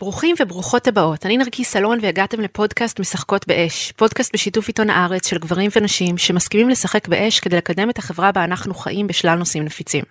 ברוכים 0.00 0.36
וברוכות 0.40 0.88
הבאות, 0.88 1.26
אני 1.26 1.36
נרקיס 1.36 1.70
סלון 1.70 1.98
והגעתם 2.02 2.40
לפודקאסט 2.40 3.00
משחקות 3.00 3.46
באש, 3.48 3.92
פודקאסט 3.96 4.34
בשיתוף 4.34 4.68
עיתון 4.68 4.90
הארץ 4.90 5.26
של 5.26 5.38
גברים 5.38 5.70
ונשים 5.76 6.18
שמסכימים 6.18 6.68
לשחק 6.68 7.08
באש 7.08 7.40
כדי 7.40 7.56
לקדם 7.56 7.90
את 7.90 7.98
החברה 7.98 8.32
בה 8.32 8.44
אנחנו 8.44 8.74
חיים 8.74 9.06
בשלל 9.06 9.38
נושאים 9.38 9.64
נפיצים. 9.64 10.04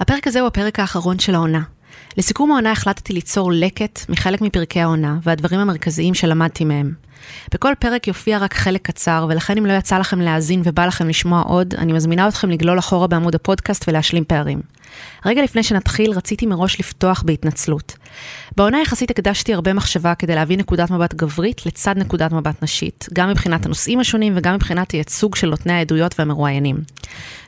הפרק 0.00 0.26
הזה 0.26 0.40
הוא 0.40 0.46
הפרק 0.46 0.80
האחרון 0.80 1.18
של 1.18 1.34
העונה. 1.34 1.60
לסיכום 2.16 2.52
העונה 2.52 2.72
החלטתי 2.72 3.12
ליצור 3.12 3.52
לקט 3.52 4.00
מחלק 4.08 4.40
מפרקי 4.40 4.80
העונה 4.80 5.18
והדברים 5.22 5.60
המרכזיים 5.60 6.14
שלמדתי 6.14 6.64
מהם. 6.64 6.94
בכל 7.54 7.72
פרק 7.78 8.08
יופיע 8.08 8.38
רק 8.38 8.54
חלק 8.54 8.82
קצר, 8.82 9.26
ולכן 9.28 9.58
אם 9.58 9.66
לא 9.66 9.72
יצא 9.72 9.98
לכם 9.98 10.20
להאזין 10.20 10.62
ובא 10.64 10.86
לכם 10.86 11.08
לשמוע 11.08 11.42
עוד, 11.42 11.74
אני 11.74 11.92
מזמינה 11.92 12.28
אתכם 12.28 12.50
לגלול 12.50 12.78
אחורה 12.78 13.06
בעמוד 13.06 13.34
הפודקאסט 13.34 13.88
ולהשלים 13.88 14.24
פערים. 14.24 14.60
רגע 15.26 15.42
לפני 15.42 15.62
שנתחיל, 15.62 16.10
רציתי 16.10 16.46
מראש 16.46 16.80
לפתוח 16.80 17.22
בהתנצלות. 17.22 17.96
בעונה 18.56 18.82
יחסית 18.82 19.10
הקדשתי 19.10 19.54
הרבה 19.54 19.72
מחשבה 19.72 20.14
כדי 20.14 20.34
להביא 20.34 20.58
נקודת 20.58 20.90
מבט 20.90 21.14
גברית 21.14 21.66
לצד 21.66 21.98
נקודת 21.98 22.32
מבט 22.32 22.62
נשית, 22.62 23.08
גם 23.12 23.28
מבחינת 23.28 23.66
הנושאים 23.66 24.00
השונים 24.00 24.32
וגם 24.36 24.54
מבחינת 24.54 24.90
הייצוג 24.90 25.36
של 25.36 25.50
נותני 25.50 25.72
העדויות 25.72 26.14
והמרואיינים. 26.18 26.76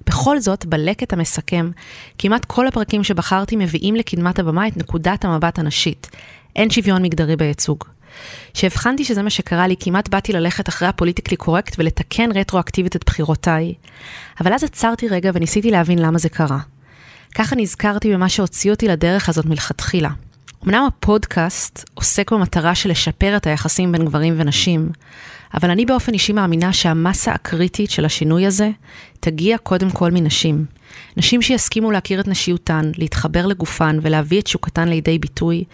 בכל 0.06 0.40
זאת, 0.40 0.66
בלקט 0.66 1.12
המסכם, 1.12 1.70
כמעט 2.18 2.44
כל 2.44 2.66
הפרקים 2.66 3.04
שבחרתי 3.04 3.56
מביאים 3.56 3.94
לקדמת 3.94 4.38
הבמה 4.38 4.68
את 4.68 4.76
נקודת 4.76 5.24
המבט 5.24 5.58
הנשית. 5.58 6.10
אין 6.56 6.70
שוויון 6.70 7.02
מגדרי 7.02 7.36
בייצוג. 7.36 7.84
כשהבחנתי 8.54 9.04
שזה 9.04 9.22
מה 9.22 9.30
שקרה 9.30 9.66
לי, 9.66 9.74
כמעט 9.80 10.08
באתי 10.08 10.32
ללכת 10.32 10.68
אחרי 10.68 10.88
הפוליטיקלי 10.88 11.36
קורקט 11.36 11.74
ולתקן 11.78 12.30
רטרואקטיבית 12.34 12.96
את 12.96 13.04
בחירותיי. 13.06 13.74
אבל 14.40 14.52
אז 14.52 14.64
עצרתי 14.64 15.08
רגע 15.08 15.30
וניסיתי 15.34 15.70
להבין 15.70 15.98
למה 15.98 16.18
זה 16.18 16.28
קרה. 16.28 16.58
ככה 17.34 17.56
נזכרתי 17.56 18.12
במה 18.12 18.28
שהוציא 18.28 18.70
אותי 18.70 18.88
לדרך 18.88 19.28
הזאת 19.28 19.46
מלכתחילה. 19.46 20.10
אמנם 20.64 20.84
הפודקאסט 20.88 21.90
עוסק 21.94 22.32
במטרה 22.32 22.74
של 22.74 22.90
לשפר 22.90 23.36
את 23.36 23.46
היחסים 23.46 23.92
בין 23.92 24.04
גברים 24.04 24.34
ונשים, 24.36 24.90
אבל 25.54 25.70
אני 25.70 25.86
באופן 25.86 26.12
אישי 26.12 26.32
מאמינה 26.32 26.72
שהמסה 26.72 27.32
הקריטית 27.32 27.90
של 27.90 28.04
השינוי 28.04 28.46
הזה 28.46 28.70
תגיע 29.20 29.58
קודם 29.58 29.90
כל 29.90 30.10
מנשים. 30.10 30.64
נשים 31.16 31.42
שיסכימו 31.42 31.90
להכיר 31.90 32.20
את 32.20 32.28
נשיותן, 32.28 32.90
להתחבר 32.98 33.46
לגופן 33.46 33.98
ולהביא 34.02 34.40
את 34.40 34.46
שוקתן 34.46 34.88
לידי 34.88 35.18
ביטוי, 35.18 35.64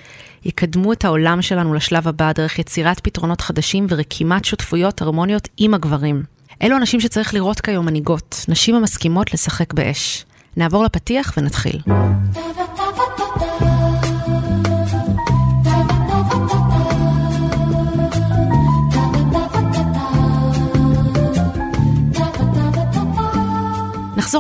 יקדמו 0.45 0.93
את 0.93 1.05
העולם 1.05 1.43
שלנו 1.43 1.75
לשלב 1.75 2.09
הבא 2.09 2.33
דרך 2.33 2.59
יצירת 2.59 3.01
פתרונות 3.01 3.41
חדשים 3.41 3.87
ורקימת 3.89 4.45
שותפויות 4.45 5.03
הרמוניות 5.03 5.49
עם 5.57 5.75
הגברים. 5.75 6.23
אלו 6.63 6.77
אנשים 6.77 7.01
שצריך 7.01 7.35
לראות 7.35 7.61
כיום 7.61 7.87
מנהיגות, 7.87 8.45
נשים 8.49 8.75
המסכימות 8.75 9.35
לשחק 9.35 9.73
באש. 9.73 10.25
נעבור 10.57 10.85
לפתיח 10.85 11.35
ונתחיל. 11.37 11.81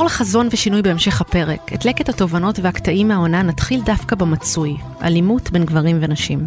לחזון 0.09 0.49
ושינוי 0.53 0.83
בהמשך 0.83 1.21
הפרק. 1.21 1.73
את 1.75 1.85
לקט 1.85 2.09
התובנות 2.09 2.59
והקטעים 2.63 3.09
מהעונה 3.09 3.43
נתחיל 3.43 3.81
דווקא 3.85 4.17
במצוי, 4.17 4.77
אלימות 5.03 5.51
בין 5.51 5.65
גברים 5.65 5.99
ונשים. 6.01 6.47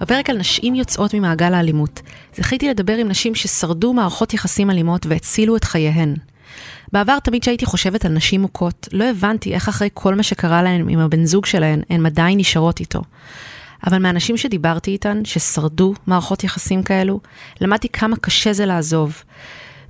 בפרק 0.00 0.30
על 0.30 0.38
נשים 0.38 0.74
יוצאות 0.74 1.14
ממעגל 1.14 1.54
האלימות, 1.54 2.00
זכיתי 2.36 2.68
לדבר 2.68 2.96
עם 2.96 3.08
נשים 3.08 3.34
ששרדו 3.34 3.92
מערכות 3.92 4.34
יחסים 4.34 4.70
אלימות 4.70 5.06
והצילו 5.06 5.56
את 5.56 5.64
חייהן. 5.64 6.14
בעבר 6.92 7.18
תמיד 7.18 7.42
כשהייתי 7.42 7.66
חושבת 7.66 8.04
על 8.04 8.12
נשים 8.12 8.40
מוכות, 8.40 8.88
לא 8.92 9.04
הבנתי 9.04 9.54
איך 9.54 9.68
אחרי 9.68 9.88
כל 9.94 10.14
מה 10.14 10.22
שקרה 10.22 10.62
להן 10.62 10.88
עם 10.88 10.98
הבן 10.98 11.24
זוג 11.24 11.46
שלהן, 11.46 11.82
הן 11.90 12.06
עדיין 12.06 12.38
נשארות 12.38 12.80
איתו. 12.80 13.02
אבל 13.86 13.98
מהאנשים 13.98 14.36
שדיברתי 14.36 14.90
איתן, 14.90 15.20
ששרדו 15.24 15.94
מערכות 16.06 16.44
יחסים 16.44 16.82
כאלו, 16.82 17.20
למדתי 17.60 17.88
כמה 17.88 18.16
קשה 18.16 18.52
זה 18.52 18.66
לעזוב, 18.66 19.22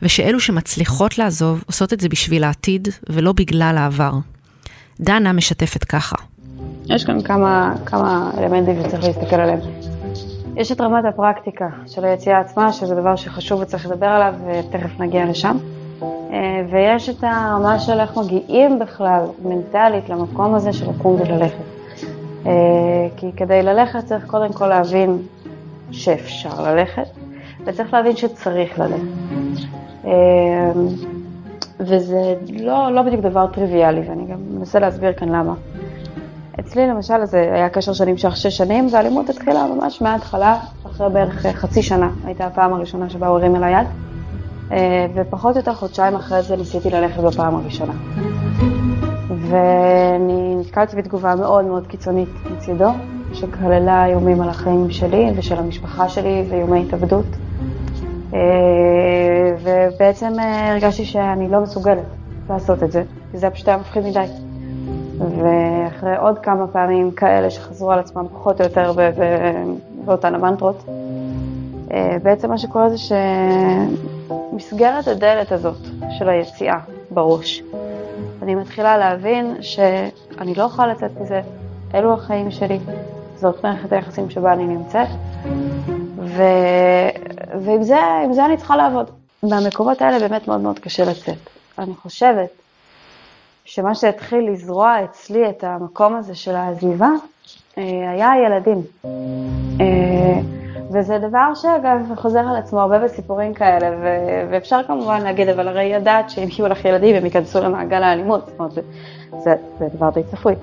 ושאלו 0.03 0.41
שמצליחות 0.41 1.19
לעזוב 1.19 1.65
עושות 1.67 1.93
את 1.93 2.01
זה 2.01 2.09
בשביל 2.09 2.45
העתיד 2.45 2.89
ולא 3.11 3.33
בגלל 3.33 3.75
העבר. 3.79 4.13
דנה 5.01 5.33
משתפת 5.33 5.85
ככה. 5.85 6.17
יש 6.87 7.05
כאן 7.05 7.23
כמה, 7.23 7.75
כמה 7.87 8.31
אלמנטים 8.39 8.83
שצריך 8.83 9.05
להסתכל 9.05 9.37
עליהם. 9.37 9.61
יש 10.57 10.73
את 10.73 10.81
רמת 10.81 11.05
הפרקטיקה 11.05 11.69
של 11.87 12.05
היציאה 12.05 12.41
עצמה, 12.41 12.73
שזה 12.73 12.95
דבר 12.95 13.17
שחשוב 13.17 13.61
וצריך 13.61 13.87
לדבר 13.87 14.07
עליו, 14.07 14.35
ותכף 14.47 15.01
נגיע 15.01 15.25
לשם. 15.25 15.57
אה, 16.03 16.63
ויש 16.71 17.09
את 17.09 17.25
הרמה 17.25 17.79
של 17.79 18.01
איך 18.01 18.17
מגיעים 18.17 18.79
בכלל 18.79 19.25
מנטלית 19.45 20.09
למקום 20.09 20.55
הזה 20.55 20.73
של 20.73 20.91
לקום 20.91 21.21
וללכת. 21.21 21.65
אה, 22.47 22.53
כי 23.17 23.27
כדי 23.37 23.63
ללכת 23.63 24.05
צריך 24.05 24.27
קודם 24.27 24.53
כל 24.53 24.67
להבין 24.67 25.19
שאפשר 25.91 26.63
ללכת, 26.63 27.07
וצריך 27.65 27.95
להבין 27.95 28.17
שצריך 28.17 28.79
ללכת. 28.79 29.03
אה, 30.05 30.73
וזה 31.81 32.35
לא, 32.61 32.91
לא 32.91 33.03
בדיוק 33.03 33.23
דבר 33.23 33.47
טריוויאלי, 33.47 34.01
ואני 34.09 34.27
גם 34.27 34.39
מנסה 34.51 34.79
להסביר 34.79 35.13
כאן 35.13 35.29
למה. 35.29 35.55
אצלי 36.61 36.87
למשל 36.87 37.25
זה 37.25 37.51
היה 37.55 37.69
קשר 37.69 37.93
שנמשך 37.93 38.37
שש 38.37 38.57
שנים, 38.57 38.87
והאלימות 38.93 39.31
התחילה 39.31 39.67
ממש 39.67 40.03
מההתחלה, 40.03 40.59
אחרי 40.87 41.09
בערך 41.11 41.47
חצי 41.47 41.83
שנה, 41.83 42.11
הייתה 42.25 42.47
הפעם 42.47 42.73
הראשונה 42.73 43.11
שבה 43.11 43.27
הוא 43.27 43.39
הרים 43.39 43.57
אל 43.57 43.65
היד. 43.65 43.87
אה, 44.73 45.07
ופחות 45.15 45.55
או 45.55 45.61
יותר 45.61 45.75
חודשיים 45.75 46.15
אחרי 46.15 46.43
זה 46.43 46.57
ניסיתי 46.57 46.91
ללכת 46.91 47.21
בפעם 47.21 47.57
הראשונה. 47.57 47.93
ואני 49.49 50.57
נתקלתי 50.61 50.97
בתגובה 50.97 51.35
מאוד 51.35 51.65
מאוד 51.65 51.87
קיצונית 51.87 52.29
מצידו, 52.51 52.89
שכללה 53.43 54.07
איומים 54.07 54.41
על 54.41 54.49
החיים 54.49 54.91
שלי 54.91 55.31
ושל 55.37 55.59
המשפחה 55.59 56.09
שלי 56.09 56.45
ואיומי 56.49 56.83
התאבדות. 56.83 57.25
אה, 58.35 58.39
ובעצם 59.63 60.33
אה, 60.39 60.73
הרגשתי 60.73 61.05
שאני 61.05 61.49
לא 61.49 61.61
מסוגלת 61.61 62.05
לעשות 62.51 62.83
את 62.83 62.93
זה, 62.93 63.03
כי 63.33 63.39
זה 63.39 63.51
פשוט 63.51 63.69
היה 63.69 63.77
מפחיד 63.77 64.05
מדי. 64.05 64.25
ואחרי 65.19 66.17
עוד 66.17 66.39
כמה 66.39 66.67
פעמים 66.67 67.11
כאלה 67.11 67.51
שחזרו 67.51 67.93
על 67.93 67.99
עצמם 67.99 68.27
פחות 68.33 68.61
או 68.61 68.67
יותר 68.67 68.93
באותן 70.05 70.35
המנטרות, 70.35 70.85
בעצם 72.23 72.51
מה 72.51 72.59
שקורה 72.59 72.89
זה 72.91 72.97
שמסגרת 74.53 75.09
הדלת 75.09 75.53
הזאת 75.53 75.79
של 76.19 76.29
היציאה 76.29 76.79
בראש, 77.11 77.63
אני 78.43 78.55
מתחילה 78.55 78.99
להבין 78.99 79.57
שאני 79.61 80.55
לא 80.57 80.63
יכולה 80.63 80.89
לצאת 80.89 81.11
מזה, 81.21 81.41
אלו 81.95 82.13
החיים 82.15 82.51
שלי, 82.51 82.79
זאת 83.43 83.65
מערכת 83.65 83.93
היחסים 83.93 84.31
שבה 84.31 84.53
אני 84.53 84.67
נמצאת, 84.67 85.09
ו... 86.19 86.43
ועם 87.61 87.83
זה, 87.83 87.97
זה 88.33 88.45
אני 88.45 88.57
צריכה 88.57 88.77
לעבוד. 88.77 89.11
מהמקומות 89.43 90.03
האלה 90.03 90.19
באמת 90.19 90.49
מאוד 90.49 90.61
מאוד 90.61 90.79
קשה 90.79 91.05
לצאת. 91.05 91.39
אני 91.79 91.95
חושבת 91.95 92.51
שמה 93.65 93.95
שהתחיל 93.95 94.51
לזרוע 94.51 95.05
אצלי 95.05 95.49
את 95.49 95.65
המקום 95.65 96.17
הזה 96.17 96.35
של 96.35 96.55
העזיבה, 96.55 97.09
אה, 97.79 98.11
היה 98.11 98.31
הילדים. 98.31 98.83
אה, 99.81 100.41
וזה 100.93 101.19
דבר 101.19 101.55
שאגב 101.55 102.15
חוזר 102.17 102.39
על 102.49 102.57
עצמו 102.57 102.81
הרבה 102.81 102.99
בסיפורים 102.99 103.55
כאלה, 103.55 103.91
ו- 104.03 104.51
ואפשר 104.51 104.81
כמובן 104.87 105.23
להגיד, 105.23 105.49
אבל 105.49 105.69
הרי 105.69 105.85
ידעת 105.85 106.31
שאם 106.31 106.49
יהיו 106.59 106.69
לך 106.69 106.85
ילדים 106.85 107.17
הם 107.17 107.25
ייכנסו 107.25 107.61
למעגל 107.61 108.03
האלימות, 108.03 108.47
זאת 108.47 108.59
אומרת, 108.59 108.85
זה, 109.39 109.55
זה, 109.79 109.89
דבר 109.95 110.11
די 110.11 110.23
צפוי. 110.23 110.55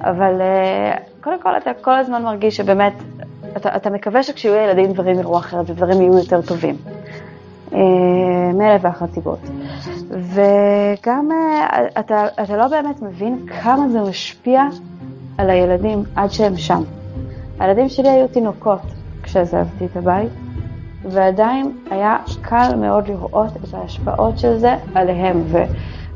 אבל 0.00 0.40
uh, 0.40 1.22
קודם 1.22 1.42
כל 1.42 1.56
אתה 1.56 1.70
כל 1.80 1.94
הזמן 1.94 2.22
מרגיש 2.22 2.56
שבאמת, 2.56 2.92
אתה, 3.56 3.76
אתה 3.76 3.90
מקווה 3.90 4.22
שכשיהיו 4.22 4.54
ילדים 4.54 4.92
דברים 4.92 5.18
יראו 5.18 5.38
אחרת 5.38 5.70
ודברים 5.70 6.00
יהיו 6.00 6.18
יותר 6.18 6.42
טובים. 6.42 6.76
Uh, 7.70 7.74
מאלף 8.54 8.80
ואחת 8.84 9.10
סיבות. 9.10 9.38
וגם 10.08 11.28
uh, 11.30 11.74
אתה, 12.00 12.26
אתה 12.42 12.56
לא 12.56 12.68
באמת 12.68 13.02
מבין 13.02 13.46
כמה 13.62 13.88
זה 13.88 14.00
משפיע 14.00 14.62
על 15.38 15.50
הילדים 15.50 16.02
עד 16.16 16.30
שהם 16.30 16.56
שם. 16.56 16.82
הילדים 17.60 17.88
שלי 17.88 18.08
היו 18.08 18.28
תינוקות. 18.28 18.80
כשעזבתי 19.22 19.84
את 19.84 19.96
הבית, 19.96 20.30
ועדיין 21.04 21.72
היה 21.90 22.16
קל 22.42 22.76
מאוד 22.76 23.08
לראות 23.08 23.56
את 23.56 23.74
ההשפעות 23.74 24.38
של 24.38 24.58
זה 24.58 24.76
עליהם. 24.94 25.42
ו... 25.46 25.58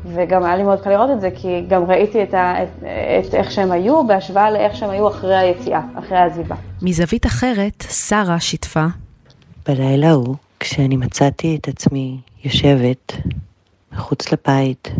וגם 0.05 0.43
היה 0.43 0.55
לי 0.55 0.63
מאוד 0.63 0.81
קל 0.81 0.89
לראות 0.89 1.09
את 1.11 1.21
זה, 1.21 1.29
כי 1.35 1.65
גם 1.67 1.83
ראיתי 1.85 2.23
את, 2.23 2.33
ה, 2.33 2.63
את, 2.63 2.83
את 3.27 3.33
איך 3.33 3.51
שהם 3.51 3.71
היו 3.71 4.07
בהשוואה 4.07 4.51
לאיך 4.51 4.75
שהם 4.75 4.89
היו 4.89 5.07
אחרי 5.07 5.37
היציאה, 5.37 5.81
אחרי 5.99 6.17
העזיבה. 6.17 6.55
מזווית 6.81 7.25
אחרת, 7.25 7.83
שרה 7.89 8.39
שיתפה. 8.39 8.85
בלילה 9.67 10.09
ההוא, 10.09 10.35
כשאני 10.59 10.97
מצאתי 10.97 11.57
את 11.61 11.67
עצמי 11.67 12.17
יושבת 12.43 13.13
מחוץ 13.91 14.31
לבית 14.31 14.91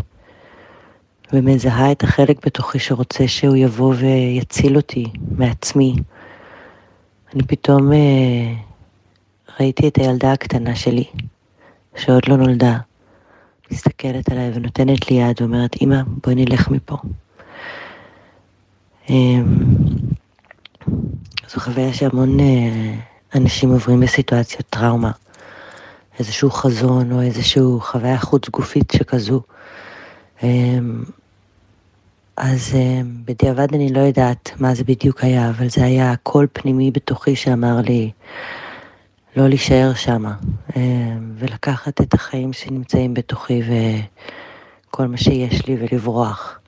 ומזהה 1.32 1.92
את 1.92 2.02
החלק 2.02 2.46
בתוכי 2.46 2.78
שרוצה 2.78 3.28
שהוא 3.28 3.56
יבוא 3.56 3.94
ויציל 3.98 4.76
אותי 4.76 5.04
מעצמי, 5.38 5.94
אני 7.34 7.42
פתאום 7.42 7.92
אה, 7.92 8.54
ראיתי 9.60 9.88
את 9.88 9.96
הילדה 9.96 10.32
הקטנה 10.32 10.76
שלי, 10.76 11.04
שעוד 11.96 12.22
לא 12.28 12.36
נולדה, 12.36 12.78
מסתכלת 13.70 14.28
עליי 14.30 14.50
ונותנת 14.54 15.10
לי 15.10 15.16
יד 15.16 15.42
ואומרת, 15.42 15.82
אמא, 15.82 16.02
בואי 16.24 16.34
נלך 16.34 16.68
מפה. 16.68 16.96
אה, 19.10 19.14
זו 21.48 21.60
חוויה 21.60 21.92
שהמון 21.92 22.40
אה, 22.40 22.94
אנשים 23.34 23.70
עוברים 23.70 24.00
בסיטואציות 24.00 24.66
טראומה. 24.70 25.10
איזשהו 26.18 26.50
חזון 26.50 27.12
או 27.12 27.20
איזשהו 27.20 27.80
חוויה 27.80 28.18
חוץ 28.18 28.48
גופית 28.48 28.92
שכזו. 28.96 29.40
אמ, 30.42 31.04
אז 32.36 32.74
אמ, 32.74 33.12
בדיעבד 33.24 33.74
אני 33.74 33.92
לא 33.92 34.00
יודעת 34.00 34.50
מה 34.58 34.74
זה 34.74 34.84
בדיוק 34.84 35.24
היה, 35.24 35.50
אבל 35.50 35.68
זה 35.68 35.84
היה 35.84 36.14
קול 36.22 36.46
פנימי 36.52 36.90
בתוכי 36.90 37.36
שאמר 37.36 37.80
לי 37.80 38.10
לא 39.36 39.48
להישאר 39.48 39.94
שמה, 39.94 40.34
אמ, 40.76 41.32
ולקחת 41.36 42.00
את 42.00 42.14
החיים 42.14 42.52
שנמצאים 42.52 43.14
בתוכי 43.14 43.62
וכל 44.88 45.06
מה 45.06 45.16
שיש 45.16 45.66
לי 45.66 45.76
ולברוח. 45.80 46.58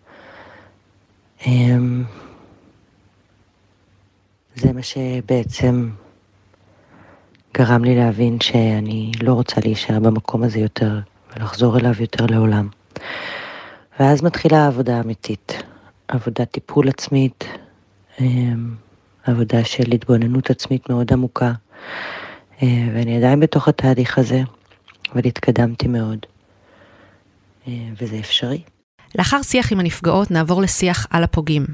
זה 4.57 4.73
מה 4.73 4.83
שבעצם 4.83 5.91
גרם 7.55 7.85
לי 7.85 7.97
להבין 7.97 8.41
שאני 8.41 9.13
לא 9.23 9.33
רוצה 9.33 9.61
להישאר 9.65 10.01
במקום 10.01 10.43
הזה 10.43 10.59
יותר 10.59 11.01
ולחזור 11.37 11.79
אליו 11.79 11.93
יותר 12.01 12.27
לעולם. 12.27 12.69
ואז 14.01 14.23
מתחילה 14.23 14.65
העבודה 14.65 14.97
האמיתית, 14.97 15.63
עבודת 16.09 16.51
טיפול 16.51 16.89
עצמית, 16.89 17.45
אמ, 18.21 18.75
עבודה 19.25 19.65
של 19.65 19.93
התבוננות 19.93 20.51
עצמית 20.51 20.91
מאוד 20.91 21.13
עמוקה, 21.13 21.47
אה, 21.47 22.26
ואני 22.63 23.17
עדיין 23.17 23.41
בתוך 23.41 23.69
התהליך 23.69 24.19
הזה, 24.19 24.43
אבל 25.13 25.21
התקדמתי 25.25 25.89
מאוד, 25.89 26.19
אה, 27.69 27.73
וזה 28.01 28.19
אפשרי. 28.19 28.63
לאחר 29.19 29.43
שיח 29.43 29.73
עם 29.73 29.81
הנפגעות 29.81 30.31
נעבור 30.31 30.63
לשיח 30.63 31.07
על 31.11 31.25
הפוגעים. 31.25 31.67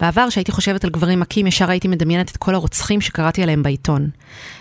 בעבר, 0.00 0.26
כשהייתי 0.28 0.52
חושבת 0.52 0.84
על 0.84 0.90
גברים 0.90 1.20
מכים, 1.20 1.46
ישר 1.46 1.70
הייתי 1.70 1.88
מדמיינת 1.88 2.30
את 2.30 2.36
כל 2.36 2.54
הרוצחים 2.54 3.00
שקראתי 3.00 3.42
עליהם 3.42 3.62
בעיתון. 3.62 4.10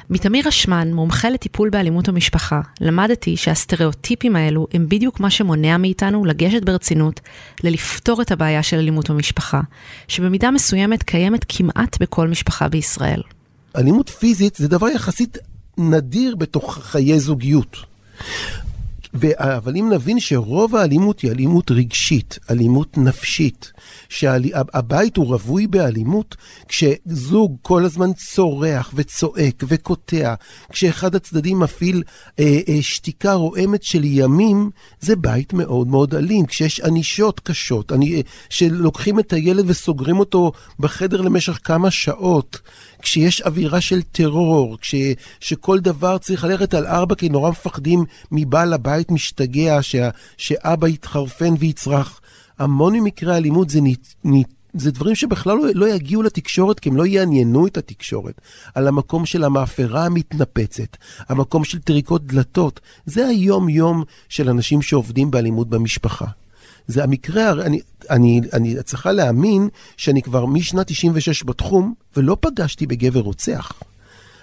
מתמיר 0.09 0.49
אשמן, 0.49 0.93
מומחה 0.93 1.29
לטיפול 1.29 1.69
באלימות 1.69 2.09
במשפחה, 2.09 2.61
למדתי 2.81 3.37
שהסטריאוטיפים 3.37 4.35
האלו 4.35 4.67
הם 4.73 4.85
בדיוק 4.89 5.19
מה 5.19 5.29
שמונע 5.29 5.77
מאיתנו 5.77 6.25
לגשת 6.25 6.63
ברצינות 6.63 7.19
ללפתור 7.63 8.21
את 8.21 8.31
הבעיה 8.31 8.63
של 8.63 8.77
אלימות 8.77 9.09
במשפחה, 9.09 9.61
שבמידה 10.07 10.51
מסוימת 10.51 11.03
קיימת 11.03 11.45
כמעט 11.47 12.01
בכל 12.01 12.27
משפחה 12.27 12.67
בישראל. 12.67 13.21
אלימות 13.77 14.09
פיזית 14.09 14.55
זה 14.55 14.67
דבר 14.67 14.87
יחסית 14.87 15.37
נדיר 15.77 16.35
בתוך 16.35 16.77
חיי 16.81 17.19
זוגיות. 17.19 17.77
אבל 19.37 19.77
אם 19.77 19.89
נבין 19.93 20.19
שרוב 20.19 20.75
האלימות 20.75 21.19
היא 21.19 21.31
אלימות 21.31 21.71
רגשית, 21.71 22.39
אלימות 22.51 22.97
נפשית, 22.97 23.71
שהבית 24.09 25.17
הוא 25.17 25.25
רווי 25.25 25.67
באלימות, 25.67 26.35
כשזוג 26.67 27.57
כל 27.61 27.85
הזמן 27.85 28.13
צורח 28.13 28.93
וצועק 28.95 29.63
וקוטע, 29.67 30.33
כשאחד 30.69 31.15
הצדדים 31.15 31.59
מפעיל 31.59 32.03
אה, 32.39 32.59
אה, 32.69 32.81
שתיקה 32.81 33.33
רועמת 33.33 33.83
של 33.83 34.03
ימים, 34.03 34.69
זה 34.99 35.15
בית 35.15 35.53
מאוד 35.53 35.87
מאוד 35.87 36.15
אלים. 36.15 36.45
כשיש 36.45 36.79
ענישות 36.79 37.39
קשות, 37.39 37.91
אני, 37.91 38.15
אה, 38.15 38.21
שלוקחים 38.49 39.19
את 39.19 39.33
הילד 39.33 39.63
וסוגרים 39.67 40.19
אותו 40.19 40.51
בחדר 40.79 41.21
למשך 41.21 41.59
כמה 41.63 41.91
שעות, 41.91 42.59
כשיש 43.01 43.41
אווירה 43.41 43.81
של 43.81 44.01
טרור, 44.01 44.77
כש, 44.81 44.95
שכל 45.39 45.79
דבר 45.79 46.17
צריך 46.17 46.43
ללכת 46.43 46.73
על 46.73 46.85
ארבע 46.85 47.15
כי 47.15 47.29
נורא 47.29 47.49
מפחדים 47.49 48.05
מבעל 48.31 48.73
הבית 48.73 49.04
משתגע, 49.11 49.77
שה, 49.81 50.09
שאבא 50.37 50.87
יתחרפן 50.87 51.53
ויצרח. 51.59 52.21
המון 52.59 52.93
ממקרי 52.95 53.33
האלימות 53.33 53.69
זה, 53.69 53.81
נ, 53.81 53.87
נ, 54.25 54.41
זה 54.73 54.91
דברים 54.91 55.15
שבכלל 55.15 55.57
לא, 55.57 55.63
לא 55.73 55.89
יגיעו 55.89 56.23
לתקשורת, 56.23 56.79
כי 56.79 56.89
הם 56.89 56.97
לא 56.97 57.05
יעניינו 57.05 57.67
את 57.67 57.77
התקשורת. 57.77 58.41
על 58.75 58.87
המקום 58.87 59.25
של 59.25 59.43
המאפרה 59.43 60.05
המתנפצת, 60.05 60.97
המקום 61.29 61.63
של 61.63 61.79
טריקות 61.79 62.27
דלתות. 62.27 62.79
זה 63.05 63.27
היום-יום 63.27 64.03
של 64.29 64.49
אנשים 64.49 64.81
שעובדים 64.81 65.31
באלימות 65.31 65.69
במשפחה. 65.69 66.25
זה 66.87 67.03
המקרה, 67.03 67.51
אני, 67.51 67.79
אני, 68.09 68.41
אני 68.53 68.75
צריכה 68.83 69.11
להאמין 69.11 69.69
שאני 69.97 70.21
כבר 70.21 70.45
משנת 70.45 70.87
96 70.87 71.43
בתחום, 71.43 71.93
ולא 72.17 72.37
פגשתי 72.39 72.87
בגבר 72.87 73.19
רוצח. 73.19 73.71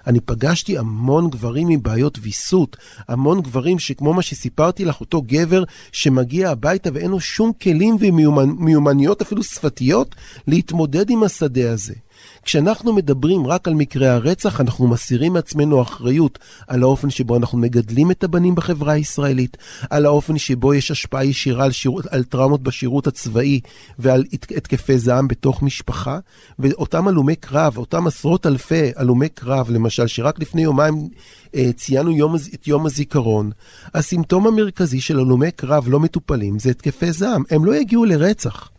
אני 0.06 0.20
פגשתי 0.20 0.78
המון 0.78 1.30
גברים 1.30 1.68
עם 1.68 1.82
בעיות 1.82 2.18
ויסות, 2.22 2.76
המון 3.08 3.40
גברים 3.40 3.78
שכמו 3.78 4.14
מה 4.14 4.22
שסיפרתי 4.22 4.84
לך, 4.84 5.00
אותו 5.00 5.22
גבר 5.26 5.64
שמגיע 5.92 6.50
הביתה 6.50 6.90
ואין 6.94 7.10
לו 7.10 7.20
שום 7.20 7.52
כלים 7.62 7.96
ומיומנויות 8.00 9.22
אפילו 9.22 9.42
שפתיות 9.42 10.14
להתמודד 10.46 11.10
עם 11.10 11.22
השדה 11.22 11.72
הזה. 11.72 11.94
כשאנחנו 12.42 12.92
מדברים 12.92 13.46
רק 13.46 13.68
על 13.68 13.74
מקרי 13.74 14.08
הרצח, 14.08 14.60
אנחנו 14.60 14.88
מסירים 14.88 15.32
מעצמנו 15.32 15.82
אחריות 15.82 16.38
על 16.66 16.82
האופן 16.82 17.10
שבו 17.10 17.36
אנחנו 17.36 17.58
מגדלים 17.58 18.10
את 18.10 18.24
הבנים 18.24 18.54
בחברה 18.54 18.92
הישראלית, 18.92 19.56
על 19.90 20.06
האופן 20.06 20.38
שבו 20.38 20.74
יש 20.74 20.90
השפעה 20.90 21.24
ישירה 21.24 21.64
על, 21.64 21.72
שירות, 21.72 22.06
על 22.06 22.24
טראומות 22.24 22.62
בשירות 22.62 23.06
הצבאי 23.06 23.60
ועל 23.98 24.24
התקפי 24.30 24.98
זעם 24.98 25.28
בתוך 25.28 25.62
משפחה, 25.62 26.18
ואותם 26.58 27.08
הלומי 27.08 27.36
קרב, 27.36 27.78
אותם 27.78 28.06
עשרות 28.06 28.46
אלפי 28.46 28.90
הלומי 28.96 29.28
קרב, 29.28 29.70
למשל, 29.70 30.06
שרק 30.06 30.38
לפני 30.38 30.62
יומיים 30.62 31.08
אה, 31.54 31.70
ציינו 31.76 32.10
יום, 32.10 32.36
את 32.54 32.68
יום 32.68 32.86
הזיכרון, 32.86 33.50
הסימפטום 33.94 34.46
המרכזי 34.46 35.00
של 35.00 35.18
הלומי 35.18 35.50
קרב 35.50 35.88
לא 35.88 36.00
מטופלים 36.00 36.58
זה 36.58 36.70
התקפי 36.70 37.12
זעם, 37.12 37.42
הם 37.50 37.64
לא 37.64 37.76
יגיעו 37.76 38.04
לרצח. 38.04 38.70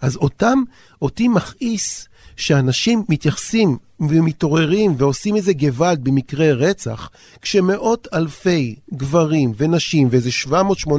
אז 0.00 0.16
אותם, 0.16 0.62
אותי 1.02 1.28
מכעיס 1.28 2.08
שאנשים 2.40 3.04
מתייחסים 3.08 3.76
ומתעוררים 4.00 4.94
ועושים 4.98 5.36
איזה 5.36 5.52
גוואלד 5.52 6.04
במקרה 6.04 6.52
רצח, 6.52 7.10
כשמאות 7.42 8.08
אלפי 8.14 8.74
גברים 8.94 9.52
ונשים 9.56 10.08
ואיזה 10.10 10.30
700-800 10.46 10.90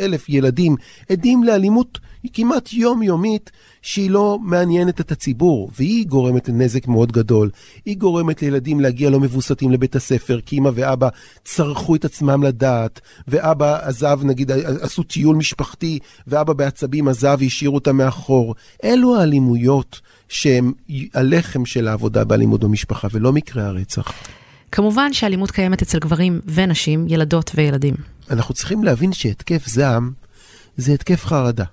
אלף 0.00 0.28
ילדים 0.28 0.76
עדים 1.08 1.44
לאלימות 1.44 1.98
כמעט 2.32 2.72
יומיומית 2.72 3.50
שהיא 3.82 4.10
לא 4.10 4.38
מעניינת 4.42 5.00
את 5.00 5.12
הציבור, 5.12 5.70
והיא 5.76 6.06
גורמת 6.06 6.48
לנזק 6.48 6.86
מאוד 6.86 7.12
גדול. 7.12 7.50
היא 7.84 7.96
גורמת 7.96 8.42
לילדים 8.42 8.80
להגיע 8.80 9.10
לא 9.10 9.20
מבוסתים 9.20 9.70
לבית 9.70 9.96
הספר, 9.96 10.40
כי 10.46 10.58
אמא 10.58 10.70
ואבא 10.74 11.08
צרחו 11.44 11.94
את 11.94 12.04
עצמם 12.04 12.42
לדעת, 12.42 13.00
ואבא 13.28 13.78
עזב, 13.88 14.20
נגיד, 14.24 14.50
עשו 14.80 15.02
טיול 15.02 15.36
משפחתי, 15.36 15.98
ואבא 16.26 16.52
בעצבים 16.52 17.08
עזב 17.08 17.36
והשאירו 17.40 17.74
אותם 17.74 17.96
מאחור. 17.96 18.54
אלו 18.84 19.16
האלימויות 19.16 20.00
שהם 20.28 20.72
הלחם 21.14 21.66
של 21.66 21.88
העבודה 21.88 22.24
באלימות 22.24 22.60
במשפחה, 22.60 23.08
ולא 23.12 23.32
מקרי 23.32 23.62
הרצח. 23.62 24.12
כמובן 24.72 25.12
שאלימות 25.12 25.50
קיימת 25.50 25.82
אצל 25.82 25.98
גברים 25.98 26.40
ונשים, 26.46 27.06
ילדות 27.08 27.50
וילדים. 27.54 27.94
אנחנו 28.30 28.54
צריכים 28.54 28.84
להבין 28.84 29.12
שהתקף 29.12 29.66
זעם 29.66 30.10
זה 30.76 30.92
התקף 30.92 31.24
חרדה. 31.24 31.64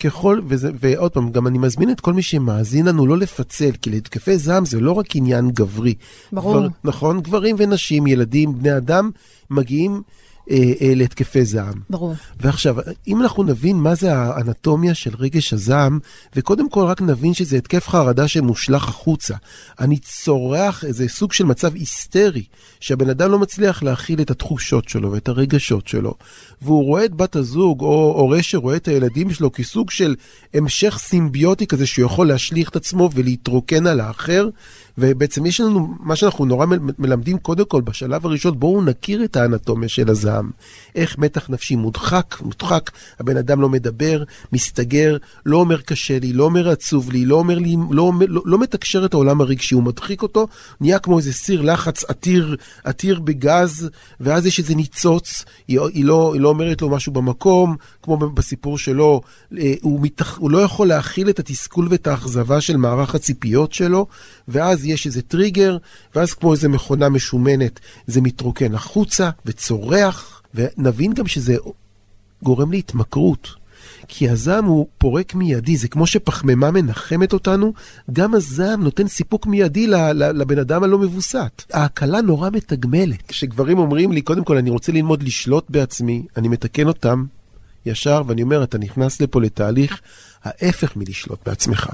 ככל, 0.00 0.40
וזה, 0.46 0.70
ועוד 0.80 1.12
פעם, 1.12 1.30
גם 1.30 1.46
אני 1.46 1.58
מזמין 1.58 1.90
את 1.90 2.00
כל 2.00 2.12
מי 2.12 2.22
שמאזין 2.22 2.86
לנו 2.86 3.06
לא 3.06 3.18
לפצל, 3.18 3.70
כי 3.82 3.90
להתקפי 3.90 4.38
זעם 4.38 4.64
זה 4.64 4.80
לא 4.80 4.92
רק 4.92 5.16
עניין 5.16 5.50
גברי. 5.50 5.94
ברור. 6.32 6.58
גבר, 6.58 6.68
נכון? 6.84 7.20
גברים 7.20 7.56
ונשים, 7.58 8.06
ילדים, 8.06 8.58
בני 8.58 8.76
אדם, 8.76 9.10
מגיעים 9.50 10.02
אה, 10.50 10.72
אה, 10.80 10.94
להתקפי 10.94 11.44
זעם. 11.44 11.74
ברור. 11.90 12.14
ועכשיו, 12.40 12.76
אם 13.08 13.22
אנחנו 13.22 13.42
נבין 13.42 13.76
מה 13.76 13.94
זה 13.94 14.14
האנטומיה 14.14 14.94
של 14.94 15.10
רגש 15.18 15.52
הזעם, 15.52 15.98
וקודם 16.36 16.70
כל 16.70 16.84
רק 16.84 17.02
נבין 17.02 17.34
שזה 17.34 17.56
התקף 17.56 17.88
חרדה 17.88 18.28
שמושלך 18.28 18.88
החוצה. 18.88 19.34
אני 19.80 19.98
צורח 19.98 20.84
איזה 20.84 21.08
סוג 21.08 21.32
של 21.32 21.44
מצב 21.44 21.74
היסטרי, 21.74 22.44
שהבן 22.80 23.10
אדם 23.10 23.30
לא 23.30 23.38
מצליח 23.38 23.82
להכיל 23.82 24.20
את 24.20 24.30
התחושות 24.30 24.88
שלו 24.88 25.12
ואת 25.12 25.28
הרגשות 25.28 25.88
שלו, 25.88 26.14
והוא 26.62 26.84
רואה 26.84 27.04
את 27.04 27.14
בת 27.14 27.36
הזוג, 27.36 27.80
או 27.80 28.14
הורה 28.16 28.42
שרואה 28.42 28.76
את 28.76 28.88
הילדים 28.88 29.30
שלו 29.30 29.52
כסוג 29.52 29.90
של 29.90 30.14
המשך 30.54 30.98
סימביוטי 31.00 31.66
כזה 31.66 31.86
שהוא 31.86 32.06
יכול 32.06 32.28
להשליך 32.28 32.68
את 32.68 32.76
עצמו 32.76 33.10
ולהתרוקן 33.14 33.86
על 33.86 34.00
האחר, 34.00 34.48
ובעצם 34.98 35.46
יש 35.46 35.60
לנו, 35.60 35.94
מה 36.00 36.16
שאנחנו 36.16 36.44
נורא 36.44 36.66
מלמדים 36.98 37.38
קודם 37.38 37.64
כל 37.64 37.80
בשלב 37.80 38.26
הראשון, 38.26 38.58
בואו 38.60 38.82
נכיר 38.82 39.24
את 39.24 39.36
האנטומיה 39.36 39.88
של 39.88 40.10
הזעם. 40.10 40.50
איך 40.94 41.18
מתח 41.18 41.50
נפשי 41.50 41.76
מודחק, 41.76 42.36
מודחק, 42.40 42.90
הבן 43.20 43.36
אדם 43.36 43.60
לא 43.60 43.68
מדבר, 43.68 44.22
מסתגר, 44.52 45.16
לא 45.46 45.56
אומר 45.56 45.80
קשה 45.80 46.18
לי, 46.18 46.32
לא 46.32 46.44
אומר 46.44 46.68
עצוב 46.68 47.10
לי, 47.10 47.24
לא 47.24 47.36
אומר 47.36 47.58
לי, 47.58 47.76
לא, 47.90 48.12
לא, 48.28 48.42
לא 48.44 48.58
מתקשר 48.58 49.04
את 49.04 49.14
העולם 49.14 49.40
הרגשי, 49.40 49.74
הוא 49.74 49.82
מדחיק 49.82 50.22
אותו, 50.22 50.46
נהיה 50.80 50.98
כמו 50.98 51.18
איזה 51.18 51.32
סיר 51.32 51.62
לחץ 51.62 52.04
עתיר, 52.04 52.56
עתיר 52.84 53.20
בגז, 53.20 53.90
ואז 54.20 54.46
יש 54.46 54.58
איזה 54.58 54.74
ניצוץ, 54.74 55.44
היא, 55.68 55.80
היא, 55.94 56.04
לא, 56.04 56.30
היא 56.34 56.40
לא 56.40 56.48
אומרת 56.48 56.82
לו 56.82 56.88
משהו 56.88 57.12
במקום, 57.12 57.76
כמו 58.02 58.16
בסיפור 58.16 58.78
שלו, 58.78 59.20
אה, 59.58 59.74
הוא, 59.82 60.00
מתח, 60.02 60.38
הוא 60.38 60.50
לא 60.50 60.58
יכול 60.58 60.88
להכיל 60.88 61.30
את 61.30 61.38
התסכול 61.38 61.88
ואת 61.90 62.06
האכזבה 62.06 62.60
של 62.60 62.76
מערך 62.76 63.14
הציפיות 63.14 63.72
שלו, 63.72 64.06
ואז 64.48 64.79
יש 64.88 65.06
איזה 65.06 65.22
טריגר, 65.22 65.76
ואז 66.14 66.34
כמו 66.34 66.52
איזה 66.52 66.68
מכונה 66.68 67.08
משומנת, 67.08 67.80
זה 68.06 68.20
מתרוקן 68.20 68.74
החוצה 68.74 69.30
וצורח, 69.46 70.42
ונבין 70.54 71.12
גם 71.14 71.26
שזה 71.26 71.56
גורם 72.42 72.70
להתמכרות. 72.70 73.60
כי 74.08 74.28
הזעם 74.28 74.64
הוא 74.64 74.86
פורק 74.98 75.34
מיידי, 75.34 75.76
זה 75.76 75.88
כמו 75.88 76.06
שפחמימה 76.06 76.70
מנחמת 76.70 77.32
אותנו, 77.32 77.72
גם 78.12 78.34
הזעם 78.34 78.84
נותן 78.84 79.08
סיפוק 79.08 79.46
מיידי 79.46 79.86
לבן 80.14 80.58
אדם 80.58 80.82
הלא 80.82 80.98
מבוסת. 80.98 81.62
ההקלה 81.72 82.20
נורא 82.20 82.50
מתגמלת. 82.50 83.22
כשגברים 83.28 83.78
אומרים 83.78 84.12
לי, 84.12 84.22
קודם 84.22 84.44
כל, 84.44 84.56
אני 84.56 84.70
רוצה 84.70 84.92
ללמוד 84.92 85.22
לשלוט 85.22 85.64
בעצמי, 85.68 86.26
אני 86.36 86.48
מתקן 86.48 86.88
אותם 86.88 87.24
ישר, 87.86 88.22
ואני 88.26 88.42
אומר, 88.42 88.62
אתה 88.62 88.78
נכנס 88.78 89.20
לפה 89.20 89.40
לתהליך 89.40 90.00
ההפך 90.44 90.96
מלשלוט 90.96 91.48
בעצמך. 91.48 91.90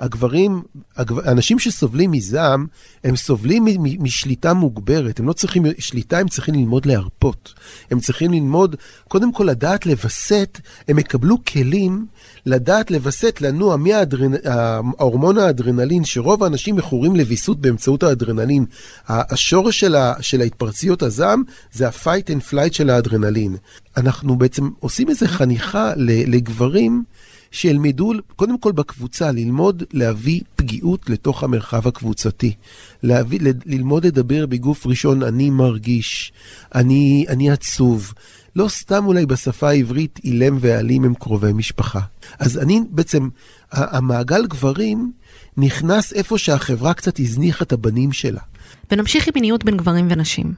הגברים, 0.00 0.62
הגבר, 0.96 1.32
אנשים 1.32 1.58
שסובלים 1.58 2.10
מזעם, 2.10 2.66
הם 3.04 3.16
סובלים 3.16 3.64
משליטה 3.98 4.54
מוגברת. 4.54 5.20
הם 5.20 5.28
לא 5.28 5.32
צריכים 5.32 5.64
שליטה, 5.78 6.18
הם 6.18 6.28
צריכים 6.28 6.54
ללמוד 6.54 6.86
להרפות. 6.86 7.54
הם 7.90 8.00
צריכים 8.00 8.32
ללמוד, 8.32 8.76
קודם 9.08 9.32
כל 9.32 9.44
לדעת 9.44 9.86
לווסת, 9.86 10.60
הם 10.88 10.98
יקבלו 10.98 11.36
כלים 11.44 12.06
לדעת 12.46 12.90
לווסת, 12.90 13.40
לנוע 13.40 13.76
מההורמון 13.76 15.38
האדרנלין, 15.38 16.04
שרוב 16.04 16.44
האנשים 16.44 16.76
מכורים 16.76 17.16
לוויסות 17.16 17.60
באמצעות 17.60 18.02
האדרנלין. 18.02 18.64
השורש 19.08 19.80
של, 19.80 19.94
ה, 19.94 20.14
של 20.20 20.40
ההתפרציות 20.40 21.02
הזעם 21.02 21.42
זה 21.72 21.88
ה-fight 21.88 22.28
and 22.28 22.52
flight 22.52 22.72
של 22.72 22.90
האדרנלין. 22.90 23.56
אנחנו 23.96 24.36
בעצם 24.36 24.70
עושים 24.80 25.08
איזה 25.08 25.28
חניכה 25.28 25.92
לגברים. 25.96 27.04
שילמדו, 27.54 28.12
קודם 28.36 28.58
כל 28.58 28.72
בקבוצה, 28.72 29.30
ללמוד 29.30 29.82
להביא 29.92 30.40
פגיעות 30.56 31.10
לתוך 31.10 31.44
המרחב 31.44 31.88
הקבוצתי. 31.88 32.52
להביא, 33.02 33.40
ללמוד 33.66 34.06
לדבר 34.06 34.46
בגוף 34.46 34.86
ראשון, 34.86 35.22
אני 35.22 35.50
מרגיש, 35.50 36.32
אני, 36.74 37.24
אני 37.28 37.50
עצוב. 37.50 38.14
לא 38.56 38.68
סתם 38.68 39.06
אולי 39.06 39.26
בשפה 39.26 39.68
העברית 39.68 40.20
אילם 40.24 40.56
ואלים 40.60 41.04
הם 41.04 41.14
קרובי 41.14 41.52
משפחה. 41.52 42.00
אז 42.38 42.58
אני 42.58 42.80
בעצם, 42.90 43.28
המעגל 43.72 44.46
גברים 44.46 45.12
נכנס 45.56 46.12
איפה 46.12 46.38
שהחברה 46.38 46.94
קצת 46.94 47.20
הזניחה 47.20 47.64
את 47.64 47.72
הבנים 47.72 48.12
שלה. 48.12 48.40
ונמשיך 48.90 49.26
עם 49.26 49.32
מיניות 49.34 49.64
בין 49.64 49.76
גברים 49.76 50.06
ונשים. 50.10 50.54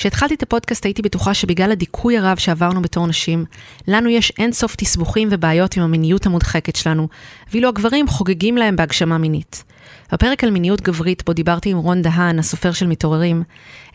כשהתחלתי 0.00 0.34
את 0.34 0.42
הפודקאסט 0.42 0.84
הייתי 0.84 1.02
בטוחה 1.02 1.34
שבגלל 1.34 1.72
הדיכוי 1.72 2.18
הרב 2.18 2.38
שעברנו 2.38 2.82
בתור 2.82 3.06
נשים, 3.06 3.44
לנו 3.88 4.08
יש 4.08 4.32
אין 4.38 4.52
סוף 4.52 4.76
תסבוכים 4.76 5.28
ובעיות 5.30 5.76
עם 5.76 5.82
המיניות 5.82 6.26
המודחקת 6.26 6.76
שלנו, 6.76 7.08
ואילו 7.52 7.68
הגברים 7.68 8.08
חוגגים 8.08 8.56
להם 8.56 8.76
בהגשמה 8.76 9.18
מינית. 9.18 9.64
בפרק 10.12 10.44
על 10.44 10.50
מיניות 10.50 10.80
גברית, 10.80 11.22
בו 11.26 11.32
דיברתי 11.32 11.70
עם 11.70 11.76
רון 11.76 12.02
דהן, 12.02 12.38
הסופר 12.38 12.72
של 12.72 12.86
מתעוררים, 12.86 13.42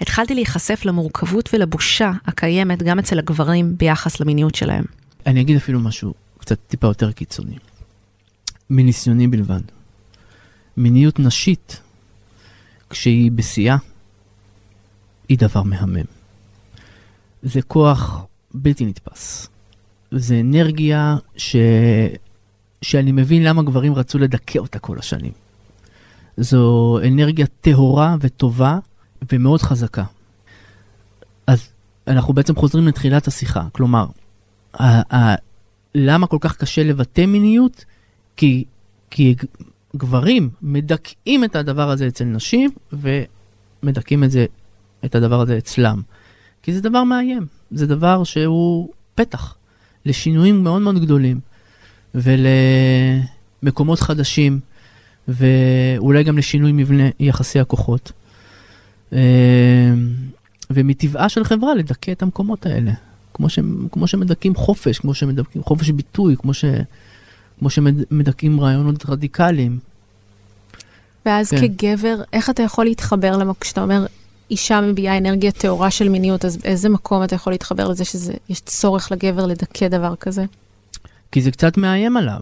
התחלתי 0.01 0.35
להיחשף 0.35 0.85
למורכבות 0.85 1.50
ולבושה 1.53 2.12
הקיימת 2.25 2.83
גם 2.83 3.00
אצל 3.00 3.19
הגברים 3.19 3.77
ביחס 3.77 4.19
למיניות 4.19 4.55
שלהם. 4.55 4.83
אני 5.25 5.41
אגיד 5.41 5.57
אפילו 5.57 5.79
משהו 5.79 6.13
קצת 6.38 6.57
טיפה 6.67 6.88
יותר 6.88 7.12
קיצוני. 7.12 7.55
מניסיוני 8.69 9.27
בלבד. 9.27 9.62
מיניות 10.77 11.19
נשית, 11.19 11.81
כשהיא 12.89 13.31
בשיאה, 13.31 13.77
היא 15.29 15.38
דבר 15.38 15.63
מהמם. 15.63 16.05
זה 17.44 17.62
כוח 17.62 18.25
בלתי 18.53 18.86
נתפס. 18.86 19.50
זה 20.12 20.39
אנרגיה 20.39 21.17
ש... 21.38 21.55
שאני 22.82 23.12
מבין 23.12 23.44
למה 23.44 23.63
גברים 23.63 23.94
רצו 23.94 24.20
לדכא 24.20 24.60
אותה 24.60 24.79
כל 24.79 25.00
השנים. 25.00 25.32
זו 26.38 27.00
אנרגיה 27.08 27.46
טהורה 27.62 28.15
וטובה 28.22 28.79
ומאוד 29.32 29.62
חזקה. 29.62 30.03
אז 31.48 31.70
אנחנו 32.08 32.34
בעצם 32.34 32.55
חוזרים 32.55 32.88
לתחילת 32.88 33.27
השיחה. 33.27 33.67
כלומר, 33.72 34.05
ה- 34.74 35.15
ה- 35.15 35.36
למה 35.96 36.27
כל 36.27 36.38
כך 36.41 36.58
קשה 36.58 36.84
לבטא 36.84 37.25
מיניות? 37.25 37.86
כי, 38.38 38.63
כי 39.10 39.36
גברים 39.96 40.50
מדכאים 40.62 41.44
את 41.44 41.55
הדבר 41.55 41.89
הזה 41.89 42.08
אצל 42.08 42.24
נשים 42.24 42.70
ומדכאים 42.94 44.24
את 44.24 44.32
זה 44.32 44.46
את 45.05 45.15
הדבר 45.15 45.41
הזה 45.41 45.57
אצלם. 45.57 46.01
כי 46.63 46.74
זה 46.74 46.81
דבר 46.81 47.03
מאיים, 47.03 47.45
זה 47.71 47.88
דבר 47.88 48.24
שהוא 48.24 48.89
פתח 49.15 49.55
לשינויים 50.05 50.63
מאוד 50.63 50.81
מאוד 50.81 51.01
גדולים 51.01 51.39
ולמקומות 52.15 54.00
חדשים 54.00 54.59
ואולי 55.27 56.24
גם 56.24 56.38
לשינוי 56.38 56.71
מבנה 56.71 57.03
יחסי 57.19 57.59
הכוחות. 57.59 58.12
אה, 59.13 59.19
ומטבעה 60.69 61.29
של 61.29 61.43
חברה 61.43 61.75
לדכא 61.75 62.12
את 62.12 62.21
המקומות 62.21 62.65
האלה, 62.65 62.91
כמו, 63.33 63.50
ש, 63.50 63.59
כמו 63.91 64.07
שמדכאים 64.07 64.55
חופש, 64.55 65.00
כמו 65.00 65.13
שמדכאים 65.13 65.63
חופש 65.63 65.89
ביטוי, 65.89 66.35
כמו, 66.38 66.53
ש, 66.53 66.65
כמו 67.59 67.69
שמדכאים 67.69 68.59
רעיונות 68.59 69.05
רדיקליים. 69.09 69.79
ואז 71.25 71.50
כן. 71.50 71.67
כגבר, 71.67 72.21
איך 72.33 72.50
אתה 72.50 72.63
יכול 72.63 72.85
להתחבר 72.85 73.38
למה 73.38 73.53
כשאתה 73.59 73.81
אומר, 73.81 74.05
אישה 74.51 74.81
מביעה 74.81 75.17
אנרגיה 75.17 75.51
טהורה 75.51 75.91
של 75.91 76.09
מיניות, 76.09 76.45
אז 76.45 76.57
באיזה 76.57 76.89
מקום 76.89 77.23
אתה 77.23 77.35
יכול 77.35 77.53
להתחבר 77.53 77.87
לזה 77.87 78.05
שיש 78.05 78.61
צורך 78.65 79.11
לגבר 79.11 79.45
לדכא 79.45 79.87
דבר 79.87 80.15
כזה? 80.15 80.45
כי 81.31 81.41
זה 81.41 81.51
קצת 81.51 81.77
מאיים 81.77 82.17
עליו. 82.17 82.41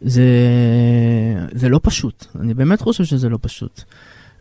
זה, 0.00 0.24
זה 1.52 1.68
לא 1.68 1.80
פשוט, 1.82 2.26
אני 2.40 2.54
באמת 2.54 2.80
חושב 2.80 3.04
שזה 3.04 3.28
לא 3.28 3.38
פשוט. 3.40 3.82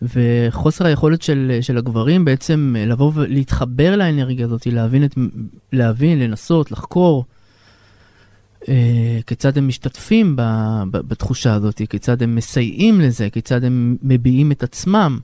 וחוסר 0.02 0.86
היכולת 0.86 1.22
של, 1.22 1.58
של 1.62 1.78
הגברים 1.78 2.26
בעצם 2.26 2.76
לבוא 2.80 3.12
ולהתחבר 3.16 3.96
לאנרגיה 3.96 4.46
הזאת, 4.46 4.68
להבין, 4.68 5.04
את, 5.04 5.16
להבין 5.74 6.20
לנסות, 6.20 6.72
לחקור 6.72 7.26
אה, 8.70 9.20
כיצד 9.28 9.58
הם 9.58 9.68
משתתפים 9.68 10.36
ב, 10.36 10.42
ב, 10.92 10.98
בתחושה 10.98 11.54
הזאת, 11.54 11.82
כיצד 11.90 12.24
הם 12.24 12.36
מסייעים 12.36 13.02
לזה, 13.02 13.30
כיצד 13.30 13.64
הם 13.64 13.98
מביעים 14.04 14.52
את 14.52 14.64
עצמם. 14.64 15.20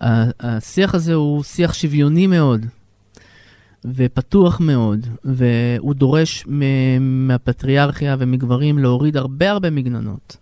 השיח 0.00 0.94
הזה 0.94 1.14
הוא 1.14 1.42
שיח 1.42 1.74
שוויוני 1.74 2.26
מאוד 2.26 2.66
ופתוח 3.84 4.60
מאוד, 4.60 5.06
והוא 5.24 5.94
דורש 5.94 6.44
מהפטריארכיה 7.00 8.16
ומגברים 8.18 8.78
להוריד 8.78 9.16
הרבה 9.16 9.50
הרבה 9.50 9.70
מגננות. 9.70 10.36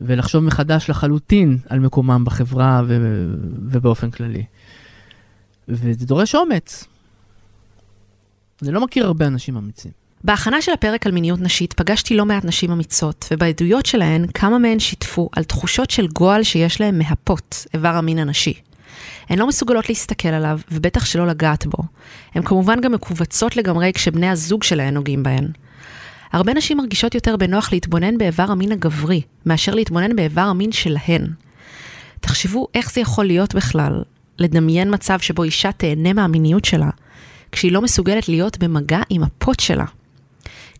ולחשוב 0.00 0.44
מחדש 0.44 0.90
לחלוטין 0.90 1.58
על 1.68 1.78
מקומם 1.78 2.24
בחברה 2.24 2.82
ובאופן 2.86 4.10
כללי. 4.10 4.44
וזה 5.68 6.06
דורש 6.06 6.34
אומץ. 6.34 6.84
אני 8.62 8.72
לא 8.72 8.84
מכיר 8.84 9.06
הרבה 9.06 9.26
אנשים 9.26 9.56
אמיצים. 9.56 9.99
בהכנה 10.24 10.62
של 10.62 10.72
הפרק 10.72 11.06
על 11.06 11.12
מיניות 11.12 11.40
נשית 11.40 11.72
פגשתי 11.72 12.16
לא 12.16 12.26
מעט 12.26 12.44
נשים 12.44 12.70
אמיצות, 12.70 13.28
ובעדויות 13.30 13.86
שלהן 13.86 14.26
כמה 14.34 14.58
מהן 14.58 14.78
שיתפו 14.78 15.28
על 15.36 15.44
תחושות 15.44 15.90
של 15.90 16.06
גועל 16.06 16.42
שיש 16.42 16.80
להן 16.80 16.98
מהפות, 16.98 17.66
איבר 17.74 17.88
המין 17.88 18.18
הנשי. 18.18 18.54
הן 19.28 19.38
לא 19.38 19.46
מסוגלות 19.46 19.88
להסתכל 19.88 20.28
עליו, 20.28 20.60
ובטח 20.70 21.04
שלא 21.04 21.26
לגעת 21.26 21.66
בו. 21.66 21.82
הן 22.34 22.42
כמובן 22.42 22.80
גם 22.80 22.92
מכווצות 22.92 23.56
לגמרי 23.56 23.92
כשבני 23.92 24.28
הזוג 24.28 24.62
שלהן 24.62 24.94
נוגעים 24.94 25.22
בהן. 25.22 25.48
הרבה 26.32 26.54
נשים 26.54 26.76
מרגישות 26.76 27.14
יותר 27.14 27.36
בנוח 27.36 27.72
להתבונן 27.72 28.18
באיבר 28.18 28.50
המין 28.50 28.72
הגברי, 28.72 29.22
מאשר 29.46 29.74
להתבונן 29.74 30.16
באיבר 30.16 30.40
המין 30.40 30.72
שלהן. 30.72 31.26
תחשבו 32.20 32.66
איך 32.74 32.92
זה 32.92 33.00
יכול 33.00 33.24
להיות 33.24 33.54
בכלל, 33.54 34.02
לדמיין 34.38 34.94
מצב 34.94 35.20
שבו 35.20 35.42
אישה 35.42 35.72
תהנה 35.72 36.12
מהמיניות 36.12 36.64
שלה, 36.64 36.90
כשהיא 37.52 37.72
לא 37.72 37.82
מסוגלת 37.82 38.28
להיות 38.28 38.58
במגע 38.58 39.00
עם 39.10 39.22
הפוט 39.22 39.60
שלה. 39.60 39.84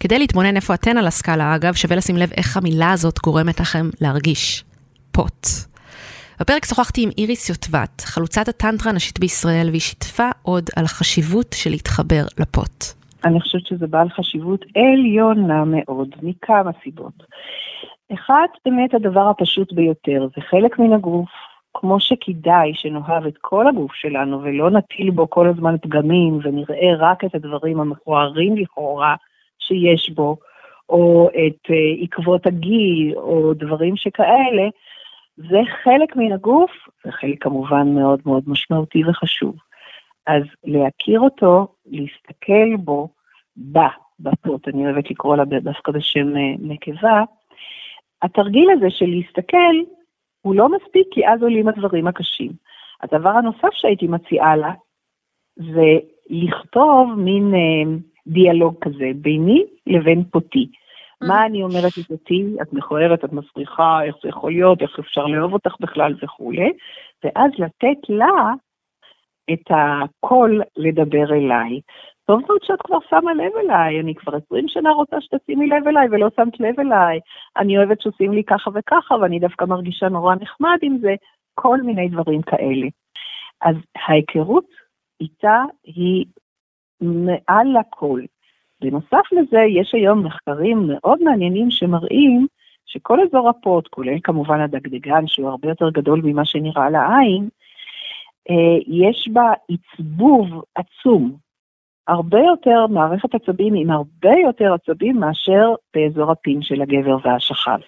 כדי 0.00 0.18
להתבונן 0.18 0.56
איפה 0.56 0.74
אתן 0.74 0.96
על 0.96 1.06
הסקאלה, 1.06 1.54
אגב, 1.54 1.74
שווה 1.74 1.96
לשים 1.96 2.16
לב 2.16 2.30
איך 2.36 2.56
המילה 2.56 2.92
הזאת 2.92 3.18
גורמת 3.24 3.60
לכם 3.60 3.86
להרגיש. 4.00 4.64
פוט. 5.12 5.46
בפרק 6.40 6.64
שוחחתי 6.64 7.02
עם 7.02 7.10
איריס 7.18 7.48
יוטבת, 7.48 8.00
חלוצת 8.00 8.48
הטנטרה 8.48 8.92
הנשית 8.92 9.18
בישראל, 9.20 9.66
והיא 9.68 9.80
שיתפה 9.80 10.28
עוד 10.42 10.64
על 10.76 10.84
החשיבות 10.84 11.46
של 11.54 11.70
להתחבר 11.70 12.22
לפוט. 12.38 12.84
אני 13.24 13.40
חושבת 13.40 13.66
שזה 13.66 13.86
בעל 13.86 14.08
חשיבות 14.08 14.64
עליונה 14.74 15.64
מאוד, 15.66 16.08
מכמה 16.22 16.70
סיבות. 16.82 17.22
אחד, 18.14 18.46
באמת 18.64 18.94
הדבר 18.94 19.28
הפשוט 19.28 19.72
ביותר, 19.72 20.28
זה 20.36 20.42
חלק 20.50 20.78
מן 20.78 20.92
הגוף, 20.92 21.30
כמו 21.74 22.00
שכדאי 22.00 22.72
שנאהב 22.74 23.26
את 23.26 23.38
כל 23.40 23.68
הגוף 23.68 23.94
שלנו 23.94 24.42
ולא 24.42 24.70
נטיל 24.70 25.10
בו 25.10 25.30
כל 25.30 25.48
הזמן 25.48 25.76
פגמים 25.82 26.38
ונראה 26.42 26.96
רק 26.98 27.24
את 27.24 27.34
הדברים 27.34 27.80
המכוערים 27.80 28.56
לכאורה, 28.56 29.14
שיש 29.70 30.10
בו, 30.10 30.36
או 30.88 31.28
את 31.28 31.70
אה, 31.70 32.02
עקבות 32.02 32.46
הגיל, 32.46 33.14
או 33.16 33.54
דברים 33.54 33.96
שכאלה, 33.96 34.68
זה 35.36 35.60
חלק 35.84 36.16
מן 36.16 36.32
הגוף, 36.32 36.70
זה 37.04 37.12
חלק 37.12 37.42
כמובן 37.42 37.94
מאוד 37.94 38.20
מאוד 38.26 38.42
משמעותי 38.46 39.04
וחשוב. 39.04 39.56
אז 40.26 40.42
להכיר 40.64 41.20
אותו, 41.20 41.68
להסתכל 41.86 42.76
בו, 42.78 43.08
בה, 43.56 43.88
בפוט, 44.20 44.68
אני 44.68 44.86
אוהבת 44.86 45.10
לקרוא 45.10 45.36
לה 45.36 45.44
דווקא 45.44 45.92
בשם 45.92 46.36
אה, 46.36 46.54
נקבה, 46.58 47.22
התרגיל 48.22 48.70
הזה 48.70 48.90
של 48.90 49.06
להסתכל, 49.06 49.74
הוא 50.42 50.54
לא 50.54 50.68
מספיק 50.68 51.06
כי 51.10 51.28
אז 51.28 51.42
עולים 51.42 51.68
הדברים 51.68 52.06
הקשים. 52.06 52.52
הדבר 53.02 53.28
הנוסף 53.28 53.72
שהייתי 53.72 54.06
מציעה 54.06 54.56
לה, 54.56 54.72
זה 55.56 55.98
לכתוב 56.30 57.14
מין 57.16 57.54
אה, 57.54 57.96
דיאלוג 58.30 58.74
כזה 58.80 59.10
ביני 59.14 59.64
לבין 59.86 60.24
פותי. 60.24 60.70
מה 61.28 61.46
אני 61.46 61.62
אומרת 61.62 61.98
לזאתי, 61.98 62.44
את 62.62 62.72
מכוערת, 62.72 63.24
את 63.24 63.32
מסריחה, 63.32 64.02
איך 64.04 64.16
זה 64.22 64.28
יכול 64.28 64.52
להיות, 64.52 64.82
איך 64.82 64.98
אפשר 64.98 65.26
לאהוב 65.26 65.52
אותך 65.52 65.74
בכלל 65.80 66.14
וכולי, 66.22 66.72
ואז 67.24 67.50
לתת 67.58 68.08
לה 68.08 68.52
את 69.52 69.70
הקול 69.70 70.62
לדבר 70.76 71.32
אליי. 71.32 71.80
טוב 72.26 72.40
מאוד 72.46 72.58
שאת 72.62 72.82
כבר 72.82 72.98
שמה 73.10 73.34
לב 73.34 73.52
אליי, 73.64 74.00
אני 74.00 74.14
כבר 74.14 74.36
20 74.46 74.68
שנה 74.68 74.90
רוצה 74.90 75.16
שתשימי 75.20 75.66
לב 75.66 75.88
אליי 75.88 76.08
ולא 76.10 76.28
שמת 76.36 76.60
לב 76.60 76.80
אליי. 76.80 77.20
אני 77.56 77.78
אוהבת 77.78 78.00
שעושים 78.00 78.32
לי 78.32 78.44
ככה 78.44 78.70
וככה 78.74 79.14
ואני 79.14 79.38
דווקא 79.38 79.64
מרגישה 79.64 80.08
נורא 80.08 80.34
נחמד 80.34 80.78
עם 80.82 80.98
זה, 80.98 81.14
כל 81.54 81.82
מיני 81.82 82.08
דברים 82.08 82.42
כאלה. 82.42 82.86
אז 83.60 83.76
ההיכרות 84.06 84.64
איתה 85.20 85.62
היא 85.84 86.26
מעל 87.00 87.76
הכל. 87.76 88.20
בנוסף 88.80 89.32
לזה, 89.32 89.60
יש 89.68 89.94
היום 89.94 90.26
מחקרים 90.26 90.86
מאוד 90.86 91.22
מעניינים 91.22 91.70
שמראים 91.70 92.46
שכל 92.86 93.18
אזור 93.20 93.48
הפוט, 93.48 93.88
כולל 93.88 94.18
כמובן 94.22 94.60
הדגדגן, 94.60 95.26
שהוא 95.26 95.48
הרבה 95.48 95.68
יותר 95.68 95.90
גדול 95.90 96.20
ממה 96.24 96.44
שנראה 96.44 96.90
לעין, 96.90 97.48
אה, 98.50 98.78
יש 98.86 99.28
בה 99.32 99.52
עצבוב 99.68 100.46
עצום, 100.74 101.36
הרבה 102.08 102.38
יותר 102.38 102.86
מערכת 102.86 103.34
עצבים 103.34 103.74
עם 103.74 103.90
הרבה 103.90 104.32
יותר 104.42 104.74
עצבים 104.74 105.16
מאשר 105.16 105.74
באזור 105.94 106.32
הפין 106.32 106.62
של 106.62 106.82
הגבר 106.82 107.16
והשכב. 107.24 107.78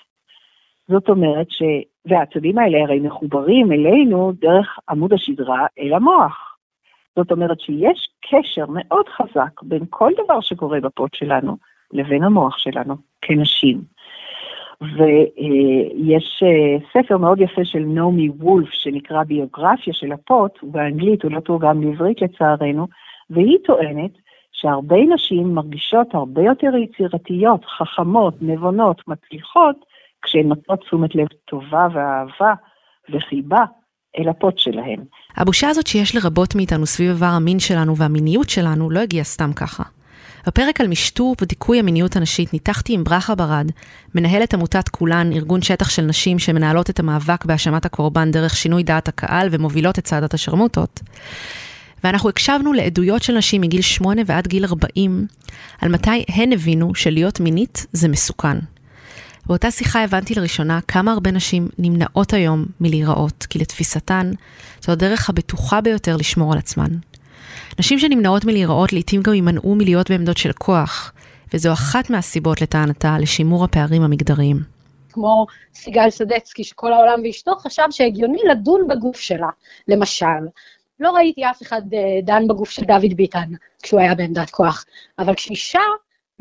זאת 0.89 1.09
אומרת 1.09 1.51
ש... 1.51 1.63
והעצבים 2.05 2.59
האלה 2.59 2.83
הרי 2.83 3.01
מחוברים 3.01 3.73
אלינו 3.73 4.33
דרך 4.33 4.79
עמוד 4.89 5.13
השדרה 5.13 5.67
אל 5.79 5.95
המוח. 5.95 6.52
זאת 7.17 7.33
אומרת 7.33 7.61
שיש 7.61 8.09
קשר 8.31 8.65
מאוד 8.69 9.09
חזק 9.09 9.63
בין 9.63 9.83
כל 9.91 10.13
דבר 10.25 10.41
שקורה 10.41 10.81
בפוט 10.81 11.15
שלנו 11.15 11.57
לבין 11.93 12.23
המוח 12.23 12.59
שלנו 12.59 12.97
כנשים. 13.23 13.81
ויש 14.83 16.43
אה, 16.43 16.79
ספר 16.93 17.17
מאוד 17.17 17.41
יפה 17.41 17.65
של 17.65 17.79
נעמי 17.79 18.29
וולף 18.29 18.69
שנקרא 18.71 19.23
ביוגרפיה 19.23 19.93
של 19.93 20.13
הפוט, 20.13 20.59
באנגלית, 20.63 21.23
הוא 21.23 21.33
לא 21.33 21.41
תורגם 21.41 21.83
לעברית 21.83 22.23
לצערנו, 22.23 22.87
והיא 23.31 23.59
טוענת 23.65 24.11
שהרבה 24.53 24.97
נשים 25.15 25.55
מרגישות 25.55 26.15
הרבה 26.15 26.43
יותר 26.43 26.77
יצירתיות, 26.77 27.65
חכמות, 27.65 28.35
נבונות, 28.41 29.03
מצליחות, 29.09 29.77
כשהן 30.23 30.49
נותנות 30.49 30.81
תשומת 30.81 31.15
לב 31.15 31.27
טובה 31.45 31.89
ואהבה 31.93 32.55
וחיבה 33.11 33.65
אל 34.19 34.29
הפוט 34.29 34.59
שלהן. 34.59 35.01
הבושה 35.37 35.69
הזאת 35.69 35.87
שיש 35.87 36.17
לרבות 36.17 36.55
מאיתנו 36.55 36.87
סביב 36.87 37.11
איבר 37.11 37.27
המין 37.27 37.59
שלנו 37.59 37.97
והמיניות 37.97 38.51
שלנו 38.51 38.91
לא 38.91 39.01
הגיעה 39.01 39.25
סתם 39.25 39.53
ככה. 39.53 39.83
בפרק 40.47 40.81
על 40.81 40.89
משטור 40.89 41.37
ודיכוי 41.41 41.79
המיניות 41.79 42.17
הנשית 42.17 42.53
ניתחתי 42.53 42.95
עם 42.95 43.05
ברכה 43.05 43.35
ברד, 43.35 43.71
מנהלת 44.15 44.55
עמותת 44.55 44.89
כולן, 44.89 45.33
ארגון 45.33 45.63
שטח 45.63 45.91
של 45.91 46.03
נשים 46.03 46.39
שמנהלות 46.39 46.91
את 46.91 47.01
המאבק 47.01 47.45
בהאשמת 47.45 47.85
הקורבן 47.85 48.31
דרך 48.31 48.57
שינוי 48.57 48.83
דעת 48.83 49.09
הקהל 49.09 49.49
ומובילות 49.51 49.99
את 49.99 50.05
צעדת 50.05 50.35
השרמוטות. 50.35 51.01
ואנחנו 52.05 52.29
הקשבנו 52.29 52.73
לעדויות 52.73 53.23
של 53.23 53.37
נשים 53.37 53.61
מגיל 53.61 53.81
8 53.81 54.23
ועד 54.27 54.47
גיל 54.47 54.65
40, 54.65 55.27
על 55.81 55.89
מתי 55.89 56.25
הן 56.29 56.53
הבינו 56.53 56.95
שלהיות 56.95 57.41
מינית 57.41 57.87
זה 57.93 58.09
מסוכן. 58.09 58.59
באותה 59.53 59.71
שיחה 59.71 60.05
הבנתי 60.05 60.35
לראשונה 60.35 60.81
כמה 60.89 61.13
הרבה 61.13 61.31
נשים 61.31 61.69
נמנעות 61.79 62.33
היום 62.33 62.65
מלהיראות, 62.81 63.47
כי 63.51 63.59
לתפיסתן 63.59 64.31
זו 64.83 64.93
הדרך 64.93 65.31
הבטוחה 65.31 65.81
ביותר 65.81 66.17
לשמור 66.17 66.53
על 66.53 66.59
עצמן. 66.59 66.89
נשים 67.79 67.99
שנמנעות 67.99 68.45
מלהיראות 68.45 68.93
לעתים 68.93 69.23
גם 69.23 69.35
יימנעו 69.35 69.75
מלהיות 69.75 70.11
בעמדות 70.11 70.37
של 70.37 70.53
כוח, 70.53 71.13
וזו 71.55 71.73
אחת 71.73 72.11
מהסיבות 72.11 72.63
לטענתה 72.63 73.17
לשימור 73.21 73.65
הפערים 73.65 74.03
המגדריים. 74.03 74.57
כמו 75.13 75.47
סיגל 75.75 76.11
סדצקי, 76.11 76.65
שכל 76.65 76.93
העולם 76.93 77.21
ואשתו 77.25 77.57
חשב 77.57 77.87
שהגיוני 77.91 78.43
לדון 78.51 78.89
בגוף 78.89 79.21
שלה, 79.21 79.49
למשל. 79.89 80.43
לא 81.01 81.11
ראיתי 81.11 81.45
אף 81.45 81.63
אחד 81.63 81.83
אה, 81.95 81.99
דן 82.23 82.49
בגוף 82.49 82.71
של 82.71 82.83
דוד 82.83 83.15
ביטן 83.17 83.49
כשהוא 83.83 84.01
היה 84.01 84.15
בעמדת 84.15 84.51
כוח, 84.51 84.85
אבל 85.19 85.35
כשאישה 85.35 85.81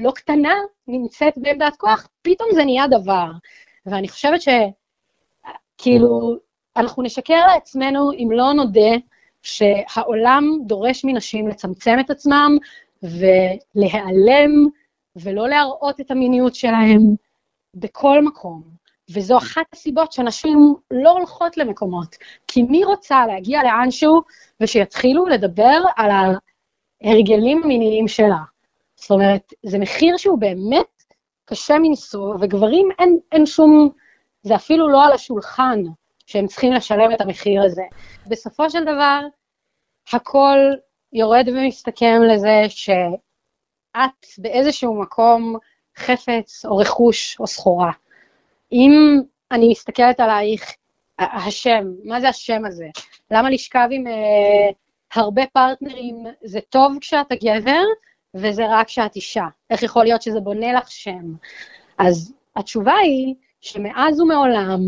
לא 0.01 0.11
קטנה 0.11 0.53
נמצאת 0.87 1.33
בעמדת 1.37 1.75
כוח, 1.75 2.07
פתאום 2.21 2.49
זה 2.53 2.65
נהיה 2.65 2.87
דבר. 2.87 3.31
ואני 3.85 4.09
חושבת 4.09 4.39
שכאילו, 4.41 6.37
אנחנו 6.77 7.03
נשקר 7.03 7.45
לעצמנו 7.47 8.11
אם 8.11 8.27
לא 8.31 8.53
נודה 8.53 8.91
שהעולם 9.41 10.43
דורש 10.65 11.05
מנשים 11.05 11.47
לצמצם 11.47 11.97
את 11.99 12.09
עצמם 12.09 12.57
ולהיעלם 13.03 14.67
ולא 15.15 15.49
להראות 15.49 15.99
את 15.99 16.11
המיניות 16.11 16.55
שלהם 16.55 17.01
בכל 17.75 18.23
מקום. 18.23 18.63
וזו 19.13 19.37
אחת 19.37 19.65
הסיבות 19.73 20.11
שנשים 20.11 20.75
לא 20.91 21.11
הולכות 21.11 21.57
למקומות. 21.57 22.15
כי 22.47 22.63
מי 22.63 22.83
רוצה 22.83 23.25
להגיע 23.27 23.63
לאנשהו 23.63 24.21
ושיתחילו 24.61 25.25
לדבר 25.25 25.81
על 25.95 26.11
ההרגלים 27.03 27.63
המיניים 27.63 28.07
שלה? 28.07 28.50
זאת 29.01 29.11
אומרת, 29.11 29.53
זה 29.65 29.79
מחיר 29.79 30.17
שהוא 30.17 30.39
באמת 30.39 31.03
קשה 31.45 31.75
מנשוא, 31.81 32.35
וגברים 32.41 32.89
אין, 32.99 33.19
אין 33.31 33.45
שום, 33.45 33.89
זה 34.43 34.55
אפילו 34.55 34.89
לא 34.89 35.05
על 35.05 35.13
השולחן 35.13 35.79
שהם 36.25 36.47
צריכים 36.47 36.73
לשלם 36.73 37.13
את 37.13 37.21
המחיר 37.21 37.63
הזה. 37.63 37.83
בסופו 38.27 38.69
של 38.69 38.83
דבר, 38.83 39.21
הכל 40.13 40.57
יורד 41.13 41.49
ומסתכם 41.49 42.21
לזה 42.33 42.63
שאת 42.69 44.25
באיזשהו 44.37 45.01
מקום 45.01 45.55
חפץ 45.97 46.65
או 46.65 46.77
רכוש 46.77 47.39
או 47.39 47.47
סחורה. 47.47 47.91
אם 48.71 48.91
אני 49.51 49.69
מסתכלת 49.71 50.19
עלייך, 50.19 50.71
השם, 51.19 51.83
מה 52.03 52.21
זה 52.21 52.29
השם 52.29 52.65
הזה? 52.65 52.87
למה 53.31 53.49
לשכב 53.49 53.87
עם 53.91 54.07
אה, 54.07 54.69
הרבה 55.15 55.41
פרטנרים 55.53 56.25
זה 56.43 56.59
טוב 56.69 56.97
כשאתה 57.01 57.35
גבר, 57.35 57.83
וזה 58.35 58.63
רק 58.69 58.87
כשאת 58.87 59.15
אישה? 59.15 59.45
איך 59.69 59.83
יכול 59.83 60.03
להיות 60.03 60.21
שזה 60.21 60.39
בונה 60.39 60.73
לך 60.73 60.91
שם? 60.91 61.33
אז 61.97 62.33
התשובה 62.55 62.95
היא 62.95 63.35
שמאז 63.61 64.19
ומעולם 64.19 64.79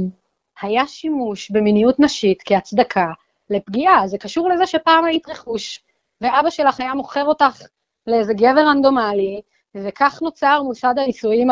היה 0.61 0.87
שימוש 0.87 1.51
במיניות 1.51 1.99
נשית 1.99 2.43
כהצדקה 2.45 3.07
לפגיעה. 3.49 4.07
זה 4.07 4.17
קשור 4.17 4.49
לזה 4.49 4.65
שפעם 4.65 5.05
היית 5.05 5.29
רכוש, 5.29 5.83
ואבא 6.21 6.49
שלך 6.49 6.79
היה 6.79 6.93
מוכר 6.93 7.25
אותך 7.25 7.61
לאיזה 8.07 8.33
גבר 8.33 8.61
רנדומלי, 8.67 9.41
וכך 9.75 10.19
נוצר 10.21 10.61
מוסד 10.63 10.93
הנישואים 10.97 11.47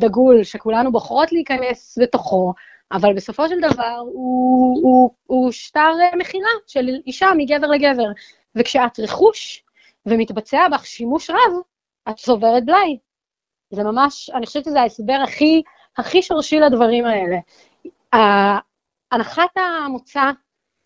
דגול, 0.00 0.44
שכולנו 0.44 0.92
בוחרות 0.92 1.32
להיכנס 1.32 1.98
לתוכו, 1.98 2.52
אבל 2.92 3.14
בסופו 3.14 3.48
של 3.48 3.60
דבר 3.60 3.96
הוא, 4.00 4.80
הוא, 4.82 5.10
הוא 5.26 5.52
שטר 5.52 5.92
מכירה 6.18 6.50
של 6.66 6.88
אישה 7.06 7.26
מגבר 7.36 7.66
לגבר. 7.66 8.08
וכשאת 8.54 9.00
רכוש 9.00 9.64
ומתבצע 10.06 10.68
בך 10.68 10.86
שימוש 10.86 11.30
רב, 11.30 11.52
את 12.08 12.16
צוברת 12.16 12.64
בלאי. 12.64 12.98
זה 13.70 13.84
ממש, 13.84 14.30
אני 14.30 14.46
חושבת 14.46 14.64
שזה 14.64 14.80
ההסבר 14.80 15.18
הכי, 15.24 15.62
הכי 15.98 16.22
שורשי 16.22 16.60
לדברים 16.60 17.04
האלה. 17.04 17.36
הנחת 19.12 19.56
המוצא 19.56 20.30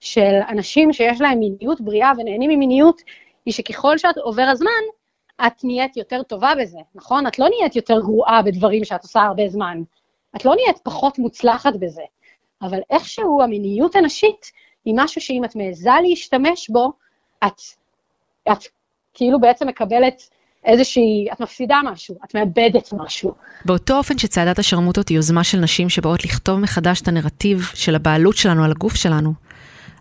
של 0.00 0.40
אנשים 0.48 0.92
שיש 0.92 1.20
להם 1.20 1.38
מיניות 1.38 1.80
בריאה 1.80 2.12
ונהנים 2.18 2.50
ממיניות, 2.50 3.02
היא 3.46 3.54
שככל 3.54 3.98
שאת 3.98 4.18
עובר 4.18 4.42
הזמן, 4.42 4.82
את 5.46 5.64
נהיית 5.64 5.96
יותר 5.96 6.22
טובה 6.22 6.52
בזה, 6.60 6.78
נכון? 6.94 7.26
את 7.26 7.38
לא 7.38 7.48
נהיית 7.48 7.76
יותר 7.76 8.00
גרועה 8.00 8.42
בדברים 8.42 8.84
שאת 8.84 9.02
עושה 9.02 9.20
הרבה 9.20 9.48
זמן. 9.48 9.82
את 10.36 10.44
לא 10.44 10.54
נהיית 10.54 10.78
פחות 10.78 11.18
מוצלחת 11.18 11.72
בזה. 11.80 12.02
אבל 12.62 12.78
איכשהו 12.90 13.42
המיניות 13.42 13.96
הנשית 13.96 14.52
היא 14.84 14.94
משהו 14.96 15.20
שאם 15.20 15.44
את 15.44 15.56
מעיזה 15.56 15.90
להשתמש 16.02 16.70
בו, 16.70 16.92
את, 17.46 17.60
את 18.52 18.58
כאילו 19.16 19.40
בעצם 19.40 19.68
מקבלת 19.68 20.22
איזושהי, 20.64 21.26
את 21.32 21.40
מפסידה 21.40 21.76
משהו, 21.92 22.14
את 22.24 22.34
מאבדת 22.34 22.92
משהו. 22.92 23.32
באותו 23.64 23.96
אופן 23.96 24.18
שצעדת 24.18 24.58
השרמוטות 24.58 25.08
היא 25.08 25.16
יוזמה 25.16 25.44
של 25.44 25.58
נשים 25.58 25.88
שבאות 25.88 26.24
לכתוב 26.24 26.58
מחדש 26.58 27.00
את 27.00 27.08
הנרטיב 27.08 27.70
של 27.74 27.94
הבעלות 27.94 28.36
שלנו 28.36 28.64
על 28.64 28.70
הגוף 28.70 28.94
שלנו, 28.94 29.32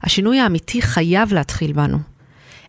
השינוי 0.03 0.39
האמיתי 0.39 0.81
חייב 0.81 1.33
להתחיל 1.33 1.73
בנו. 1.73 1.97